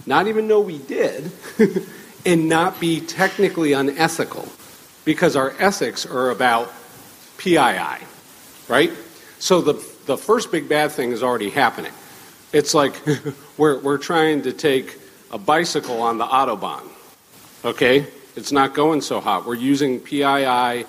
not 0.06 0.28
even 0.28 0.48
know 0.48 0.60
we 0.60 0.78
did, 0.80 1.32
and 2.26 2.48
not 2.48 2.80
be 2.80 3.02
technically 3.02 3.74
unethical 3.74 4.48
because 5.06 5.36
our 5.36 5.54
ethics 5.60 6.06
are 6.06 6.30
about 6.30 6.72
PII, 7.38 8.06
right? 8.68 8.92
So 9.40 9.62
the, 9.62 9.74
the 10.06 10.18
first 10.18 10.52
big 10.52 10.70
bad 10.70 10.92
thing 10.92 11.12
is 11.12 11.24
already 11.24 11.50
happening. 11.50 11.92
It's 12.54 12.74
like 12.74 12.94
we're, 13.58 13.80
we're 13.80 13.98
trying 13.98 14.44
to 14.44 14.54
take 14.54 14.98
a 15.32 15.38
bicycle 15.38 16.02
on 16.02 16.18
the 16.18 16.26
Autobahn, 16.26 16.88
okay? 17.66 18.06
It's 18.36 18.52
not 18.52 18.74
going 18.74 19.02
so 19.02 19.20
hot. 19.20 19.46
We're 19.46 19.56
using 19.56 20.00
PII 20.00 20.86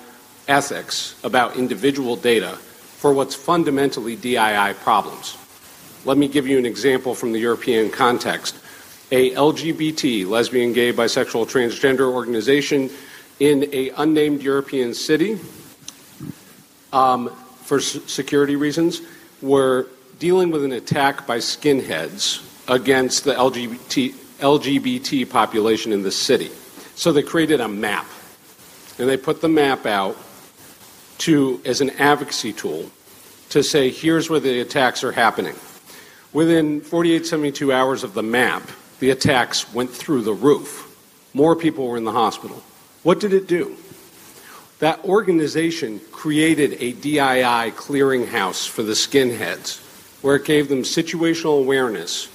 ethics 0.47 1.15
about 1.25 1.57
individual 1.57 2.17
data 2.17 2.51
for 2.99 3.13
what's 3.13 3.35
fundamentally 3.35 4.17
DII 4.17 4.75
problems. 4.77 5.37
Let 6.05 6.19
me 6.19 6.29
give 6.29 6.47
you 6.47 6.59
an 6.59 6.67
example 6.67 7.15
from 7.15 7.33
the 7.33 7.41
European 7.41 7.91
context. 7.91 8.57
A 9.11 9.33
LGBT, 9.33 10.27
lesbian, 10.27 10.73
gay, 10.73 10.93
bisexual, 10.93 11.51
transgender 11.51 12.13
organization 12.13 12.91
in 13.41 13.69
a 13.73 13.91
unnamed 13.91 14.43
European 14.43 14.95
city, 14.95 15.39
um, 16.93 17.29
for 17.65 17.81
security 17.81 18.57
reasons, 18.57 19.03
were 19.41 19.89
dealing 20.19 20.51
with 20.51 20.65
an 20.65 20.73
attack 20.73 21.27
by 21.27 21.39
skinheads 21.39 22.41
against 22.69 23.25
the 23.25 23.35
LGBT, 23.35 24.15
LGBT 24.39 25.29
population 25.29 25.93
in 25.93 26.03
the 26.03 26.13
city. 26.13 26.51
So 26.95 27.13
they 27.13 27.23
created 27.23 27.61
a 27.61 27.69
map, 27.69 28.07
and 28.99 29.09
they 29.09 29.17
put 29.17 29.41
the 29.41 29.49
map 29.49 29.87
out 29.87 30.17
to 31.19 31.61
as 31.65 31.81
an 31.81 31.91
advocacy 31.91 32.53
tool 32.53 32.91
to 33.51 33.63
say 33.63 33.91
here's 33.91 34.31
where 34.31 34.41
the 34.41 34.61
attacks 34.61 35.05
are 35.05 35.13
happening. 35.13 35.55
Within 36.33 36.81
48, 36.81 37.27
72 37.27 37.73
hours 37.73 38.03
of 38.03 38.15
the 38.15 38.23
map, 38.23 38.63
the 38.99 39.11
attacks 39.11 39.73
went 39.75 39.91
through 39.91 40.23
the 40.23 40.33
roof. 40.33 40.89
More 41.35 41.55
people 41.55 41.87
were 41.87 41.97
in 41.97 42.05
the 42.05 42.13
hospital. 42.13 42.63
What 43.03 43.21
did 43.21 43.35
it 43.35 43.47
do? 43.47 43.77
That 44.79 45.05
organization 45.05 46.01
created 46.11 46.75
a 46.81 46.93
DII 46.93 47.73
clearinghouse 47.73 48.67
for 48.67 48.83
the 48.83 48.93
skinheads, 48.93 49.81
where 50.23 50.37
it 50.37 50.45
gave 50.45 50.69
them 50.69 50.83
situational 50.83 51.59
awareness 51.61 52.29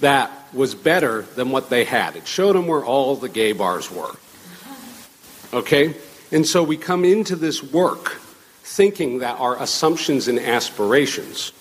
that 0.00 0.30
was 0.52 0.74
better 0.74 1.22
than 1.22 1.50
what 1.50 1.70
they 1.70 1.84
had. 1.84 2.16
It 2.16 2.26
showed 2.26 2.54
them 2.54 2.66
where 2.66 2.84
all 2.84 3.16
the 3.16 3.28
gay 3.28 3.52
bars 3.52 3.90
were. 3.90 4.14
Okay? 5.52 5.94
And 6.30 6.46
so 6.46 6.62
we 6.62 6.76
come 6.76 7.04
into 7.04 7.36
this 7.36 7.62
work 7.62 8.20
thinking 8.62 9.18
that 9.18 9.38
our 9.40 9.60
assumptions 9.62 10.28
and 10.28 10.38
aspirations 10.38 11.52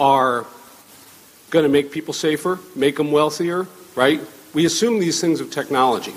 are 0.00 0.46
going 1.50 1.62
to 1.62 1.68
make 1.68 1.90
people 1.90 2.12
safer, 2.12 2.58
make 2.74 2.96
them 2.96 3.10
wealthier, 3.12 3.66
right? 3.94 4.20
We 4.52 4.66
assume 4.66 4.98
these 4.98 5.20
things 5.20 5.40
of 5.40 5.50
technology. 5.50 6.14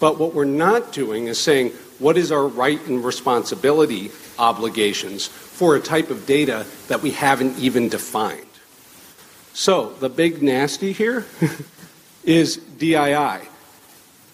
But 0.00 0.18
what 0.18 0.34
we're 0.34 0.44
not 0.44 0.92
doing 0.92 1.28
is 1.28 1.38
saying, 1.38 1.70
what 1.98 2.16
is 2.18 2.32
our 2.32 2.46
right 2.46 2.84
and 2.86 3.04
responsibility 3.04 4.10
obligations 4.38 5.26
for 5.26 5.76
a 5.76 5.80
type 5.80 6.10
of 6.10 6.26
data 6.26 6.66
that 6.88 7.02
we 7.02 7.12
haven't 7.12 7.58
even 7.58 7.88
defined? 7.88 8.46
So, 9.54 9.94
the 10.00 10.08
big 10.08 10.42
nasty 10.42 10.92
here 10.92 11.24
is 12.24 12.58
DII. 12.58 13.46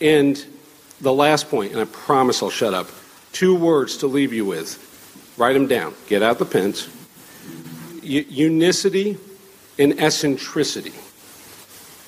And 0.00 0.44
the 1.00 1.12
last 1.12 1.48
point, 1.50 1.72
and 1.72 1.80
I 1.80 1.84
promise 1.84 2.42
I'll 2.42 2.50
shut 2.50 2.74
up 2.74 2.88
two 3.32 3.54
words 3.54 3.98
to 3.98 4.06
leave 4.06 4.32
you 4.32 4.44
with. 4.44 4.86
Write 5.36 5.52
them 5.52 5.66
down. 5.66 5.94
Get 6.08 6.22
out 6.22 6.38
the 6.38 6.46
pens 6.46 6.88
unicity 8.02 9.18
and 9.78 9.98
eccentricity. 10.00 10.92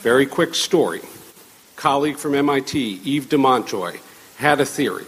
Very 0.00 0.26
quick 0.26 0.54
story. 0.54 1.00
Colleague 1.76 2.16
from 2.16 2.34
MIT, 2.34 3.00
Yves 3.04 3.26
de 3.26 3.36
Montjoye, 3.36 3.98
had 4.36 4.60
a 4.60 4.64
theory 4.64 5.06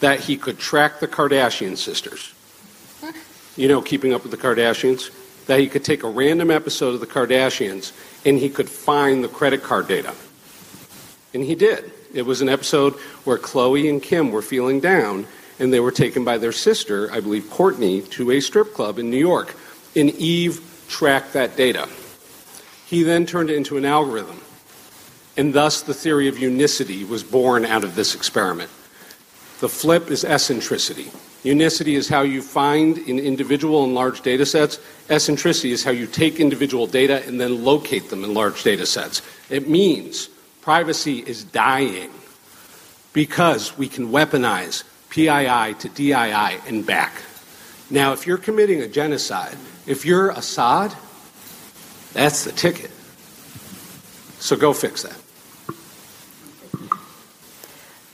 that 0.00 0.20
he 0.20 0.36
could 0.36 0.58
track 0.58 1.00
the 1.00 1.08
Kardashian 1.08 1.76
sisters. 1.76 2.32
You 3.56 3.68
know, 3.68 3.80
keeping 3.80 4.12
up 4.12 4.22
with 4.22 4.32
the 4.32 4.36
Kardashians? 4.36 5.10
That 5.46 5.60
he 5.60 5.68
could 5.68 5.84
take 5.84 6.02
a 6.02 6.08
random 6.08 6.50
episode 6.50 6.94
of 6.94 7.00
the 7.00 7.06
Kardashians 7.06 7.92
and 8.24 8.38
he 8.38 8.48
could 8.48 8.68
find 8.68 9.22
the 9.22 9.28
credit 9.28 9.62
card 9.62 9.88
data. 9.88 10.14
And 11.32 11.44
he 11.44 11.54
did. 11.54 11.92
It 12.12 12.22
was 12.22 12.40
an 12.40 12.48
episode 12.48 12.94
where 13.24 13.38
Khloe 13.38 13.88
and 13.88 14.02
Kim 14.02 14.30
were 14.32 14.42
feeling 14.42 14.80
down 14.80 15.26
and 15.58 15.72
they 15.72 15.80
were 15.80 15.92
taken 15.92 16.24
by 16.24 16.38
their 16.38 16.52
sister, 16.52 17.10
I 17.12 17.20
believe 17.20 17.44
Kourtney, 17.44 18.08
to 18.10 18.30
a 18.32 18.40
strip 18.40 18.74
club 18.74 18.98
in 18.98 19.10
New 19.10 19.18
York. 19.18 19.54
And 19.94 20.10
Yves 20.10 20.60
tracked 20.88 21.32
that 21.32 21.56
data. 21.56 21.88
He 22.86 23.02
then 23.02 23.26
turned 23.26 23.50
it 23.50 23.56
into 23.56 23.76
an 23.76 23.84
algorithm. 23.84 24.40
And 25.36 25.52
thus 25.52 25.82
the 25.82 25.94
theory 25.94 26.28
of 26.28 26.38
unicity 26.38 27.04
was 27.04 27.22
born 27.22 27.64
out 27.64 27.84
of 27.84 27.94
this 27.94 28.14
experiment. 28.14 28.70
The 29.60 29.68
flip 29.68 30.10
is 30.10 30.24
eccentricity. 30.24 31.10
Unicity 31.46 31.94
is 31.94 32.08
how 32.08 32.22
you 32.22 32.42
find 32.42 32.98
in 32.98 33.20
individual 33.20 33.84
and 33.84 33.94
large 33.94 34.20
data 34.22 34.44
sets. 34.44 34.80
Eccentricity 35.08 35.70
is 35.70 35.84
how 35.84 35.92
you 35.92 36.08
take 36.08 36.40
individual 36.40 36.88
data 36.88 37.24
and 37.24 37.40
then 37.40 37.62
locate 37.62 38.10
them 38.10 38.24
in 38.24 38.34
large 38.34 38.64
data 38.64 38.84
sets. 38.84 39.22
It 39.48 39.68
means 39.68 40.28
privacy 40.60 41.20
is 41.20 41.44
dying 41.44 42.10
because 43.12 43.78
we 43.78 43.88
can 43.88 44.08
weaponize 44.08 44.82
PII 45.10 45.74
to 45.78 45.88
DII 45.88 46.68
and 46.68 46.84
back. 46.84 47.22
Now, 47.90 48.12
if 48.12 48.26
you're 48.26 48.38
committing 48.38 48.80
a 48.80 48.88
genocide, 48.88 49.56
if 49.86 50.04
you're 50.04 50.30
Assad, 50.30 50.92
that's 52.12 52.42
the 52.42 52.50
ticket. 52.50 52.90
So 54.40 54.56
go 54.56 54.72
fix 54.72 55.04
that. 55.04 55.25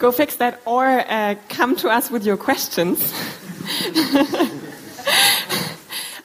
Go 0.02 0.10
fix 0.10 0.34
that 0.38 0.60
or 0.64 0.84
uh, 0.84 1.36
come 1.48 1.76
to 1.76 1.88
us 1.88 2.10
with 2.10 2.26
your 2.26 2.36
questions. 2.36 2.98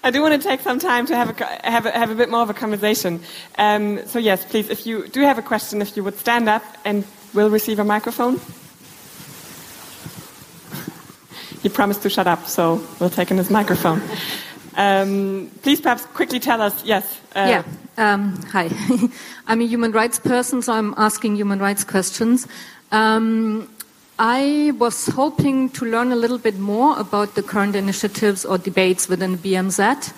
I 0.03 0.09
do 0.11 0.23
want 0.23 0.33
to 0.33 0.49
take 0.49 0.61
some 0.61 0.79
time 0.79 1.05
to 1.05 1.15
have 1.15 1.39
a, 1.39 1.45
have 1.63 1.85
a, 1.85 1.91
have 1.91 2.09
a 2.09 2.15
bit 2.15 2.31
more 2.31 2.41
of 2.41 2.49
a 2.49 2.55
conversation. 2.55 3.21
Um, 3.55 4.03
so, 4.07 4.17
yes, 4.17 4.43
please, 4.45 4.71
if 4.71 4.87
you 4.87 5.07
do 5.09 5.21
have 5.21 5.37
a 5.37 5.43
question, 5.43 5.83
if 5.83 5.95
you 5.95 6.03
would 6.03 6.17
stand 6.17 6.49
up 6.49 6.63
and 6.85 7.05
we'll 7.35 7.51
receive 7.51 7.77
a 7.77 7.83
microphone. 7.83 8.41
He 11.61 11.69
promised 11.69 12.01
to 12.01 12.09
shut 12.09 12.25
up, 12.25 12.47
so 12.47 12.81
we'll 12.99 13.11
take 13.11 13.29
in 13.29 13.37
his 13.37 13.51
microphone. 13.51 14.01
Um, 14.75 15.51
please, 15.61 15.81
perhaps 15.81 16.03
quickly 16.05 16.39
tell 16.39 16.61
us. 16.61 16.83
Yes. 16.83 17.19
Uh, 17.35 17.47
yeah. 17.47 17.63
Um, 17.97 18.41
hi. 18.43 18.69
I'm 19.47 19.61
a 19.61 19.65
human 19.65 19.91
rights 19.91 20.19
person, 20.19 20.61
so 20.61 20.73
I'm 20.73 20.93
asking 20.97 21.35
human 21.35 21.59
rights 21.59 21.83
questions. 21.83 22.47
Um, 22.91 23.69
I 24.19 24.73
was 24.79 25.07
hoping 25.07 25.69
to 25.71 25.85
learn 25.85 26.11
a 26.11 26.15
little 26.15 26.37
bit 26.37 26.57
more 26.57 26.97
about 26.97 27.35
the 27.35 27.43
current 27.43 27.75
initiatives 27.75 28.45
or 28.45 28.57
debates 28.57 29.07
within 29.09 29.37
BMZ. 29.37 30.13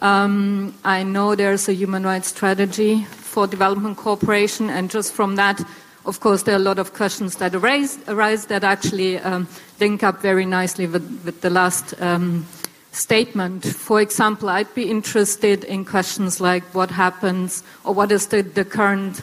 Um, 0.00 0.74
I 0.84 1.02
know 1.02 1.34
there's 1.34 1.68
a 1.68 1.72
human 1.72 2.04
rights 2.04 2.28
strategy 2.28 3.04
for 3.04 3.46
development 3.46 3.96
cooperation, 3.96 4.70
and 4.70 4.90
just 4.90 5.12
from 5.12 5.36
that, 5.36 5.60
of 6.06 6.20
course, 6.20 6.44
there 6.44 6.54
are 6.54 6.58
a 6.58 6.62
lot 6.62 6.78
of 6.78 6.94
questions 6.94 7.36
that 7.36 7.54
arise, 7.54 7.98
arise 8.06 8.46
that 8.46 8.64
actually 8.64 9.18
um, 9.18 9.48
link 9.78 10.02
up 10.02 10.20
very 10.22 10.46
nicely 10.46 10.86
with, 10.86 11.22
with 11.24 11.40
the 11.40 11.50
last 11.50 12.00
um, 12.00 12.46
statement. 12.92 13.64
For 13.64 14.00
example, 14.00 14.48
I'd 14.48 14.74
be 14.74 14.90
interested 14.90 15.64
in 15.64 15.84
questions 15.84 16.40
like 16.40 16.64
what 16.74 16.90
happens 16.90 17.62
or 17.84 17.94
what 17.94 18.12
is 18.12 18.28
the, 18.28 18.42
the 18.42 18.64
current 18.64 19.22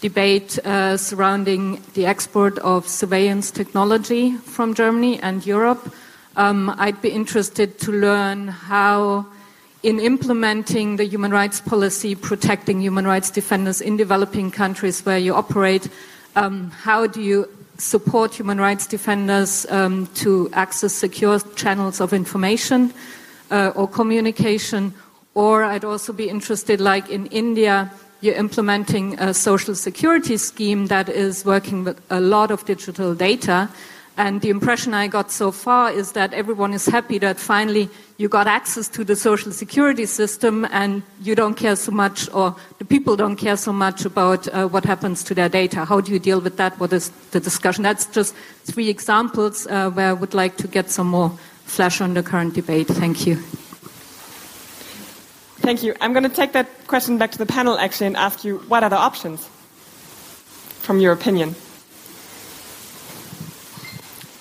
debate 0.00 0.58
uh, 0.64 0.96
surrounding 0.96 1.80
the 1.94 2.06
export 2.06 2.58
of 2.60 2.88
surveillance 2.88 3.50
technology 3.50 4.36
from 4.36 4.74
Germany 4.74 5.20
and 5.20 5.44
Europe. 5.46 5.92
Um, 6.36 6.74
I'd 6.78 7.02
be 7.02 7.10
interested 7.10 7.78
to 7.80 7.92
learn 7.92 8.48
how, 8.48 9.26
in 9.82 10.00
implementing 10.00 10.96
the 10.96 11.04
human 11.04 11.30
rights 11.32 11.60
policy, 11.60 12.14
protecting 12.14 12.80
human 12.80 13.06
rights 13.06 13.30
defenders 13.30 13.80
in 13.80 13.96
developing 13.96 14.50
countries 14.50 15.04
where 15.04 15.18
you 15.18 15.34
operate, 15.34 15.88
um, 16.36 16.70
how 16.70 17.06
do 17.06 17.20
you 17.20 17.48
support 17.76 18.34
human 18.34 18.58
rights 18.58 18.86
defenders 18.86 19.66
um, 19.70 20.06
to 20.14 20.48
access 20.52 20.92
secure 20.92 21.40
channels 21.56 22.00
of 22.00 22.12
information 22.12 22.92
uh, 23.50 23.72
or 23.74 23.88
communication? 23.88 24.94
Or 25.34 25.64
I'd 25.64 25.84
also 25.84 26.12
be 26.12 26.28
interested, 26.28 26.80
like 26.80 27.10
in 27.10 27.26
India, 27.26 27.90
you're 28.20 28.34
implementing 28.34 29.18
a 29.18 29.32
social 29.32 29.74
security 29.74 30.36
scheme 30.36 30.86
that 30.86 31.08
is 31.08 31.44
working 31.44 31.84
with 31.84 32.00
a 32.10 32.20
lot 32.20 32.50
of 32.50 32.64
digital 32.64 33.14
data. 33.14 33.68
And 34.16 34.42
the 34.42 34.50
impression 34.50 34.92
I 34.92 35.06
got 35.06 35.30
so 35.30 35.50
far 35.50 35.90
is 35.90 36.12
that 36.12 36.34
everyone 36.34 36.74
is 36.74 36.84
happy 36.84 37.18
that 37.18 37.38
finally 37.38 37.88
you 38.18 38.28
got 38.28 38.46
access 38.46 38.86
to 38.88 39.04
the 39.04 39.16
social 39.16 39.50
security 39.50 40.04
system 40.04 40.66
and 40.70 41.02
you 41.22 41.34
don't 41.34 41.54
care 41.54 41.74
so 41.76 41.90
much, 41.90 42.28
or 42.34 42.54
the 42.78 42.84
people 42.84 43.16
don't 43.16 43.36
care 43.36 43.56
so 43.56 43.72
much 43.72 44.04
about 44.04 44.46
uh, 44.48 44.66
what 44.68 44.84
happens 44.84 45.24
to 45.24 45.34
their 45.34 45.48
data. 45.48 45.86
How 45.86 46.02
do 46.02 46.12
you 46.12 46.18
deal 46.18 46.40
with 46.40 46.58
that? 46.58 46.78
What 46.78 46.92
is 46.92 47.10
the 47.30 47.40
discussion? 47.40 47.82
That's 47.82 48.04
just 48.04 48.34
three 48.64 48.90
examples 48.90 49.66
uh, 49.66 49.88
where 49.90 50.10
I 50.10 50.12
would 50.12 50.34
like 50.34 50.58
to 50.58 50.68
get 50.68 50.90
some 50.90 51.06
more 51.06 51.30
flesh 51.64 52.02
on 52.02 52.12
the 52.12 52.22
current 52.22 52.52
debate. 52.52 52.88
Thank 52.88 53.26
you. 53.26 53.38
Thank 55.60 55.82
you. 55.82 55.94
I'm 56.00 56.12
going 56.12 56.24
to 56.24 56.34
take 56.34 56.52
that 56.52 56.66
question 56.86 57.18
back 57.18 57.32
to 57.32 57.38
the 57.38 57.46
panel 57.46 57.78
actually 57.78 58.08
and 58.08 58.16
ask 58.16 58.44
you 58.44 58.58
what 58.68 58.82
are 58.82 58.90
the 58.90 58.96
options 58.96 59.46
from 60.80 61.00
your 61.00 61.12
opinion? 61.12 61.54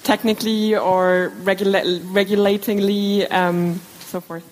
Technically 0.03 0.75
or 0.75 1.31
regula- 1.43 1.99
regulatingly, 2.11 3.29
um, 3.31 3.79
so 3.99 4.21
forth. 4.21 4.45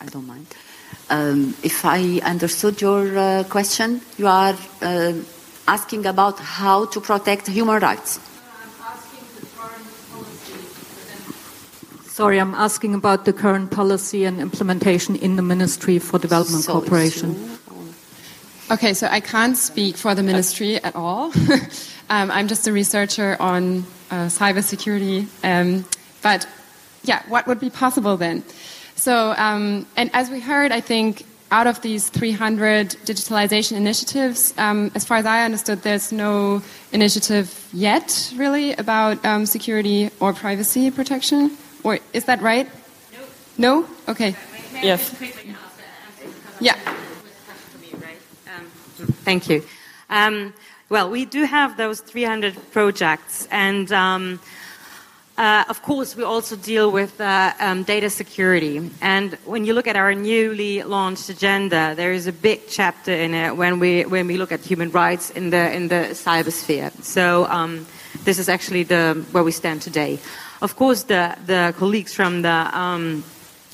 I, 0.00 0.06
don't 0.06 0.26
mind. 0.26 0.46
Um, 1.08 1.54
if 1.62 1.84
I 1.84 2.20
understood 2.24 2.80
your 2.80 3.16
uh, 3.16 3.44
question, 3.44 4.00
you 4.18 4.26
are 4.26 4.56
uh, 4.82 5.12
asking 5.68 6.06
about 6.06 6.38
how 6.40 6.86
to 6.86 7.00
protect 7.00 7.46
human 7.46 7.80
rights. 7.80 8.18
Sorry, 12.14 12.38
I'm 12.38 12.54
asking 12.54 12.94
about 12.94 13.24
the 13.24 13.32
current 13.32 13.72
policy 13.72 14.24
and 14.24 14.40
implementation 14.40 15.16
in 15.16 15.34
the 15.34 15.42
Ministry 15.42 15.98
for 15.98 16.16
Development 16.16 16.62
so 16.62 16.74
Cooperation. 16.74 17.58
Okay, 18.70 18.94
so 18.94 19.08
I 19.08 19.18
can't 19.18 19.56
speak 19.56 19.96
for 19.96 20.14
the 20.14 20.22
ministry 20.22 20.76
at 20.76 20.94
all. 20.94 21.32
um, 22.10 22.30
I'm 22.30 22.46
just 22.46 22.68
a 22.68 22.72
researcher 22.72 23.36
on 23.40 23.78
uh, 24.12 24.30
cybersecurity. 24.30 25.26
Um, 25.42 25.84
but 26.22 26.46
yeah, 27.02 27.24
what 27.26 27.48
would 27.48 27.58
be 27.58 27.68
possible 27.68 28.16
then? 28.16 28.44
So, 28.94 29.34
um, 29.36 29.84
and 29.96 30.08
as 30.14 30.30
we 30.30 30.38
heard, 30.38 30.70
I 30.70 30.80
think 30.80 31.26
out 31.50 31.66
of 31.66 31.82
these 31.82 32.10
300 32.10 32.90
digitalization 33.06 33.76
initiatives, 33.76 34.54
um, 34.56 34.92
as 34.94 35.04
far 35.04 35.16
as 35.16 35.26
I 35.26 35.44
understood, 35.44 35.82
there's 35.82 36.12
no 36.12 36.62
initiative 36.92 37.68
yet 37.72 38.32
really 38.36 38.72
about 38.74 39.24
um, 39.24 39.46
security 39.46 40.10
or 40.20 40.32
privacy 40.32 40.92
protection. 40.92 41.58
Or 41.84 41.98
is 42.12 42.24
that 42.24 42.40
right? 42.42 42.68
No. 43.58 43.82
No? 43.82 43.88
Okay. 44.08 44.34
Yes. 44.82 45.14
Yeah. 46.60 46.76
Thank 49.24 49.48
you. 49.48 49.62
Um, 50.10 50.52
well, 50.88 51.10
we 51.10 51.24
do 51.24 51.44
have 51.44 51.76
those 51.76 52.00
300 52.00 52.54
projects, 52.72 53.48
and 53.50 53.90
um, 53.92 54.40
uh, 55.36 55.64
of 55.68 55.82
course, 55.82 56.14
we 56.14 56.22
also 56.22 56.56
deal 56.56 56.92
with 56.92 57.20
uh, 57.20 57.52
um, 57.58 57.82
data 57.82 58.08
security. 58.08 58.90
And 59.00 59.34
when 59.44 59.64
you 59.64 59.74
look 59.74 59.86
at 59.86 59.96
our 59.96 60.14
newly 60.14 60.82
launched 60.82 61.28
agenda, 61.28 61.94
there 61.96 62.12
is 62.12 62.26
a 62.26 62.32
big 62.32 62.68
chapter 62.68 63.12
in 63.12 63.34
it 63.34 63.56
when 63.56 63.80
we 63.80 64.04
when 64.04 64.26
we 64.26 64.36
look 64.36 64.52
at 64.52 64.60
human 64.60 64.90
rights 64.90 65.30
in 65.30 65.50
the 65.50 65.74
in 65.74 65.88
the 65.88 66.12
cybersphere. 66.12 66.92
So 67.02 67.46
um, 67.46 67.86
this 68.24 68.38
is 68.38 68.48
actually 68.48 68.84
the 68.84 69.24
where 69.32 69.42
we 69.42 69.52
stand 69.52 69.82
today. 69.82 70.20
Of 70.64 70.76
course, 70.76 71.02
the, 71.02 71.36
the 71.44 71.74
colleagues 71.76 72.14
from 72.14 72.40
the 72.40 72.70
um, 72.72 73.22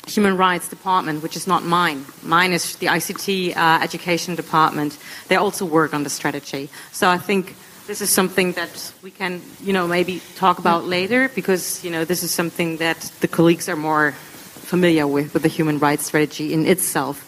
Human 0.09 0.37
Rights 0.37 0.69
Department, 0.69 1.23
which 1.23 1.37
is 1.37 1.47
not 1.47 1.63
mine, 1.63 2.05
mine 2.25 2.51
is 2.51 2.75
the 2.79 2.89
ICT 2.89 3.57
uh, 3.57 3.79
Education 3.81 4.35
Department, 4.35 4.99
they 5.29 5.37
also 5.37 5.65
work 5.65 5.95
on 5.95 6.03
the 6.03 6.11
strategy. 6.11 6.69
So 6.91 7.09
I 7.09 7.17
think 7.17 7.55
this 7.87 8.01
is 8.01 8.11
something 8.11 8.55
that 8.55 8.93
we 9.03 9.13
can, 9.13 9.41
you 9.63 9.73
know, 9.73 9.87
maybe 9.87 10.21
talk 10.35 10.59
about 10.59 10.85
later 10.85 11.29
because, 11.29 11.85
you 11.85 11.93
know, 11.93 12.05
this 12.05 12.25
is 12.25 12.33
something 12.33 12.79
that 12.79 12.99
the 13.21 13.29
colleagues 13.29 13.69
are 13.69 13.77
more 13.77 14.11
familiar 14.11 15.07
with, 15.07 15.33
with 15.33 15.45
the 15.45 15.49
human 15.49 15.79
rights 15.79 16.07
strategy 16.07 16.53
in 16.53 16.67
itself. 16.67 17.25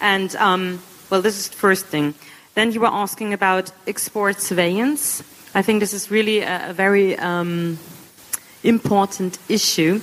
And, 0.00 0.32
um, 0.36 0.80
well, 1.10 1.22
this 1.22 1.36
is 1.36 1.48
the 1.48 1.56
first 1.56 1.86
thing. 1.86 2.14
Then 2.54 2.70
you 2.70 2.78
were 2.78 2.94
asking 3.02 3.32
about 3.32 3.72
export 3.88 4.40
surveillance. 4.40 5.24
I 5.56 5.62
think 5.62 5.80
this 5.80 5.92
is 5.92 6.08
really 6.08 6.42
a, 6.42 6.70
a 6.70 6.72
very 6.72 7.18
um, 7.18 7.80
important 8.62 9.38
issue. 9.48 10.00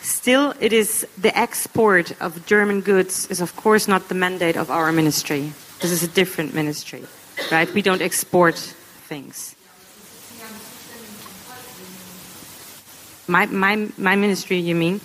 Still, 0.00 0.54
it 0.60 0.72
is 0.72 1.06
the 1.16 1.36
export 1.38 2.12
of 2.20 2.44
German 2.46 2.80
goods 2.80 3.26
is 3.30 3.40
of 3.40 3.54
course 3.56 3.86
not 3.86 4.08
the 4.08 4.14
mandate 4.14 4.56
of 4.56 4.70
our 4.70 4.92
ministry. 4.92 5.52
This 5.80 5.92
is 5.92 6.02
a 6.02 6.08
different 6.08 6.54
ministry, 6.54 7.04
right? 7.50 7.72
We 7.72 7.82
don't 7.82 8.02
export 8.02 8.56
things. 9.08 9.54
My, 13.28 13.46
my, 13.46 13.88
my 13.96 14.16
ministry, 14.16 14.58
you 14.58 14.74
mean? 14.74 15.00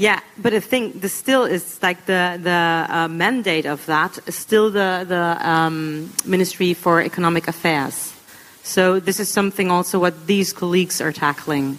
Yeah, 0.00 0.20
but 0.38 0.54
I 0.54 0.60
think 0.60 1.02
the 1.02 1.10
still 1.10 1.44
is 1.44 1.78
like 1.82 2.06
the 2.06 2.40
the 2.42 2.86
uh, 2.88 3.08
mandate 3.08 3.66
of 3.66 3.84
that 3.84 4.18
is 4.26 4.34
still 4.34 4.70
the 4.70 5.04
the 5.06 5.36
um, 5.46 6.10
Ministry 6.24 6.72
for 6.72 7.02
Economic 7.02 7.48
Affairs. 7.48 8.14
So 8.62 8.98
this 8.98 9.20
is 9.20 9.28
something 9.28 9.70
also 9.70 9.98
what 9.98 10.26
these 10.26 10.54
colleagues 10.54 11.02
are 11.02 11.12
tackling. 11.12 11.78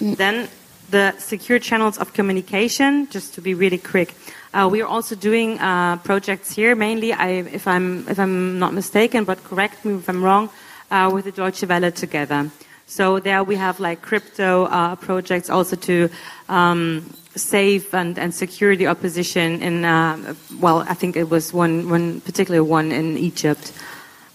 Then 0.00 0.48
the 0.90 1.14
secure 1.18 1.58
channels 1.58 1.98
of 1.98 2.12
communication. 2.12 3.08
Just 3.10 3.34
to 3.34 3.40
be 3.40 3.54
really 3.54 3.78
quick, 3.78 4.14
uh, 4.54 4.68
we 4.70 4.80
are 4.82 4.86
also 4.86 5.14
doing 5.14 5.58
uh, 5.58 5.96
projects 5.98 6.54
here. 6.54 6.74
Mainly, 6.74 7.12
I, 7.12 7.28
if 7.28 7.66
I'm 7.66 8.08
if 8.08 8.18
I'm 8.18 8.58
not 8.58 8.72
mistaken, 8.72 9.24
but 9.24 9.42
correct 9.44 9.84
me 9.84 9.94
if 9.94 10.08
I'm 10.08 10.22
wrong, 10.22 10.50
uh, 10.90 11.10
with 11.12 11.24
the 11.24 11.32
Deutsche 11.32 11.64
Welle 11.64 11.92
together. 11.92 12.50
So 12.86 13.20
there 13.20 13.44
we 13.44 13.56
have 13.56 13.80
like 13.80 14.00
crypto 14.00 14.64
uh, 14.64 14.96
projects 14.96 15.50
also 15.50 15.76
to 15.76 16.08
um, 16.48 17.04
save 17.36 17.92
and, 17.94 18.18
and 18.18 18.34
secure 18.34 18.76
the 18.76 18.86
opposition 18.86 19.62
in, 19.62 19.84
uh, 19.84 20.34
well, 20.58 20.80
I 20.88 20.94
think 20.94 21.16
it 21.16 21.28
was 21.28 21.52
one, 21.52 21.90
one 21.90 22.22
particular 22.22 22.64
one 22.64 22.90
in 22.90 23.18
Egypt. 23.18 23.72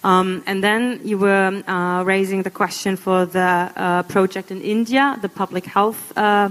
Um, 0.03 0.43
and 0.45 0.63
then 0.63 0.99
you 1.03 1.17
were 1.17 1.63
uh, 1.67 2.03
raising 2.03 2.43
the 2.43 2.51
question 2.51 2.97
for 2.97 3.25
the 3.25 3.71
uh, 3.75 4.03
project 4.03 4.51
in 4.51 4.61
India, 4.61 5.17
the 5.21 5.29
public 5.29 5.65
health 5.65 6.11
uh, 6.17 6.49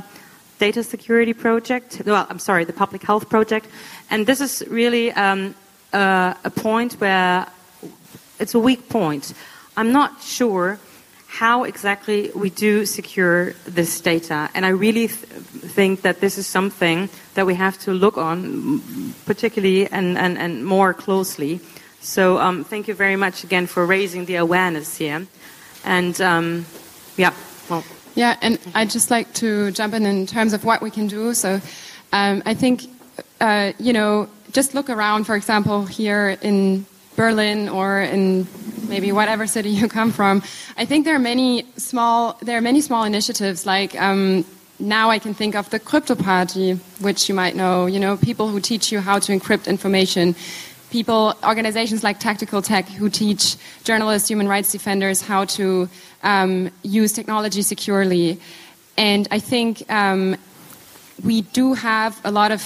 data 0.58 0.82
security 0.82 1.34
project. 1.34 2.02
Well, 2.06 2.26
I'm 2.30 2.38
sorry, 2.38 2.64
the 2.64 2.72
public 2.72 3.02
health 3.02 3.28
project. 3.28 3.66
And 4.10 4.26
this 4.26 4.40
is 4.40 4.64
really 4.68 5.12
um, 5.12 5.54
a 5.92 6.52
point 6.54 6.94
where 6.94 7.46
it's 8.38 8.54
a 8.54 8.58
weak 8.58 8.88
point. 8.88 9.34
I'm 9.76 9.92
not 9.92 10.22
sure 10.22 10.78
how 11.26 11.64
exactly 11.64 12.30
we 12.34 12.50
do 12.50 12.84
secure 12.84 13.54
this 13.64 14.00
data. 14.00 14.50
And 14.54 14.66
I 14.66 14.68
really 14.68 15.08
th- 15.08 15.16
think 15.74 16.02
that 16.02 16.20
this 16.20 16.36
is 16.36 16.46
something 16.46 17.08
that 17.34 17.46
we 17.46 17.54
have 17.54 17.78
to 17.80 17.92
look 17.92 18.18
on, 18.18 19.14
particularly 19.24 19.88
and, 19.90 20.18
and, 20.18 20.36
and 20.36 20.64
more 20.64 20.92
closely. 20.92 21.60
So 22.02 22.38
um, 22.38 22.64
thank 22.64 22.88
you 22.88 22.94
very 22.94 23.14
much 23.14 23.44
again 23.44 23.68
for 23.68 23.86
raising 23.86 24.24
the 24.24 24.36
awareness 24.36 24.96
here. 24.96 25.24
And 25.84 26.20
um, 26.20 26.66
yeah, 27.16 27.32
well. 27.70 27.84
Yeah, 28.16 28.36
and 28.42 28.58
I'd 28.74 28.90
just 28.90 29.10
like 29.10 29.32
to 29.34 29.70
jump 29.70 29.94
in 29.94 30.04
in 30.04 30.26
terms 30.26 30.52
of 30.52 30.64
what 30.64 30.82
we 30.82 30.90
can 30.90 31.06
do. 31.06 31.32
So 31.32 31.60
um, 32.12 32.42
I 32.44 32.54
think, 32.54 32.84
uh, 33.40 33.72
you 33.78 33.92
know, 33.92 34.28
just 34.50 34.74
look 34.74 34.90
around, 34.90 35.24
for 35.24 35.36
example, 35.36 35.86
here 35.86 36.36
in 36.42 36.84
Berlin 37.14 37.68
or 37.68 38.00
in 38.00 38.48
maybe 38.88 39.12
whatever 39.12 39.46
city 39.46 39.70
you 39.70 39.88
come 39.88 40.10
from. 40.10 40.42
I 40.76 40.84
think 40.84 41.04
there 41.04 41.14
are 41.14 41.20
many 41.20 41.64
small 41.76 42.36
there 42.42 42.58
are 42.58 42.62
many 42.62 42.80
small 42.80 43.04
initiatives 43.04 43.64
like. 43.64 43.94
Um, 44.00 44.44
now 44.78 45.10
I 45.10 45.20
can 45.20 45.32
think 45.32 45.54
of 45.54 45.70
the 45.70 45.78
crypto 45.78 46.16
party, 46.16 46.72
which 47.00 47.28
you 47.28 47.36
might 47.36 47.54
know. 47.54 47.86
You 47.86 48.00
know, 48.00 48.16
people 48.16 48.48
who 48.48 48.58
teach 48.58 48.90
you 48.90 48.98
how 49.00 49.20
to 49.20 49.32
encrypt 49.32 49.68
information. 49.68 50.34
People, 50.92 51.34
organizations 51.42 52.04
like 52.04 52.20
Tactical 52.20 52.60
Tech, 52.60 52.86
who 52.86 53.08
teach 53.08 53.56
journalists, 53.82 54.28
human 54.28 54.46
rights 54.46 54.70
defenders 54.70 55.22
how 55.22 55.46
to 55.46 55.88
um, 56.22 56.70
use 56.82 57.12
technology 57.12 57.62
securely. 57.62 58.38
And 58.98 59.26
I 59.30 59.38
think 59.38 59.90
um, 59.90 60.36
we 61.24 61.40
do 61.40 61.72
have 61.72 62.20
a 62.24 62.30
lot 62.30 62.52
of 62.52 62.60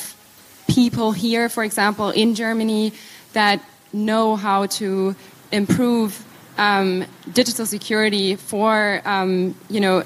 people 0.67 1.13
here, 1.13 1.49
for 1.49 1.63
example, 1.63 2.11
in 2.11 2.35
Germany, 2.35 2.93
that 3.33 3.63
know 3.93 4.35
how 4.35 4.67
to 4.81 5.15
improve 5.53 6.25
um, 6.59 7.05
digital 7.33 7.65
security 7.65 8.35
for 8.35 9.03
um, 9.05 9.55
you 9.71 9.79
know 9.79 10.03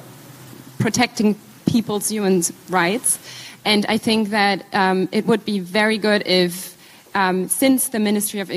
protecting 0.78 1.36
people's 1.64 2.10
human 2.10 2.42
rights. 2.68 3.18
And 3.64 3.86
I 3.86 3.96
think 3.96 4.28
that 4.30 4.66
um, 4.74 5.08
it 5.10 5.26
would 5.26 5.44
be 5.44 5.58
very 5.58 5.98
good 5.98 6.26
if, 6.26 6.76
um, 7.14 7.48
since 7.48 7.88
the 7.88 7.98
Ministry 7.98 8.40
of 8.40 8.50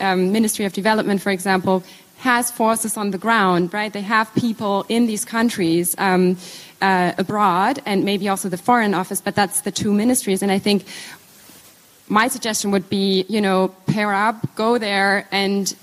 um, 0.00 0.32
Ministry 0.32 0.64
of 0.64 0.72
Development, 0.72 1.20
for 1.20 1.30
example, 1.30 1.82
has 2.18 2.50
forces 2.50 2.96
on 2.96 3.10
the 3.10 3.18
ground, 3.18 3.72
right? 3.72 3.92
They 3.92 4.02
have 4.02 4.32
people 4.34 4.84
in 4.88 5.06
these 5.06 5.24
countries 5.24 5.94
um, 5.98 6.36
uh, 6.82 7.12
abroad, 7.16 7.80
and 7.86 8.04
maybe 8.04 8.28
also 8.28 8.48
the 8.48 8.58
Foreign 8.58 8.94
Office. 8.94 9.20
But 9.20 9.34
that's 9.34 9.62
the 9.62 9.70
two 9.70 9.92
ministries, 9.92 10.42
and 10.42 10.52
I 10.52 10.58
think 10.58 10.84
my 12.08 12.28
suggestion 12.28 12.72
would 12.72 12.90
be, 12.90 13.24
you 13.28 13.40
know, 13.40 13.68
pair 13.86 14.12
up, 14.12 14.54
go 14.56 14.78
there 14.78 15.28
and 15.30 15.74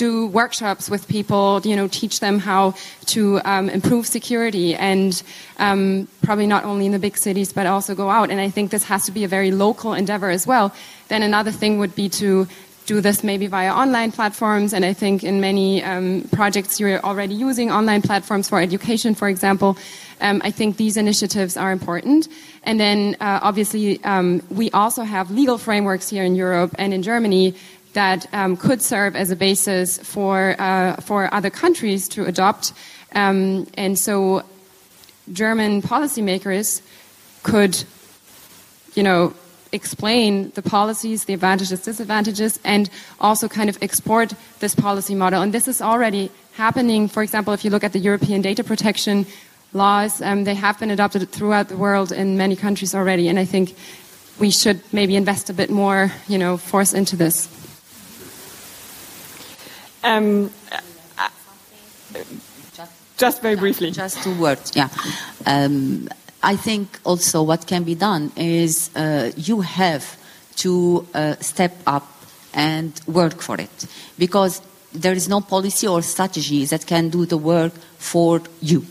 do 0.00 0.26
workshops 0.28 0.88
with 0.88 1.06
people, 1.08 1.60
you 1.62 1.76
know, 1.76 1.86
teach 1.86 2.20
them 2.20 2.38
how 2.38 2.72
to 3.04 3.38
um, 3.44 3.68
improve 3.68 4.06
security 4.06 4.74
and 4.74 5.22
um, 5.58 6.08
probably 6.22 6.46
not 6.46 6.64
only 6.64 6.86
in 6.86 6.92
the 6.92 6.98
big 6.98 7.18
cities, 7.18 7.52
but 7.52 7.66
also 7.66 7.94
go 7.94 8.08
out. 8.08 8.30
And 8.30 8.40
I 8.40 8.48
think 8.48 8.70
this 8.70 8.84
has 8.84 9.04
to 9.04 9.12
be 9.12 9.24
a 9.24 9.28
very 9.28 9.50
local 9.50 9.92
endeavor 9.92 10.30
as 10.30 10.46
well. 10.46 10.72
Then 11.08 11.22
another 11.22 11.52
thing 11.52 11.78
would 11.80 11.94
be 11.94 12.08
to 12.20 12.48
do 12.86 13.02
this 13.02 13.22
maybe 13.22 13.46
via 13.46 13.72
online 13.72 14.10
platforms. 14.10 14.72
And 14.72 14.84
I 14.86 14.94
think 14.94 15.22
in 15.22 15.38
many 15.40 15.84
um, 15.84 16.26
projects 16.32 16.80
you're 16.80 16.98
already 17.00 17.34
using 17.34 17.70
online 17.70 18.02
platforms 18.02 18.48
for 18.48 18.58
education, 18.58 19.14
for 19.14 19.28
example. 19.28 19.76
Um, 20.20 20.40
I 20.44 20.50
think 20.50 20.76
these 20.76 20.96
initiatives 20.96 21.56
are 21.56 21.72
important. 21.72 22.28
And 22.64 22.80
then 22.80 23.16
uh, 23.20 23.40
obviously 23.42 24.02
um, 24.04 24.42
we 24.50 24.70
also 24.72 25.02
have 25.02 25.30
legal 25.30 25.58
frameworks 25.58 26.08
here 26.08 26.24
in 26.24 26.34
Europe 26.34 26.74
and 26.78 26.92
in 26.92 27.02
Germany 27.02 27.54
that 27.92 28.26
um, 28.32 28.56
could 28.56 28.82
serve 28.82 29.16
as 29.16 29.30
a 29.30 29.36
basis 29.36 29.98
for 29.98 30.54
uh, 30.58 30.96
for 30.96 31.32
other 31.34 31.50
countries 31.50 32.08
to 32.08 32.24
adopt. 32.24 32.72
Um, 33.14 33.66
and 33.74 33.98
so 33.98 34.42
German 35.32 35.82
policymakers 35.82 36.82
could, 37.42 37.82
you 38.94 39.02
know, 39.02 39.34
explain 39.72 40.50
the 40.54 40.62
policies, 40.62 41.24
the 41.24 41.34
advantages, 41.34 41.80
disadvantages, 41.80 42.58
and 42.64 42.90
also 43.20 43.48
kind 43.48 43.68
of 43.68 43.78
export 43.82 44.32
this 44.60 44.74
policy 44.74 45.14
model. 45.14 45.42
And 45.42 45.52
this 45.52 45.68
is 45.68 45.80
already 45.82 46.30
happening. 46.54 47.08
For 47.08 47.22
example, 47.22 47.52
if 47.52 47.64
you 47.64 47.70
look 47.70 47.84
at 47.84 47.92
the 47.92 47.98
European 47.98 48.42
data 48.42 48.62
protection 48.62 49.26
laws. 49.72 50.20
Um, 50.20 50.44
they 50.44 50.54
have 50.54 50.78
been 50.78 50.90
adopted 50.90 51.28
throughout 51.30 51.68
the 51.68 51.76
world 51.76 52.12
in 52.12 52.36
many 52.36 52.56
countries 52.56 52.94
already, 52.94 53.28
and 53.28 53.38
I 53.38 53.44
think 53.44 53.74
we 54.38 54.50
should 54.50 54.80
maybe 54.92 55.16
invest 55.16 55.50
a 55.50 55.52
bit 55.52 55.70
more, 55.70 56.12
you 56.28 56.38
know, 56.38 56.56
force 56.56 56.92
into 56.92 57.16
this. 57.16 57.48
Um, 60.02 60.50
uh, 60.72 60.80
just 63.16 63.42
very 63.42 63.56
briefly. 63.56 63.90
Just 63.90 64.22
two 64.22 64.34
words, 64.40 64.72
yeah. 64.74 64.88
Um, 65.46 66.08
I 66.42 66.56
think 66.56 66.98
also 67.04 67.42
what 67.42 67.66
can 67.66 67.84
be 67.84 67.94
done 67.94 68.32
is 68.36 68.90
uh, 68.96 69.30
you 69.36 69.60
have 69.60 70.16
to 70.56 71.06
uh, 71.14 71.36
step 71.40 71.76
up 71.86 72.08
and 72.54 72.98
work 73.06 73.42
for 73.42 73.60
it 73.60 73.86
because 74.18 74.62
there 74.92 75.12
is 75.12 75.28
no 75.28 75.40
policy 75.40 75.86
or 75.86 76.02
strategy 76.02 76.64
that 76.64 76.86
can 76.86 77.10
do 77.10 77.26
the 77.26 77.36
work 77.36 77.72
for 77.98 78.40
you. 78.60 78.84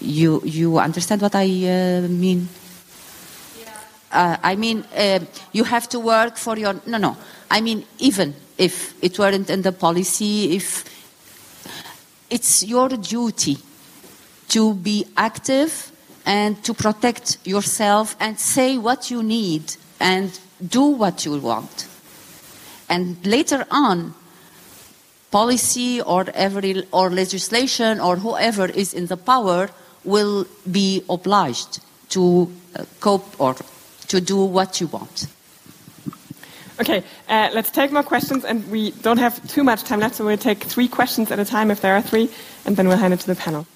You 0.00 0.42
you 0.44 0.78
understand 0.78 1.22
what 1.22 1.34
I 1.34 1.44
uh, 1.44 2.08
mean? 2.08 2.48
Uh, 4.12 4.36
I 4.42 4.56
mean, 4.56 4.84
uh, 4.96 5.20
you 5.52 5.64
have 5.64 5.88
to 5.90 6.00
work 6.00 6.36
for 6.36 6.58
your. 6.58 6.74
No, 6.86 6.98
no. 6.98 7.16
I 7.50 7.60
mean, 7.60 7.84
even 7.98 8.34
if 8.56 8.94
it 9.02 9.18
weren't 9.18 9.50
in 9.50 9.62
the 9.62 9.72
policy, 9.72 10.54
if 10.54 10.84
it's 12.30 12.62
your 12.62 12.88
duty 12.88 13.58
to 14.48 14.74
be 14.74 15.06
active 15.16 15.90
and 16.24 16.62
to 16.64 16.74
protect 16.74 17.38
yourself 17.44 18.16
and 18.20 18.38
say 18.38 18.78
what 18.78 19.10
you 19.10 19.22
need 19.22 19.76
and 19.98 20.38
do 20.68 20.82
what 20.82 21.24
you 21.24 21.38
want. 21.38 21.88
And 22.88 23.24
later 23.26 23.66
on, 23.70 24.14
policy 25.30 26.00
or 26.00 26.26
every 26.34 26.84
or 26.92 27.10
legislation 27.10 28.00
or 28.00 28.16
whoever 28.16 28.66
is 28.66 28.94
in 28.94 29.06
the 29.06 29.16
power 29.16 29.70
will 30.04 30.46
be 30.70 31.02
obliged 31.08 31.80
to 32.10 32.50
uh, 32.74 32.84
cope 33.00 33.40
or 33.40 33.54
to 34.08 34.20
do 34.20 34.44
what 34.44 34.80
you 34.80 34.88
want. 34.88 35.26
Okay, 36.80 37.04
uh, 37.28 37.50
let's 37.52 37.70
take 37.70 37.92
more 37.92 38.02
questions, 38.02 38.42
and 38.42 38.66
we 38.70 38.92
don't 39.02 39.18
have 39.18 39.46
too 39.46 39.62
much 39.62 39.84
time 39.84 40.00
left, 40.00 40.14
so 40.14 40.24
we'll 40.24 40.38
take 40.38 40.64
three 40.64 40.88
questions 40.88 41.30
at 41.30 41.38
a 41.38 41.44
time 41.44 41.70
if 41.70 41.82
there 41.82 41.94
are 41.94 42.00
three, 42.00 42.30
and 42.64 42.74
then 42.74 42.88
we'll 42.88 42.96
hand 42.96 43.12
it 43.12 43.20
to 43.20 43.26
the 43.26 43.34
panel. 43.34 43.66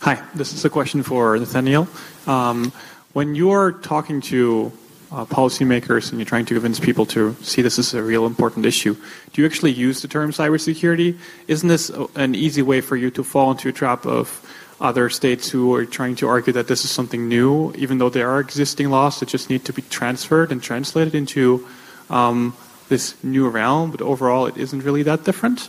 Hi, 0.00 0.22
this 0.34 0.54
is 0.54 0.64
a 0.64 0.70
question 0.70 1.02
for 1.02 1.36
Nathaniel. 1.38 1.86
Um, 2.26 2.72
when 3.12 3.34
you're 3.34 3.72
talking 3.72 4.22
to 4.22 4.72
uh, 5.12 5.26
policymakers 5.26 6.08
and 6.08 6.18
you're 6.18 6.26
trying 6.26 6.46
to 6.46 6.54
convince 6.54 6.80
people 6.80 7.04
to 7.04 7.36
see 7.42 7.60
this 7.60 7.78
as 7.78 7.92
a 7.92 8.02
real 8.02 8.24
important 8.24 8.64
issue, 8.64 8.96
do 9.34 9.42
you 9.42 9.46
actually 9.46 9.72
use 9.72 10.00
the 10.00 10.08
term 10.08 10.32
cybersecurity? 10.32 11.18
Isn't 11.48 11.68
this 11.68 11.90
an 12.16 12.34
easy 12.34 12.62
way 12.62 12.80
for 12.80 12.96
you 12.96 13.10
to 13.10 13.22
fall 13.22 13.50
into 13.50 13.68
a 13.68 13.72
trap 13.72 14.06
of 14.06 14.40
other 14.82 15.08
states 15.08 15.48
who 15.48 15.74
are 15.74 15.86
trying 15.86 16.16
to 16.16 16.28
argue 16.28 16.52
that 16.52 16.66
this 16.66 16.84
is 16.84 16.90
something 16.90 17.28
new, 17.28 17.72
even 17.74 17.98
though 17.98 18.10
there 18.10 18.28
are 18.28 18.40
existing 18.40 18.90
laws 18.90 19.20
that 19.20 19.28
just 19.28 19.48
need 19.48 19.64
to 19.64 19.72
be 19.72 19.82
transferred 19.82 20.50
and 20.50 20.62
translated 20.62 21.14
into 21.14 21.66
um, 22.10 22.54
this 22.88 23.14
new 23.22 23.48
realm. 23.48 23.92
But 23.92 24.02
overall, 24.02 24.46
it 24.46 24.56
isn't 24.56 24.82
really 24.82 25.04
that 25.04 25.24
different. 25.24 25.68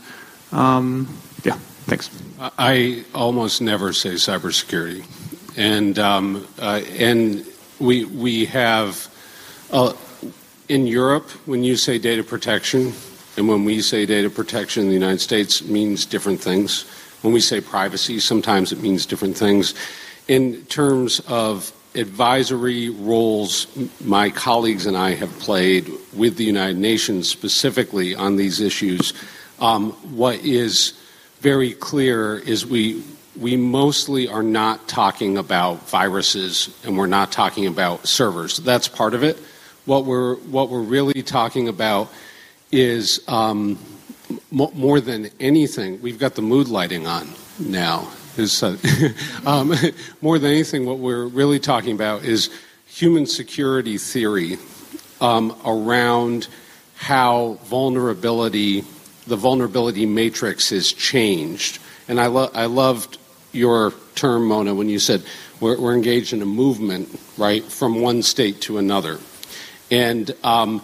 Um, 0.51 1.07
yeah, 1.43 1.57
thanks. 1.85 2.09
I 2.57 3.05
almost 3.13 3.61
never 3.61 3.93
say 3.93 4.15
cybersecurity, 4.15 5.05
and 5.55 5.97
um, 5.99 6.47
uh, 6.59 6.81
and 6.97 7.45
we 7.79 8.05
we 8.05 8.45
have 8.45 9.07
uh, 9.71 9.93
in 10.67 10.87
Europe 10.87 11.29
when 11.45 11.63
you 11.63 11.75
say 11.75 11.99
data 11.99 12.23
protection, 12.23 12.93
and 13.37 13.47
when 13.47 13.63
we 13.63 13.81
say 13.81 14.05
data 14.05 14.29
protection 14.29 14.83
in 14.83 14.87
the 14.89 14.93
United 14.95 15.21
States 15.21 15.63
means 15.63 16.05
different 16.05 16.41
things. 16.41 16.85
When 17.23 17.33
we 17.33 17.39
say 17.39 17.61
privacy, 17.61 18.19
sometimes 18.19 18.73
it 18.73 18.81
means 18.81 19.05
different 19.05 19.37
things. 19.37 19.73
In 20.27 20.65
terms 20.65 21.21
of 21.21 21.71
advisory 21.95 22.89
roles 22.89 23.67
my 24.03 24.29
colleagues 24.29 24.85
and 24.85 24.97
I 24.97 25.11
have 25.11 25.31
played 25.39 25.89
with 26.13 26.35
the 26.35 26.43
United 26.43 26.77
Nations 26.77 27.29
specifically 27.29 28.13
on 28.13 28.35
these 28.35 28.59
issues, 28.59 29.13
um, 29.59 29.91
what 30.15 30.35
is 30.39 30.99
very 31.39 31.71
clear 31.71 32.39
is 32.39 32.65
we 32.65 33.01
we 33.39 33.55
mostly 33.55 34.27
are 34.27 34.43
not 34.43 34.87
talking 34.89 35.37
about 35.37 35.89
viruses 35.89 36.77
and 36.83 36.97
we're 36.97 37.07
not 37.07 37.31
talking 37.31 37.67
about 37.67 38.05
servers. 38.05 38.57
That's 38.57 38.89
part 38.89 39.13
of 39.13 39.23
it. 39.23 39.39
What 39.85 40.03
we're 40.03 40.35
what 40.35 40.69
we're 40.69 40.81
really 40.81 41.23
talking 41.23 41.69
about 41.69 42.11
is 42.71 43.23
um, 43.29 43.79
more 44.51 44.99
than 44.99 45.29
anything. 45.39 46.01
We've 46.01 46.19
got 46.19 46.35
the 46.35 46.41
mood 46.41 46.67
lighting 46.67 47.07
on 47.07 47.27
now. 47.59 48.11
Is 48.37 48.63
uh, 48.63 48.77
um, 49.45 49.73
more 50.21 50.39
than 50.39 50.51
anything, 50.51 50.85
what 50.85 50.99
we're 50.99 51.27
really 51.27 51.59
talking 51.59 51.93
about 51.93 52.23
is 52.23 52.49
human 52.85 53.25
security 53.25 53.97
theory 53.97 54.57
um, 55.21 55.55
around 55.65 56.47
how 56.95 57.57
vulnerability, 57.63 58.81
the 59.27 59.35
vulnerability 59.35 60.05
matrix, 60.05 60.71
is 60.71 60.93
changed. 60.93 61.79
And 62.07 62.19
I, 62.19 62.27
lo- 62.27 62.51
I 62.53 62.65
loved 62.65 63.17
your 63.51 63.93
term, 64.15 64.45
Mona, 64.47 64.73
when 64.73 64.89
you 64.89 64.99
said 64.99 65.23
we're, 65.59 65.79
we're, 65.79 65.95
engaged 65.95 66.33
in 66.33 66.41
a 66.41 66.45
movement, 66.45 67.19
right, 67.37 67.63
from 67.63 68.01
one 68.01 68.21
state 68.21 68.61
to 68.61 68.77
another. 68.77 69.19
And 69.91 70.35
um, 70.43 70.83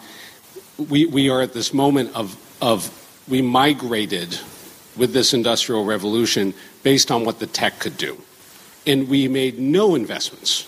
we, 0.77 1.05
we 1.05 1.29
are 1.29 1.41
at 1.41 1.53
this 1.53 1.73
moment 1.73 2.15
of, 2.15 2.37
of 2.61 2.89
we 3.29 3.41
migrated 3.41 4.37
with 4.97 5.13
this 5.13 5.33
industrial 5.33 5.85
revolution 5.85 6.53
based 6.83 7.11
on 7.11 7.23
what 7.23 7.39
the 7.39 7.47
tech 7.47 7.79
could 7.79 7.97
do. 7.97 8.17
And 8.85 9.07
we 9.07 9.27
made 9.27 9.59
no 9.59 9.95
investments, 9.95 10.67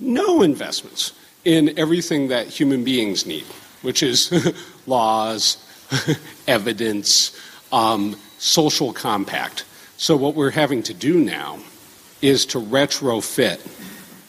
no 0.00 0.42
investments 0.42 1.12
in 1.44 1.78
everything 1.78 2.28
that 2.28 2.48
human 2.48 2.82
beings 2.82 3.24
need, 3.24 3.44
which 3.82 4.02
is 4.02 4.32
laws, 4.86 5.58
evidence, 6.48 7.38
um, 7.72 8.16
social 8.38 8.92
compact. 8.92 9.64
So, 9.96 10.16
what 10.16 10.34
we're 10.34 10.50
having 10.50 10.82
to 10.84 10.94
do 10.94 11.20
now 11.20 11.58
is 12.20 12.44
to 12.46 12.58
retrofit 12.58 13.60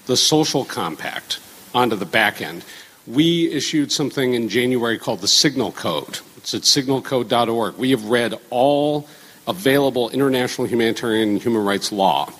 the 0.05 0.15
social 0.15 0.63
compact 0.63 1.39
onto 1.73 1.95
the 1.95 2.05
back 2.05 2.41
end. 2.41 2.63
We 3.05 3.51
issued 3.51 3.91
something 3.91 4.33
in 4.33 4.49
January 4.49 4.97
called 4.97 5.21
the 5.21 5.27
Signal 5.27 5.71
Code. 5.71 6.19
It's 6.47 6.53
at 6.53 6.61
signalcode.org. 6.61 7.75
We 7.75 7.91
have 7.91 8.05
read 8.05 8.33
all 8.51 9.07
available 9.47 10.09
international 10.11 10.65
humanitarian 10.65 11.29
and 11.29 11.41
human 11.41 11.63
rights 11.65 11.91
law. 11.91 12.31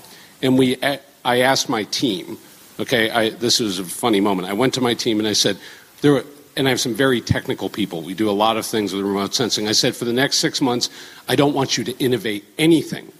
And 0.42 0.58
we, 0.58 0.78
I 1.26 1.42
asked 1.42 1.68
my 1.68 1.84
team, 1.84 2.38
okay, 2.80 3.10
I, 3.10 3.30
this 3.32 3.60
was 3.60 3.80
a 3.80 3.84
funny 3.84 4.22
moment. 4.22 4.48
I 4.48 4.54
went 4.54 4.74
to 4.76 4.82
my 4.82 4.94
team 4.94 5.20
and 5.20 5.28
I 5.28 5.34
said, 5.34 5.58
there 6.00 6.14
were, 6.14 6.26
and 6.56 6.68
I 6.68 6.70
have 6.70 6.80
some 6.80 6.94
very 6.94 7.20
technical 7.20 7.70
people. 7.70 8.02
We 8.02 8.14
do 8.14 8.30
a 8.30 8.32
lot 8.32 8.56
of 8.56 8.66
things 8.66 8.94
with 8.94 9.04
remote 9.04 9.34
sensing. 9.34 9.68
I 9.68 9.74
said, 9.74 9.94
for 9.94 10.06
the 10.06 10.14
next 10.14 10.38
six 10.38 10.62
months, 10.62 10.90
I 11.28 11.36
don't 11.36 11.54
want 11.54 11.78
you 11.78 11.84
to 11.84 11.98
innovate 11.98 12.46
anything. 12.58 13.12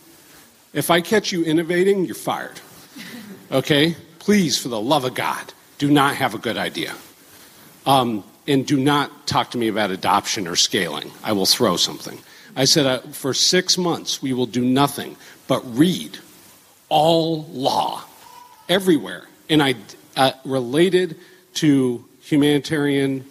If 0.72 0.90
I 0.90 1.02
catch 1.02 1.34
you 1.34 1.44
innovating, 1.44 2.06
you're 2.06 2.16
fired. 2.16 2.62
Okay? 3.52 3.98
Please, 4.20 4.58
for 4.58 4.70
the 4.70 4.80
love 4.80 5.04
of 5.04 5.16
God, 5.16 5.54
do 5.80 5.92
not 5.92 6.16
have 6.16 6.34
a 6.34 6.38
good 6.38 6.58
idea. 6.58 6.96
Um, 7.86 8.24
and 8.48 8.66
do 8.66 8.78
not 8.78 9.28
talk 9.28 9.52
to 9.52 9.58
me 9.58 9.68
about 9.68 9.92
adoption 9.92 10.48
or 10.48 10.56
scaling. 10.56 11.12
I 11.24 11.34
will 11.34 11.46
throw 11.46 11.78
something. 11.78 12.18
I 12.56 12.66
said, 12.66 12.86
uh, 12.86 13.00
for 13.12 13.34
six 13.34 13.78
months, 13.78 14.22
we 14.22 14.34
will 14.34 14.46
do 14.46 14.64
nothing 14.64 15.16
but 15.48 15.62
read 15.78 16.18
all 16.90 17.44
law 17.46 18.04
everywhere. 18.70 19.26
And 19.50 19.62
I 19.62 19.76
uh, 20.16 20.32
related 20.44 21.18
to 21.56 22.04
humanitarian 22.22 23.26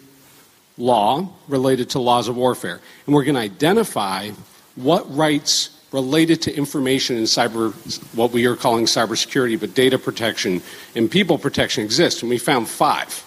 law, 0.77 1.29
related 1.47 1.89
to 1.91 1.99
laws 1.99 2.27
of 2.27 2.37
warfare. 2.37 2.79
And 3.05 3.15
we're 3.15 3.23
going 3.23 3.35
to 3.35 3.41
identify 3.41 4.29
what 4.75 5.13
rights 5.15 5.71
related 5.91 6.41
to 6.43 6.55
information 6.55 7.17
in 7.17 7.23
cyber, 7.23 7.73
what 8.15 8.31
we 8.31 8.45
are 8.45 8.55
calling 8.55 8.85
cybersecurity, 8.85 9.59
but 9.59 9.73
data 9.73 9.97
protection 9.97 10.61
and 10.95 11.09
people 11.09 11.37
protection 11.37 11.83
exist. 11.83 12.21
And 12.21 12.29
we 12.29 12.37
found 12.37 12.67
five. 12.67 13.23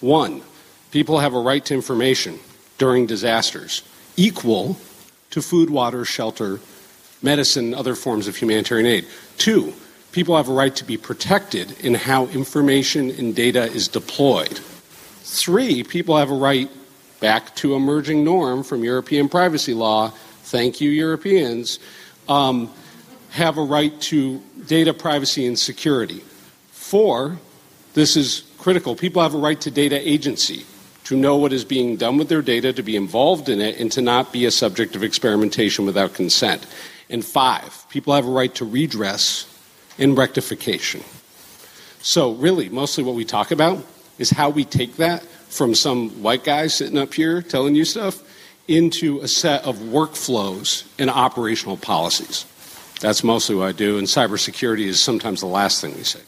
One, 0.00 0.42
people 0.90 1.18
have 1.18 1.34
a 1.34 1.40
right 1.40 1.64
to 1.66 1.74
information 1.74 2.38
during 2.78 3.06
disasters, 3.06 3.82
equal 4.16 4.76
to 5.30 5.42
food, 5.42 5.70
water, 5.70 6.04
shelter, 6.04 6.60
medicine, 7.22 7.74
other 7.74 7.94
forms 7.94 8.28
of 8.28 8.36
humanitarian 8.36 8.86
aid. 8.86 9.06
Two, 9.36 9.74
people 10.12 10.36
have 10.36 10.48
a 10.48 10.52
right 10.52 10.74
to 10.76 10.84
be 10.84 10.96
protected 10.96 11.78
in 11.80 11.94
how 11.94 12.26
information 12.28 13.10
and 13.10 13.34
data 13.34 13.64
is 13.64 13.88
deployed. 13.88 14.58
Three, 15.22 15.82
people 15.82 16.16
have 16.16 16.30
a 16.30 16.34
right, 16.34 16.70
back 17.20 17.54
to 17.56 17.74
emerging 17.74 18.24
norm 18.24 18.62
from 18.62 18.84
European 18.84 19.28
privacy 19.28 19.74
law, 19.74 20.10
thank 20.44 20.80
you, 20.80 20.88
Europeans, 20.90 21.78
um, 22.28 22.72
have 23.30 23.58
a 23.58 23.62
right 23.62 24.00
to 24.00 24.40
data 24.66 24.94
privacy 24.94 25.46
and 25.46 25.58
security. 25.58 26.22
Four, 26.70 27.38
this 27.94 28.16
is 28.16 28.44
critical, 28.56 28.94
people 28.94 29.20
have 29.20 29.34
a 29.34 29.38
right 29.38 29.60
to 29.60 29.70
data 29.70 30.08
agency 30.08 30.64
to 31.08 31.16
know 31.16 31.36
what 31.38 31.54
is 31.54 31.64
being 31.64 31.96
done 31.96 32.18
with 32.18 32.28
their 32.28 32.42
data, 32.42 32.70
to 32.70 32.82
be 32.82 32.94
involved 32.94 33.48
in 33.48 33.62
it, 33.62 33.80
and 33.80 33.90
to 33.90 34.02
not 34.02 34.30
be 34.30 34.44
a 34.44 34.50
subject 34.50 34.94
of 34.94 35.02
experimentation 35.02 35.86
without 35.86 36.12
consent. 36.12 36.66
And 37.08 37.24
five, 37.24 37.86
people 37.88 38.12
have 38.12 38.26
a 38.26 38.30
right 38.30 38.54
to 38.56 38.66
redress 38.66 39.48
and 39.98 40.18
rectification. 40.18 41.02
So, 42.00 42.32
really, 42.32 42.68
mostly 42.68 43.04
what 43.04 43.14
we 43.14 43.24
talk 43.24 43.52
about 43.52 43.82
is 44.18 44.28
how 44.28 44.50
we 44.50 44.66
take 44.66 44.96
that 44.96 45.22
from 45.22 45.74
some 45.74 46.10
white 46.22 46.44
guy 46.44 46.66
sitting 46.66 46.98
up 46.98 47.14
here 47.14 47.40
telling 47.40 47.74
you 47.74 47.86
stuff 47.86 48.22
into 48.68 49.18
a 49.20 49.28
set 49.28 49.64
of 49.64 49.78
workflows 49.78 50.86
and 50.98 51.08
operational 51.08 51.78
policies. 51.78 52.44
That's 53.00 53.24
mostly 53.24 53.56
what 53.56 53.68
I 53.68 53.72
do, 53.72 53.96
and 53.96 54.06
cybersecurity 54.06 54.84
is 54.84 55.00
sometimes 55.00 55.40
the 55.40 55.46
last 55.46 55.80
thing 55.80 55.96
we 55.96 56.04
say. 56.04 56.20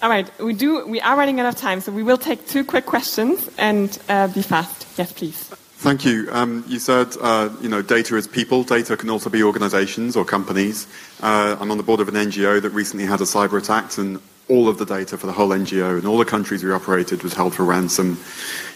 All 0.00 0.08
right, 0.08 0.30
we 0.38 0.52
do. 0.52 0.86
We 0.86 1.00
are 1.00 1.16
running 1.16 1.40
out 1.40 1.46
of 1.46 1.56
time, 1.56 1.80
so 1.80 1.90
we 1.90 2.04
will 2.04 2.18
take 2.18 2.46
two 2.46 2.64
quick 2.64 2.86
questions 2.86 3.50
and 3.58 3.98
uh, 4.08 4.28
be 4.28 4.42
fast. 4.42 4.86
Yes, 4.96 5.12
please. 5.12 5.36
Thank 5.78 6.04
you. 6.04 6.28
Um, 6.30 6.64
you 6.68 6.78
said, 6.78 7.08
uh, 7.20 7.48
you 7.60 7.68
know, 7.68 7.82
data 7.82 8.16
is 8.16 8.28
people. 8.28 8.62
Data 8.62 8.96
can 8.96 9.10
also 9.10 9.28
be 9.28 9.42
organisations 9.42 10.14
or 10.14 10.24
companies. 10.24 10.86
Uh, 11.20 11.56
I'm 11.58 11.72
on 11.72 11.78
the 11.78 11.82
board 11.82 11.98
of 11.98 12.06
an 12.08 12.14
NGO 12.14 12.62
that 12.62 12.70
recently 12.70 13.06
had 13.06 13.20
a 13.20 13.24
cyber 13.24 13.58
attack, 13.58 13.98
and 13.98 14.20
all 14.48 14.68
of 14.68 14.78
the 14.78 14.86
data 14.86 15.18
for 15.18 15.26
the 15.26 15.32
whole 15.32 15.48
NGO 15.48 15.98
and 15.98 16.06
all 16.06 16.18
the 16.18 16.24
countries 16.24 16.62
we 16.62 16.72
operated 16.72 17.22
was 17.24 17.34
held 17.34 17.54
for 17.54 17.64
ransom. 17.64 18.20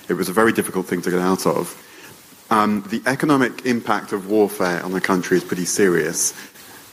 It 0.08 0.14
was 0.14 0.28
a 0.28 0.32
very 0.32 0.52
difficult 0.52 0.86
thing 0.86 1.02
to 1.02 1.10
get 1.10 1.20
out 1.20 1.46
of. 1.46 1.78
Um, 2.50 2.82
the 2.88 3.00
economic 3.06 3.64
impact 3.64 4.12
of 4.12 4.28
warfare 4.28 4.82
on 4.82 4.94
a 4.94 5.00
country 5.00 5.38
is 5.38 5.44
pretty 5.44 5.64
serious 5.64 6.34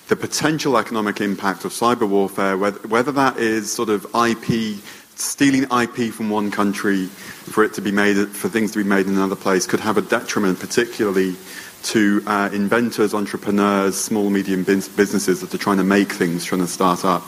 the 0.09 0.15
potential 0.15 0.75
economic 0.75 1.21
impact 1.21 1.65
of 1.65 1.71
cyber 1.71 2.09
warfare, 2.09 2.57
whether, 2.57 2.79
whether 2.87 3.11
that 3.11 3.37
is 3.37 3.71
sort 3.71 3.89
of 3.89 4.05
IP, 4.15 4.79
stealing 5.15 5.63
IP 5.71 6.11
from 6.11 6.31
one 6.31 6.49
country 6.49 7.05
for 7.05 7.63
it 7.63 7.75
to 7.75 7.81
be 7.81 7.91
made, 7.91 8.15
for 8.29 8.49
things 8.49 8.71
to 8.71 8.83
be 8.83 8.89
made 8.89 9.05
in 9.05 9.13
another 9.13 9.35
place, 9.35 9.67
could 9.67 9.79
have 9.79 9.97
a 9.97 10.01
detriment, 10.01 10.59
particularly 10.59 11.35
to 11.83 12.23
uh, 12.25 12.49
inventors, 12.51 13.13
entrepreneurs, 13.13 13.95
small, 13.95 14.31
medium 14.31 14.63
businesses 14.63 15.41
that 15.41 15.53
are 15.53 15.59
trying 15.59 15.77
to 15.77 15.83
make 15.83 16.11
things, 16.11 16.43
trying 16.43 16.61
to 16.61 16.67
start 16.67 17.05
up. 17.05 17.23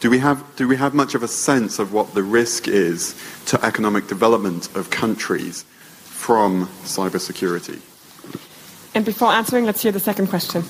Do 0.00 0.10
we 0.10 0.18
have, 0.18 0.44
do 0.56 0.66
we 0.66 0.76
have 0.76 0.94
much 0.94 1.14
of 1.14 1.22
a 1.22 1.28
sense 1.28 1.78
of 1.78 1.92
what 1.92 2.12
the 2.12 2.24
risk 2.24 2.66
is 2.66 3.14
to 3.46 3.64
economic 3.64 4.08
development 4.08 4.74
of 4.74 4.90
countries 4.90 5.62
from 6.02 6.66
cybersecurity? 6.82 7.80
And 8.96 9.04
before 9.04 9.28
answering, 9.28 9.64
let's 9.64 9.82
hear 9.82 9.92
the 9.92 10.00
second 10.00 10.26
question. 10.26 10.64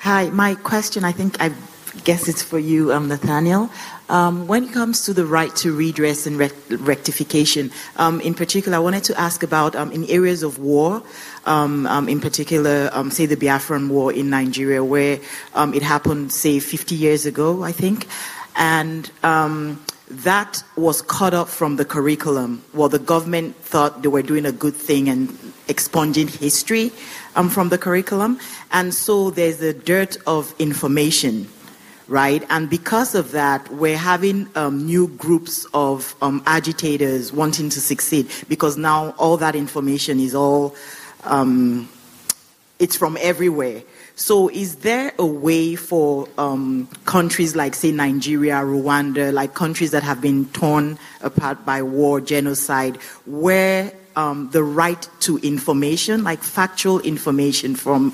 Hi, 0.00 0.28
my 0.30 0.54
question, 0.54 1.04
I 1.04 1.12
think, 1.12 1.40
I 1.40 1.52
guess 2.04 2.28
it's 2.28 2.42
for 2.42 2.58
you, 2.58 2.92
um, 2.92 3.08
Nathaniel. 3.08 3.70
Um, 4.08 4.46
when 4.46 4.64
it 4.64 4.72
comes 4.72 5.04
to 5.06 5.14
the 5.14 5.24
right 5.24 5.54
to 5.56 5.74
redress 5.74 6.26
and 6.26 6.38
rectification, 6.38 7.70
um, 7.96 8.20
in 8.20 8.34
particular, 8.34 8.76
I 8.76 8.80
wanted 8.80 9.04
to 9.04 9.18
ask 9.18 9.42
about 9.42 9.74
um, 9.74 9.90
in 9.92 10.04
areas 10.04 10.42
of 10.42 10.58
war, 10.58 11.02
um, 11.46 11.86
um, 11.86 12.08
in 12.08 12.20
particular, 12.20 12.90
say 13.10 13.26
the 13.26 13.36
Biafran 13.36 13.88
War 13.88 14.12
in 14.12 14.30
Nigeria, 14.30 14.84
where 14.84 15.20
it 15.56 15.82
happened, 15.82 16.32
say, 16.32 16.60
50 16.60 16.94
years 16.94 17.24
ago, 17.26 17.62
I 17.62 17.72
think, 17.72 18.06
and 18.56 19.10
that 20.08 20.62
was 20.76 21.02
cut 21.02 21.34
up 21.34 21.48
from 21.48 21.76
the 21.76 21.84
curriculum. 21.84 22.62
Well, 22.72 22.88
the 22.88 23.00
government 23.00 23.56
thought 23.56 24.02
they 24.02 24.08
were 24.08 24.22
doing 24.22 24.46
a 24.46 24.52
good 24.52 24.74
thing 24.74 25.08
and 25.08 25.36
expunging 25.68 26.28
history 26.28 26.92
from 27.50 27.68
the 27.68 27.78
curriculum, 27.78 28.38
and 28.72 28.92
so 28.92 29.30
there's 29.30 29.60
a 29.62 29.72
dearth 29.72 30.16
of 30.26 30.54
information 30.58 31.48
right? 32.08 32.44
And 32.50 32.70
because 32.70 33.14
of 33.14 33.32
that, 33.32 33.68
we're 33.72 33.96
having 33.96 34.48
um, 34.54 34.86
new 34.86 35.08
groups 35.08 35.66
of 35.74 36.14
um, 36.22 36.42
agitators 36.46 37.32
wanting 37.32 37.68
to 37.70 37.80
succeed 37.80 38.30
because 38.48 38.76
now 38.76 39.10
all 39.18 39.36
that 39.38 39.56
information 39.56 40.20
is 40.20 40.34
all, 40.34 40.76
um, 41.24 41.88
it's 42.78 42.96
from 42.96 43.16
everywhere. 43.20 43.82
So, 44.14 44.48
is 44.48 44.76
there 44.76 45.12
a 45.18 45.26
way 45.26 45.76
for 45.76 46.26
um, 46.38 46.88
countries 47.04 47.54
like, 47.54 47.74
say, 47.74 47.92
Nigeria, 47.92 48.54
Rwanda, 48.54 49.30
like 49.30 49.54
countries 49.54 49.90
that 49.90 50.02
have 50.02 50.22
been 50.22 50.46
torn 50.46 50.98
apart 51.20 51.66
by 51.66 51.82
war, 51.82 52.20
genocide, 52.22 52.96
where 53.26 53.92
um, 54.16 54.50
the 54.50 54.64
right 54.64 55.08
to 55.20 55.38
information, 55.38 56.24
like 56.24 56.42
factual 56.42 57.00
information 57.00 57.76
from 57.76 58.12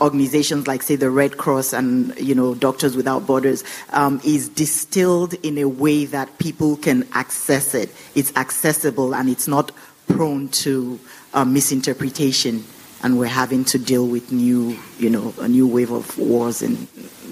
organizations 0.00 0.66
like, 0.66 0.82
say, 0.82 0.96
the 0.96 1.10
Red 1.10 1.36
Cross 1.36 1.72
and 1.72 2.18
you 2.18 2.34
know 2.34 2.54
Doctors 2.54 2.96
Without 2.96 3.26
Borders, 3.26 3.64
um, 3.92 4.20
is 4.24 4.48
distilled 4.48 5.34
in 5.42 5.58
a 5.58 5.66
way 5.66 6.06
that 6.06 6.38
people 6.38 6.76
can 6.76 7.06
access 7.12 7.74
it. 7.74 7.92
It's 8.14 8.34
accessible 8.36 9.14
and 9.14 9.28
it's 9.28 9.48
not 9.48 9.72
prone 10.08 10.48
to 10.48 10.98
uh, 11.34 11.44
misinterpretation. 11.44 12.64
And 13.02 13.18
we're 13.18 13.26
having 13.26 13.64
to 13.66 13.78
deal 13.78 14.06
with 14.06 14.30
new, 14.30 14.78
you 14.98 15.08
know, 15.08 15.32
a 15.40 15.48
new 15.48 15.66
wave 15.66 15.90
of 15.90 16.18
wars 16.18 16.60
and 16.60 16.86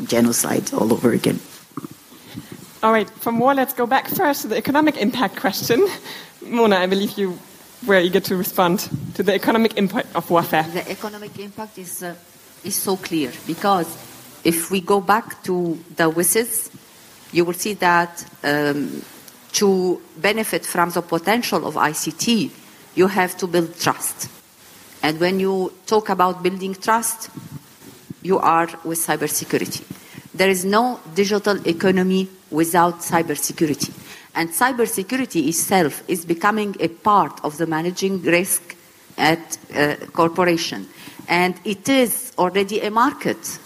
genocide 0.06 0.72
all 0.72 0.92
over 0.94 1.12
again. 1.12 1.40
All 2.82 2.92
right, 2.92 3.10
from 3.10 3.38
war, 3.38 3.54
let's 3.54 3.74
go 3.74 3.86
back 3.86 4.08
first 4.08 4.42
to 4.42 4.48
the 4.48 4.56
economic 4.56 4.96
impact 4.96 5.36
question. 5.36 5.86
Mona, 6.40 6.76
I 6.76 6.86
believe 6.86 7.18
you 7.18 7.38
were 7.86 8.00
eager 8.00 8.20
to 8.20 8.36
respond 8.36 8.88
to 9.14 9.22
the 9.22 9.34
economic 9.34 9.76
impact 9.76 10.14
of 10.14 10.28
warfare. 10.30 10.64
The 10.64 10.90
economic 10.90 11.38
impact 11.38 11.78
is 11.78 12.02
uh, 12.02 12.14
is 12.64 12.74
so 12.74 12.96
clear 12.96 13.32
because 13.46 13.86
if 14.44 14.70
we 14.70 14.80
go 14.80 15.00
back 15.00 15.42
to 15.44 15.78
the 15.96 16.10
WSIS, 16.10 16.70
you 17.32 17.44
will 17.44 17.54
see 17.54 17.74
that 17.74 18.24
um, 18.44 19.02
to 19.52 20.00
benefit 20.16 20.64
from 20.64 20.90
the 20.90 21.02
potential 21.02 21.66
of 21.66 21.74
ICT, 21.74 22.50
you 22.94 23.06
have 23.06 23.36
to 23.36 23.46
build 23.46 23.78
trust. 23.78 24.28
And 25.02 25.20
when 25.20 25.40
you 25.40 25.72
talk 25.86 26.08
about 26.08 26.42
building 26.42 26.74
trust, 26.74 27.30
you 28.22 28.38
are 28.38 28.68
with 28.84 28.98
cybersecurity. 28.98 29.82
There 30.34 30.48
is 30.48 30.64
no 30.64 31.00
digital 31.14 31.66
economy 31.66 32.28
without 32.50 33.00
cybersecurity. 33.00 33.92
And 34.38 34.50
cybersecurity 34.50 35.48
itself 35.48 36.04
is 36.06 36.24
becoming 36.24 36.76
a 36.78 36.86
part 36.86 37.40
of 37.42 37.58
the 37.58 37.66
managing 37.66 38.22
risk 38.22 38.76
at 39.16 39.58
uh, 39.74 39.96
corporation 40.12 40.86
and 41.26 41.56
it 41.64 41.88
is 41.88 42.32
already 42.38 42.78
a 42.82 42.88
market. 42.88 43.58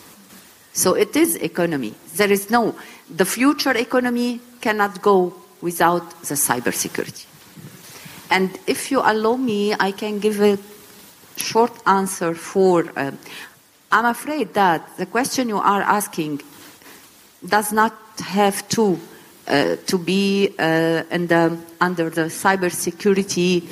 So 0.72 0.94
it 0.94 1.14
is 1.14 1.36
economy. 1.36 1.92
There 2.16 2.32
is 2.32 2.48
no, 2.48 2.74
the 3.14 3.26
future 3.26 3.76
economy 3.76 4.40
cannot 4.62 5.02
go 5.02 5.34
without 5.60 6.08
the 6.22 6.36
cybersecurity. 6.36 7.26
And 8.30 8.58
if 8.66 8.90
you 8.90 9.00
allow 9.00 9.36
me, 9.36 9.74
I 9.78 9.92
can 9.92 10.20
give 10.20 10.40
a 10.40 10.56
short 11.36 11.72
answer 11.86 12.34
for. 12.34 12.90
Uh, 12.96 13.10
I'm 13.92 14.06
afraid 14.06 14.54
that 14.54 14.96
the 14.96 15.04
question 15.04 15.50
you 15.50 15.58
are 15.58 15.82
asking 15.82 16.40
does 17.46 17.72
not 17.72 17.92
have 18.20 18.66
to 18.70 18.98
uh, 19.48 19.76
to 19.86 19.98
be 19.98 20.54
uh, 20.58 21.02
the, 21.10 21.58
under 21.80 22.10
the 22.10 22.22
cybersecurity 22.22 23.64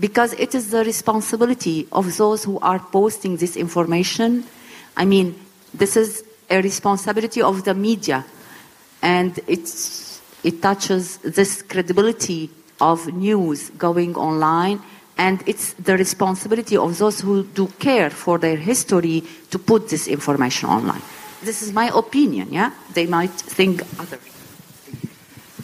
because 0.00 0.32
it 0.34 0.54
is 0.54 0.70
the 0.70 0.84
responsibility 0.84 1.86
of 1.92 2.16
those 2.16 2.44
who 2.44 2.58
are 2.60 2.78
posting 2.78 3.36
this 3.36 3.56
information. 3.56 4.44
I 4.96 5.04
mean, 5.04 5.38
this 5.74 5.96
is 5.96 6.24
a 6.50 6.62
responsibility 6.62 7.42
of 7.42 7.64
the 7.64 7.74
media, 7.74 8.24
and 9.02 9.38
it 9.46 10.62
touches 10.62 11.18
this 11.18 11.62
credibility 11.62 12.50
of 12.80 13.12
news 13.12 13.70
going 13.70 14.16
online, 14.16 14.80
and 15.18 15.42
it's 15.46 15.74
the 15.74 15.96
responsibility 15.96 16.76
of 16.76 16.98
those 16.98 17.20
who 17.20 17.44
do 17.44 17.66
care 17.78 18.10
for 18.10 18.38
their 18.38 18.56
history 18.56 19.22
to 19.50 19.58
put 19.58 19.88
this 19.88 20.08
information 20.08 20.68
online. 20.68 21.02
This 21.42 21.62
is 21.62 21.72
my 21.72 21.90
opinion, 21.94 22.52
yeah? 22.52 22.70
They 22.94 23.06
might 23.06 23.30
think 23.30 23.82
other. 23.98 24.18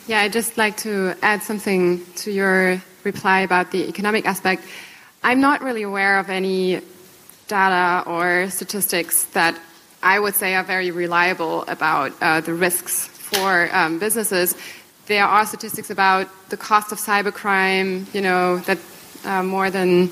Yeah, 0.09 0.23
I'd 0.23 0.33
just 0.33 0.57
like 0.57 0.79
to 0.79 1.15
add 1.21 1.43
something 1.43 2.03
to 2.23 2.31
your 2.31 2.83
reply 3.05 3.41
about 3.41 3.73
the 3.73 3.87
economic 3.87 4.25
aspect. 4.25 4.63
I'm 5.23 5.39
not 5.43 5.61
really 5.61 5.83
aware 5.83 6.19
of 6.19 6.31
any 6.31 6.81
data 7.47 8.09
or 8.09 8.49
statistics 8.49 9.25
that 9.37 9.61
I 10.03 10.19
would 10.19 10.35
say 10.35 10.55
are 10.55 10.65
very 10.65 10.93
reliable 10.93 11.65
about 11.69 12.15
uh, 12.23 12.41
the 12.41 12.55
risks 12.55 13.09
for 13.09 13.69
um, 13.71 13.99
businesses. 13.99 14.57
There 15.09 15.27
are 15.27 15.45
statistics 15.45 15.91
about 15.91 16.27
the 16.49 16.57
cost 16.57 16.91
of 16.91 16.97
cybercrime, 16.97 18.07
you 18.15 18.23
know, 18.23 18.61
that 18.61 18.79
uh, 19.27 19.43
more 19.43 19.69
than 19.69 20.11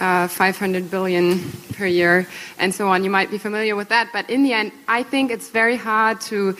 uh, 0.00 0.28
500 0.28 0.90
billion 0.90 1.40
per 1.72 1.86
year, 1.86 2.28
and 2.58 2.74
so 2.74 2.88
on. 2.88 3.04
You 3.04 3.10
might 3.10 3.30
be 3.30 3.38
familiar 3.38 3.74
with 3.74 3.88
that, 3.88 4.10
but 4.12 4.28
in 4.28 4.42
the 4.42 4.52
end, 4.52 4.72
I 4.86 5.02
think 5.02 5.30
it's 5.30 5.48
very 5.48 5.76
hard 5.76 6.20
to 6.28 6.58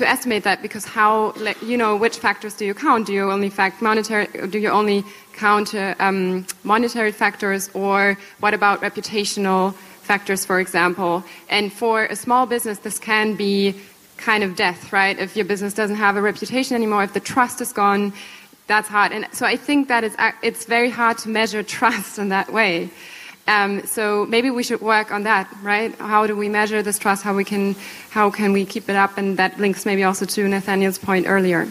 to 0.00 0.08
estimate 0.08 0.44
that 0.44 0.62
because 0.62 0.84
how 0.84 1.34
you 1.62 1.76
know 1.76 1.94
which 1.94 2.16
factors 2.18 2.54
do 2.54 2.64
you 2.64 2.74
count? 2.74 3.06
Do 3.06 3.12
you 3.12 3.30
only 3.30 3.50
fact 3.50 3.82
monetary? 3.82 4.26
Do 4.48 4.58
you 4.58 4.70
only 4.70 5.04
count 5.34 5.74
uh, 5.74 5.94
um, 5.98 6.46
monetary 6.64 7.12
factors, 7.12 7.70
or 7.74 8.18
what 8.40 8.52
about 8.54 8.80
reputational 8.80 9.74
factors, 10.10 10.44
for 10.44 10.58
example? 10.58 11.22
And 11.48 11.72
for 11.72 12.06
a 12.06 12.16
small 12.16 12.46
business, 12.46 12.78
this 12.78 12.98
can 12.98 13.36
be 13.36 13.74
kind 14.16 14.42
of 14.42 14.56
death, 14.56 14.92
right? 14.92 15.18
If 15.18 15.36
your 15.36 15.44
business 15.44 15.74
doesn't 15.74 15.96
have 15.96 16.16
a 16.16 16.22
reputation 16.22 16.74
anymore, 16.76 17.04
if 17.04 17.12
the 17.12 17.20
trust 17.20 17.60
is 17.60 17.72
gone, 17.72 18.12
that's 18.66 18.88
hard. 18.88 19.12
And 19.12 19.26
so 19.32 19.44
I 19.44 19.56
think 19.56 19.88
that 19.88 20.02
it's, 20.04 20.16
it's 20.42 20.64
very 20.64 20.90
hard 20.90 21.18
to 21.18 21.28
measure 21.28 21.62
trust 21.78 22.18
in 22.18 22.30
that 22.30 22.52
way. 22.52 22.90
Um, 23.50 23.84
so 23.84 24.26
maybe 24.26 24.48
we 24.48 24.62
should 24.62 24.80
work 24.80 25.10
on 25.10 25.24
that, 25.24 25.52
right? 25.60 25.92
How 25.98 26.24
do 26.24 26.36
we 26.36 26.48
measure 26.48 26.82
this 26.82 27.00
trust? 27.00 27.24
How 27.24 27.34
we 27.34 27.44
can, 27.44 27.74
how 28.10 28.30
can 28.30 28.52
we 28.52 28.64
keep 28.64 28.88
it 28.88 28.94
up? 28.94 29.18
And 29.18 29.36
that 29.38 29.58
links 29.58 29.84
maybe 29.84 30.04
also 30.04 30.24
to 30.24 30.46
Nathaniel's 30.46 30.98
point 30.98 31.26
earlier. 31.26 31.66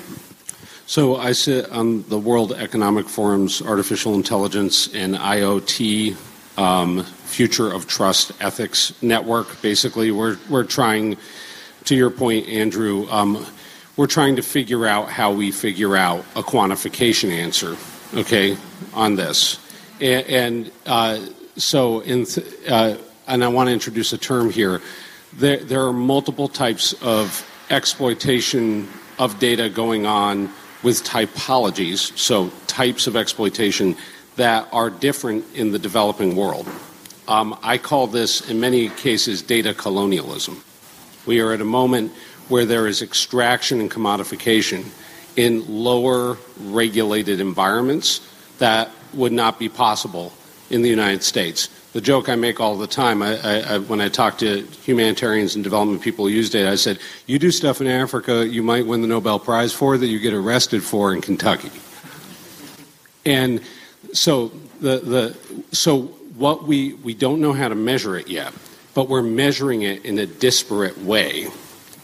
So 0.88 1.16
I 1.16 1.32
sit 1.32 1.70
on 1.72 2.04
the 2.10 2.20
World 2.20 2.52
Economic 2.52 3.08
Forum's 3.08 3.62
Artificial 3.62 4.14
Intelligence 4.14 4.94
and 4.94 5.16
IoT 5.16 6.18
um, 6.58 7.04
Future 7.04 7.72
of 7.72 7.88
Trust 7.88 8.34
Ethics 8.42 8.92
Network. 9.02 9.62
Basically, 9.62 10.12
we're 10.12 10.38
we're 10.50 10.66
trying, 10.66 11.16
to 11.86 11.96
your 11.96 12.10
point, 12.10 12.50
Andrew. 12.50 13.08
Um, 13.10 13.46
we're 13.96 14.08
trying 14.08 14.36
to 14.36 14.42
figure 14.42 14.86
out 14.86 15.08
how 15.10 15.32
we 15.32 15.52
figure 15.52 15.96
out 15.96 16.26
a 16.36 16.42
quantification 16.42 17.32
answer, 17.32 17.78
okay, 18.16 18.58
on 18.94 19.16
this, 19.16 19.60
and, 20.02 20.26
and 20.28 20.72
uh, 20.86 21.20
so 21.62 22.00
in 22.02 22.26
uh, 22.68 22.98
and 23.30 23.44
I 23.44 23.48
want 23.48 23.68
to 23.68 23.74
introduce 23.74 24.12
a 24.12 24.18
term 24.18 24.50
here. 24.50 24.82
There, 25.34 25.58
there 25.58 25.86
are 25.86 25.94
multiple 25.94 26.48
types 26.48 26.94
of 27.04 27.48
exploitation 27.70 28.90
of 29.20 29.38
data 29.38 29.70
going 29.70 30.08
on 30.08 30.52
with 30.82 31.04
typologies, 31.04 32.18
so 32.18 32.52
types 32.66 33.06
of 33.06 33.16
exploitation 33.16 33.96
that 34.38 34.68
are 34.72 34.90
different 34.90 35.46
in 35.54 35.72
the 35.72 35.78
developing 35.78 36.36
world. 36.36 36.68
Um, 37.28 37.58
I 37.62 37.78
call 37.78 38.08
this, 38.08 38.50
in 38.50 38.60
many 38.60 38.90
cases, 38.90 39.44
data 39.44 39.74
colonialism. 39.74 40.64
We 41.28 41.42
are 41.42 41.52
at 41.52 41.62
a 41.62 41.66
moment 41.66 42.12
where 42.48 42.66
there 42.66 42.88
is 42.88 43.04
extraction 43.04 43.80
and 43.80 43.92
commodification 43.92 44.86
in 45.36 45.84
lower 45.84 46.38
regulated 46.62 47.40
environments 47.40 48.28
that 48.58 48.90
would 49.14 49.32
not 49.32 49.60
be 49.60 49.70
possible 49.70 50.34
in 50.70 50.82
the 50.82 50.90
United 50.90 51.24
States. 51.24 51.70
The 51.94 52.02
joke 52.02 52.30
I 52.30 52.36
make 52.36 52.60
all 52.60 52.78
the 52.78 52.88
time 52.88 53.24
I, 53.24 53.40
I, 53.64 53.78
when 53.80 54.00
I 54.00 54.10
talk 54.10 54.38
to 54.40 54.62
humanitarians 54.84 55.56
and 55.56 55.64
development 55.64 56.02
people 56.02 56.28
who 56.28 56.32
use 56.32 56.50
data, 56.50 56.70
I 56.70 56.76
said, 56.76 57.00
You 57.26 57.40
do 57.40 57.50
stuff 57.50 57.82
in 57.82 57.88
Africa 57.88 58.48
you 58.48 58.62
might 58.62 58.86
win 58.86 59.02
the 59.02 59.08
Nobel 59.08 59.40
Prize 59.40 59.74
for 59.74 59.98
that 59.98 60.06
you 60.06 60.20
get 60.20 60.34
arrested 60.34 60.84
for 60.84 61.14
in 61.14 61.22
Kentucky. 61.22 61.72
And 63.26 63.62
so, 64.14 64.50
the, 64.82 65.00
the, 65.00 65.38
so 65.76 66.04
what 66.36 66.68
we, 66.68 66.94
we 66.94 67.14
don't 67.14 67.42
know 67.42 67.54
how 67.54 67.68
to 67.68 67.76
measure 67.76 68.16
it 68.16 68.28
yet, 68.28 68.54
but 68.94 69.10
we're 69.10 69.24
measuring 69.24 69.82
it 69.82 70.06
in 70.06 70.20
a 70.20 70.26
disparate 70.26 70.98
way. 71.00 71.48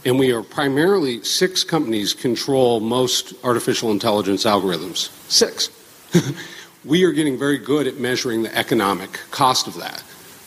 And 0.03 0.19
we 0.19 0.31
are 0.33 0.43
primarily, 0.43 1.23
six 1.23 1.63
companies 1.63 2.13
control 2.13 2.79
most 2.79 3.33
artificial 3.43 3.91
intelligence 3.91 4.45
algorithms. 4.45 5.09
Six. 5.29 5.69
we 6.85 7.03
are 7.03 7.11
getting 7.11 7.37
very 7.37 7.57
good 7.57 7.87
at 7.87 7.97
measuring 7.97 8.43
the 8.43 8.55
economic 8.55 9.19
cost 9.31 9.67
of 9.67 9.75
that 9.75 10.03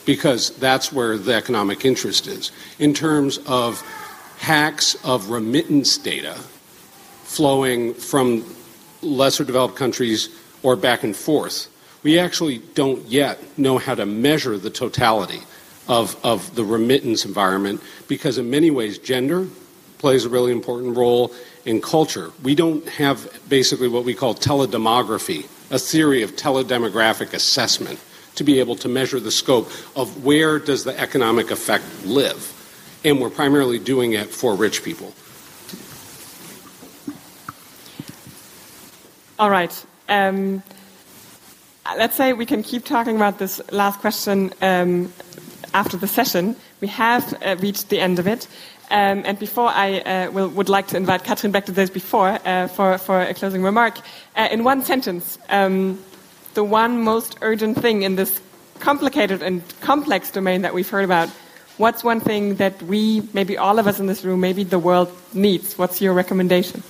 because 0.06 0.56
that's 0.56 0.92
where 0.92 1.18
the 1.18 1.34
economic 1.34 1.84
interest 1.84 2.26
is. 2.26 2.52
In 2.78 2.94
terms 2.94 3.38
of 3.46 3.82
hacks 4.38 4.96
of 5.04 5.30
remittance 5.30 5.98
data 5.98 6.34
flowing 7.24 7.92
from 7.92 8.44
lesser 9.02 9.44
developed 9.44 9.76
countries 9.76 10.28
or 10.62 10.76
back 10.76 11.02
and 11.02 11.14
forth, 11.14 11.68
we 12.02 12.18
actually 12.18 12.58
don't 12.74 13.04
yet 13.06 13.58
know 13.58 13.76
how 13.78 13.94
to 13.94 14.06
measure 14.06 14.56
the 14.56 14.70
totality 14.70 15.40
of, 15.88 16.16
of 16.24 16.54
the 16.54 16.64
remittance 16.64 17.24
environment 17.24 17.82
because, 18.06 18.38
in 18.38 18.48
many 18.48 18.70
ways, 18.70 18.98
gender 18.98 19.48
plays 19.98 20.24
a 20.24 20.28
really 20.28 20.52
important 20.52 20.96
role 20.96 21.34
in 21.64 21.80
culture. 21.80 22.30
We 22.42 22.54
don't 22.54 22.86
have 22.88 23.28
basically 23.48 23.88
what 23.88 24.04
we 24.04 24.14
call 24.14 24.34
teledemography, 24.34 25.48
a 25.70 25.78
theory 25.78 26.22
of 26.22 26.36
teledemographic 26.36 27.32
assessment 27.34 27.98
to 28.34 28.44
be 28.44 28.60
able 28.60 28.76
to 28.76 28.88
measure 28.88 29.20
the 29.20 29.30
scope 29.30 29.70
of 29.96 30.24
where 30.24 30.58
does 30.58 30.84
the 30.84 30.98
economic 30.98 31.50
effect 31.50 31.84
live. 32.04 32.54
And 33.04 33.20
we're 33.20 33.30
primarily 33.30 33.78
doing 33.78 34.12
it 34.12 34.28
for 34.28 34.54
rich 34.54 34.82
people. 34.84 35.12
All 39.38 39.50
right. 39.50 39.86
Um, 40.08 40.62
let's 41.96 42.16
say 42.16 42.32
we 42.32 42.46
can 42.46 42.62
keep 42.62 42.84
talking 42.84 43.16
about 43.16 43.38
this 43.38 43.60
last 43.70 44.00
question 44.00 44.52
um, 44.62 45.12
after 45.74 45.96
the 45.96 46.08
session. 46.08 46.56
We 46.80 46.88
have 46.88 47.40
uh, 47.42 47.56
reached 47.60 47.88
the 47.88 48.00
end 48.00 48.18
of 48.18 48.26
it. 48.26 48.48
Um, 48.90 49.22
and 49.26 49.38
before 49.38 49.68
I 49.68 49.98
uh, 50.00 50.30
will, 50.30 50.48
would 50.48 50.68
like 50.68 50.86
to 50.88 50.96
invite 50.96 51.22
Katrin 51.22 51.52
back 51.52 51.66
to 51.66 51.72
this 51.72 51.90
before 51.90 52.38
uh, 52.44 52.68
for, 52.68 52.96
for 52.96 53.20
a 53.20 53.34
closing 53.34 53.62
remark, 53.62 53.98
uh, 54.34 54.48
in 54.50 54.64
one 54.64 54.82
sentence, 54.82 55.38
um, 55.50 56.02
the 56.54 56.64
one 56.64 57.02
most 57.02 57.36
urgent 57.42 57.78
thing 57.78 58.02
in 58.02 58.16
this 58.16 58.40
complicated 58.80 59.42
and 59.42 59.62
complex 59.80 60.30
domain 60.30 60.62
that 60.62 60.72
we've 60.72 60.88
heard 60.88 61.04
about, 61.04 61.28
what's 61.76 62.02
one 62.02 62.20
thing 62.20 62.54
that 62.56 62.80
we, 62.82 63.22
maybe 63.34 63.58
all 63.58 63.78
of 63.78 63.86
us 63.86 64.00
in 64.00 64.06
this 64.06 64.24
room, 64.24 64.40
maybe 64.40 64.64
the 64.64 64.78
world 64.78 65.12
needs? 65.34 65.76
What's 65.76 66.00
your 66.00 66.14
recommendation? 66.14 66.82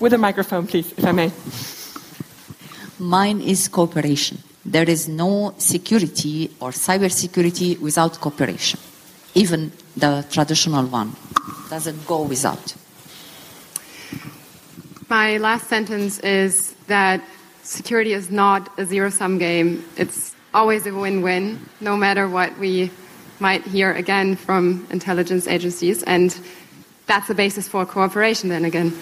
With 0.00 0.12
a 0.12 0.18
microphone, 0.18 0.66
please, 0.66 0.92
if 0.96 1.04
I 1.04 1.12
may. 1.12 1.30
Mine 2.98 3.40
is 3.40 3.68
cooperation. 3.68 4.38
There 4.64 4.88
is 4.88 5.08
no 5.08 5.54
security 5.56 6.50
or 6.60 6.70
cybersecurity 6.70 7.78
without 7.80 8.20
cooperation. 8.20 8.78
Even 9.34 9.72
the 9.96 10.24
traditional 10.30 10.86
one 10.86 11.14
doesn't 11.68 12.06
go 12.06 12.22
without. 12.22 12.74
My 15.08 15.38
last 15.38 15.68
sentence 15.68 16.18
is 16.20 16.74
that 16.86 17.22
security 17.62 18.12
is 18.12 18.30
not 18.30 18.70
a 18.78 18.84
zero 18.84 19.10
sum 19.10 19.38
game. 19.38 19.84
It's 19.96 20.34
always 20.54 20.86
a 20.86 20.94
win 20.94 21.22
win, 21.22 21.58
no 21.80 21.96
matter 21.96 22.28
what 22.28 22.56
we 22.58 22.90
might 23.40 23.64
hear 23.64 23.92
again 23.92 24.36
from 24.36 24.86
intelligence 24.90 25.46
agencies. 25.46 26.02
And 26.04 26.38
that's 27.06 27.28
the 27.28 27.34
basis 27.34 27.68
for 27.68 27.86
cooperation, 27.86 28.50
then 28.50 28.64
again. 28.64 28.92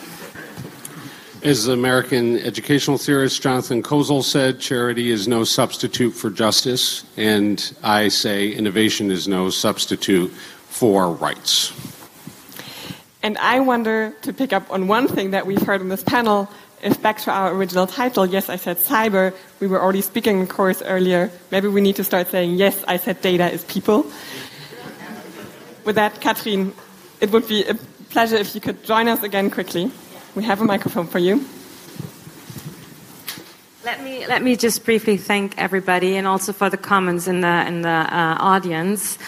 As 1.44 1.66
the 1.66 1.72
American 1.72 2.36
educational 2.38 2.98
theorist 2.98 3.40
Jonathan 3.40 3.80
Kozol 3.80 4.24
said, 4.24 4.58
charity 4.58 5.12
is 5.12 5.28
no 5.28 5.44
substitute 5.44 6.10
for 6.10 6.30
justice, 6.30 7.04
and 7.16 7.76
I 7.82 8.08
say 8.08 8.50
innovation 8.50 9.12
is 9.12 9.28
no 9.28 9.48
substitute 9.48 10.32
for 10.32 11.12
rights. 11.12 11.72
And 13.22 13.38
I 13.38 13.60
wonder 13.60 14.12
to 14.22 14.32
pick 14.32 14.52
up 14.52 14.68
on 14.70 14.88
one 14.88 15.06
thing 15.06 15.30
that 15.30 15.46
we've 15.46 15.62
heard 15.62 15.80
in 15.80 15.88
this 15.88 16.02
panel. 16.02 16.50
If 16.82 17.00
back 17.00 17.18
to 17.22 17.30
our 17.30 17.54
original 17.54 17.86
title, 17.86 18.26
yes, 18.26 18.48
I 18.48 18.56
said 18.56 18.78
cyber, 18.78 19.32
we 19.60 19.68
were 19.68 19.80
already 19.80 20.02
speaking, 20.02 20.40
in 20.40 20.48
course, 20.48 20.82
earlier. 20.82 21.30
Maybe 21.52 21.68
we 21.68 21.80
need 21.80 21.96
to 21.96 22.04
start 22.04 22.28
saying, 22.28 22.54
yes, 22.54 22.82
I 22.88 22.96
said 22.96 23.20
data 23.20 23.48
is 23.50 23.64
people. 23.64 24.06
With 25.84 25.94
that, 25.94 26.20
Katrin, 26.20 26.72
it 27.20 27.30
would 27.30 27.46
be 27.46 27.64
a 27.64 27.74
pleasure 28.10 28.36
if 28.36 28.54
you 28.56 28.60
could 28.60 28.82
join 28.82 29.06
us 29.06 29.22
again 29.22 29.50
quickly. 29.50 29.92
We 30.34 30.44
have 30.44 30.60
a 30.60 30.64
microphone 30.64 31.06
for 31.06 31.18
you. 31.18 31.44
Let 33.84 34.02
me 34.02 34.26
let 34.26 34.42
me 34.42 34.56
just 34.56 34.84
briefly 34.84 35.16
thank 35.16 35.56
everybody 35.56 36.16
and 36.16 36.26
also 36.26 36.52
for 36.52 36.68
the 36.68 36.76
comments 36.76 37.26
in 37.26 37.40
the 37.40 37.66
in 37.66 37.82
the 37.82 37.88
uh, 37.88 38.36
audience. 38.38 39.18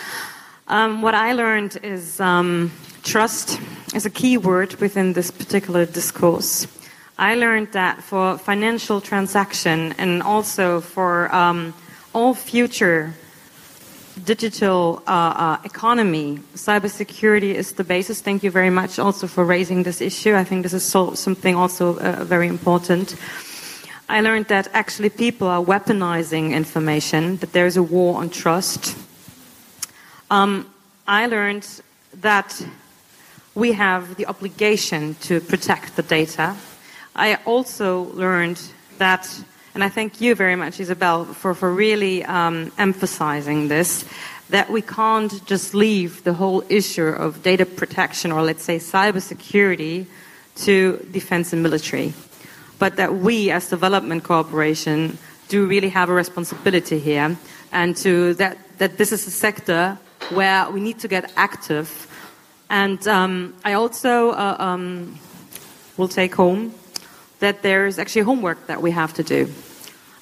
Um, 0.69 1.03
what 1.03 1.15
I 1.15 1.33
learned 1.33 1.79
is 1.83 2.21
um, 2.21 2.71
trust 3.03 3.59
is 3.95 4.07
a 4.07 4.11
key 4.11 4.37
word 4.37 4.75
within 4.75 5.15
this 5.15 5.31
particular 5.31 5.87
discourse. 5.87 6.67
I 7.19 7.35
learned 7.35 7.73
that 7.73 8.03
for 8.03 8.39
financial 8.39 9.01
transaction 9.01 9.95
and 9.99 10.23
also 10.23 10.81
for 10.81 11.35
um, 11.35 11.75
all 12.13 12.35
future 12.35 13.15
digital 14.25 15.03
uh, 15.07 15.11
uh, 15.11 15.59
economy, 15.65 16.39
cybersecurity 16.55 17.55
is 17.55 17.73
the 17.73 17.85
basis. 17.85 18.21
Thank 18.21 18.43
you 18.43 18.51
very 18.51 18.71
much 18.71 18.99
also 18.99 19.27
for 19.27 19.45
raising 19.45 19.83
this 19.83 20.01
issue. 20.01 20.35
I 20.35 20.45
think 20.45 20.63
this 20.63 20.73
is 20.73 20.85
so, 20.85 21.15
something 21.15 21.55
also 21.57 21.99
uh, 21.99 22.25
very 22.25 22.49
important. 22.49 23.17
I 24.09 24.21
learned 24.21 24.49
that 24.49 24.69
actually 24.73 25.11
people 25.11 25.47
are 25.47 25.63
weaponizing 25.63 26.53
information, 26.53 27.37
that 27.37 27.53
there 27.53 27.67
is 27.67 27.77
a 27.77 27.83
war 27.83 28.21
on 28.21 28.31
trust. 28.31 28.97
Um, 30.31 30.67
I 31.07 31.27
learned 31.27 31.67
that 32.21 32.61
we 33.55 33.73
have 33.73 34.17
the 34.17 34.27
obligation 34.27 35.15
to 35.23 35.41
protect 35.41 35.97
the 35.97 36.03
data. 36.03 36.57
I 37.15 37.37
also 37.45 38.11
learned 38.15 38.61
that 38.99 39.29
and 39.75 39.85
I 39.85 39.89
thank 39.89 40.21
you 40.21 40.35
very 40.35 40.57
much, 40.57 40.81
Isabel, 40.81 41.25
for, 41.25 41.55
for 41.55 41.73
really 41.73 42.25
um, 42.25 42.73
emphasizing 42.79 43.69
this 43.69 44.05
that 44.51 44.69
we 44.69 44.83
can't 44.83 45.45
just 45.47 45.75
leave 45.75 46.25
the 46.25 46.33
whole 46.33 46.65
issue 46.69 47.07
of 47.07 47.43
data 47.43 47.65
protection 47.65 48.33
or, 48.33 48.43
let's 48.43 48.65
say, 48.65 48.79
cybersecurity 48.79 50.07
to 50.57 51.07
defense 51.13 51.53
and 51.53 51.63
military, 51.63 52.13
but 52.81 52.97
that 52.97 53.15
we, 53.15 53.51
as 53.51 53.69
development 53.69 54.25
cooperation, 54.25 55.17
do 55.49 55.67
really 55.67 55.89
have 55.89 56.09
a 56.09 56.13
responsibility 56.13 56.99
here, 56.99 57.37
and 57.73 57.97
to 57.97 58.35
that, 58.35 58.59
that 58.79 58.99
this 58.99 59.13
is 59.13 59.27
a 59.27 59.31
sector 59.31 59.97
where 60.31 60.69
we 60.71 60.81
need 60.81 60.99
to 60.99 61.09
get 61.09 61.33
active. 61.37 62.07
And 62.69 63.07
um, 63.09 63.55
I 63.65 63.75
also 63.75 64.31
uh, 64.31 64.57
um, 64.59 65.19
will 65.97 66.09
take 66.09 66.35
home 66.35 66.75
that 67.41 67.63
there's 67.63 67.99
actually 67.99 68.23
homework 68.23 68.67
that 68.67 68.81
we 68.81 68.91
have 68.93 69.13
to 69.15 69.23
do. 69.23 69.53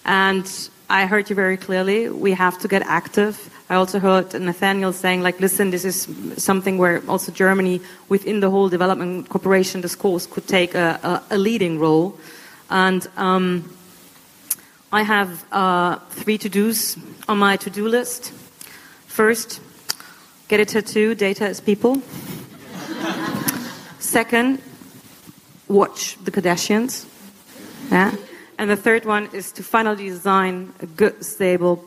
And 0.05 0.71
I 0.91 1.07
heard 1.07 1.29
you 1.29 1.37
very 1.37 1.57
clearly. 1.57 2.09
We 2.09 2.33
have 2.33 2.59
to 2.61 2.69
get 2.69 2.83
active. 2.83 3.55
I 3.69 3.75
also 3.75 3.99
heard 3.99 4.33
Nathaniel 4.33 4.93
saying, 4.95 5.23
like, 5.23 5.39
listen, 5.39 5.71
this 5.71 5.85
is 5.85 6.09
something 6.39 6.79
where 6.79 7.03
also 7.07 7.31
Germany, 7.31 7.83
within 8.09 8.41
the 8.41 8.49
whole 8.49 8.71
development 8.71 9.29
cooperation 9.29 9.83
discourse, 9.83 10.27
could 10.27 10.47
take 10.47 10.75
a, 10.75 10.99
a, 11.03 11.35
a 11.35 11.39
leading 11.39 11.79
role. 11.79 12.19
And 12.71 13.07
um, 13.17 13.71
I 14.91 15.03
have 15.03 15.45
uh, 15.53 15.99
three 16.11 16.39
to 16.39 16.49
dos 16.49 16.97
on 17.29 17.39
my 17.39 17.57
to 17.59 17.69
do 17.69 17.87
list. 17.87 18.33
First, 19.07 19.61
get 20.49 20.61
a 20.61 20.65
tattoo, 20.65 21.15
data 21.15 21.47
is 21.47 21.61
people. 21.61 22.01
Second, 23.99 24.63
watch 25.69 26.17
the 26.25 26.31
Kardashians. 26.31 27.07
Yeah. 27.91 28.15
And 28.59 28.69
the 28.69 28.77
third 28.77 29.05
one 29.05 29.29
is 29.33 29.53
to 29.53 29.63
finally 29.63 30.09
design 30.09 30.73
a 30.81 30.87
good, 30.87 31.25
stable 31.25 31.85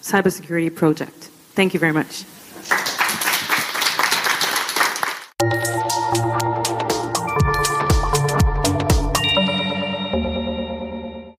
cybersecurity 0.00 0.74
project. 0.74 1.30
Thank 1.54 1.74
you 1.74 1.80
very 1.80 1.92
much. 1.92 2.24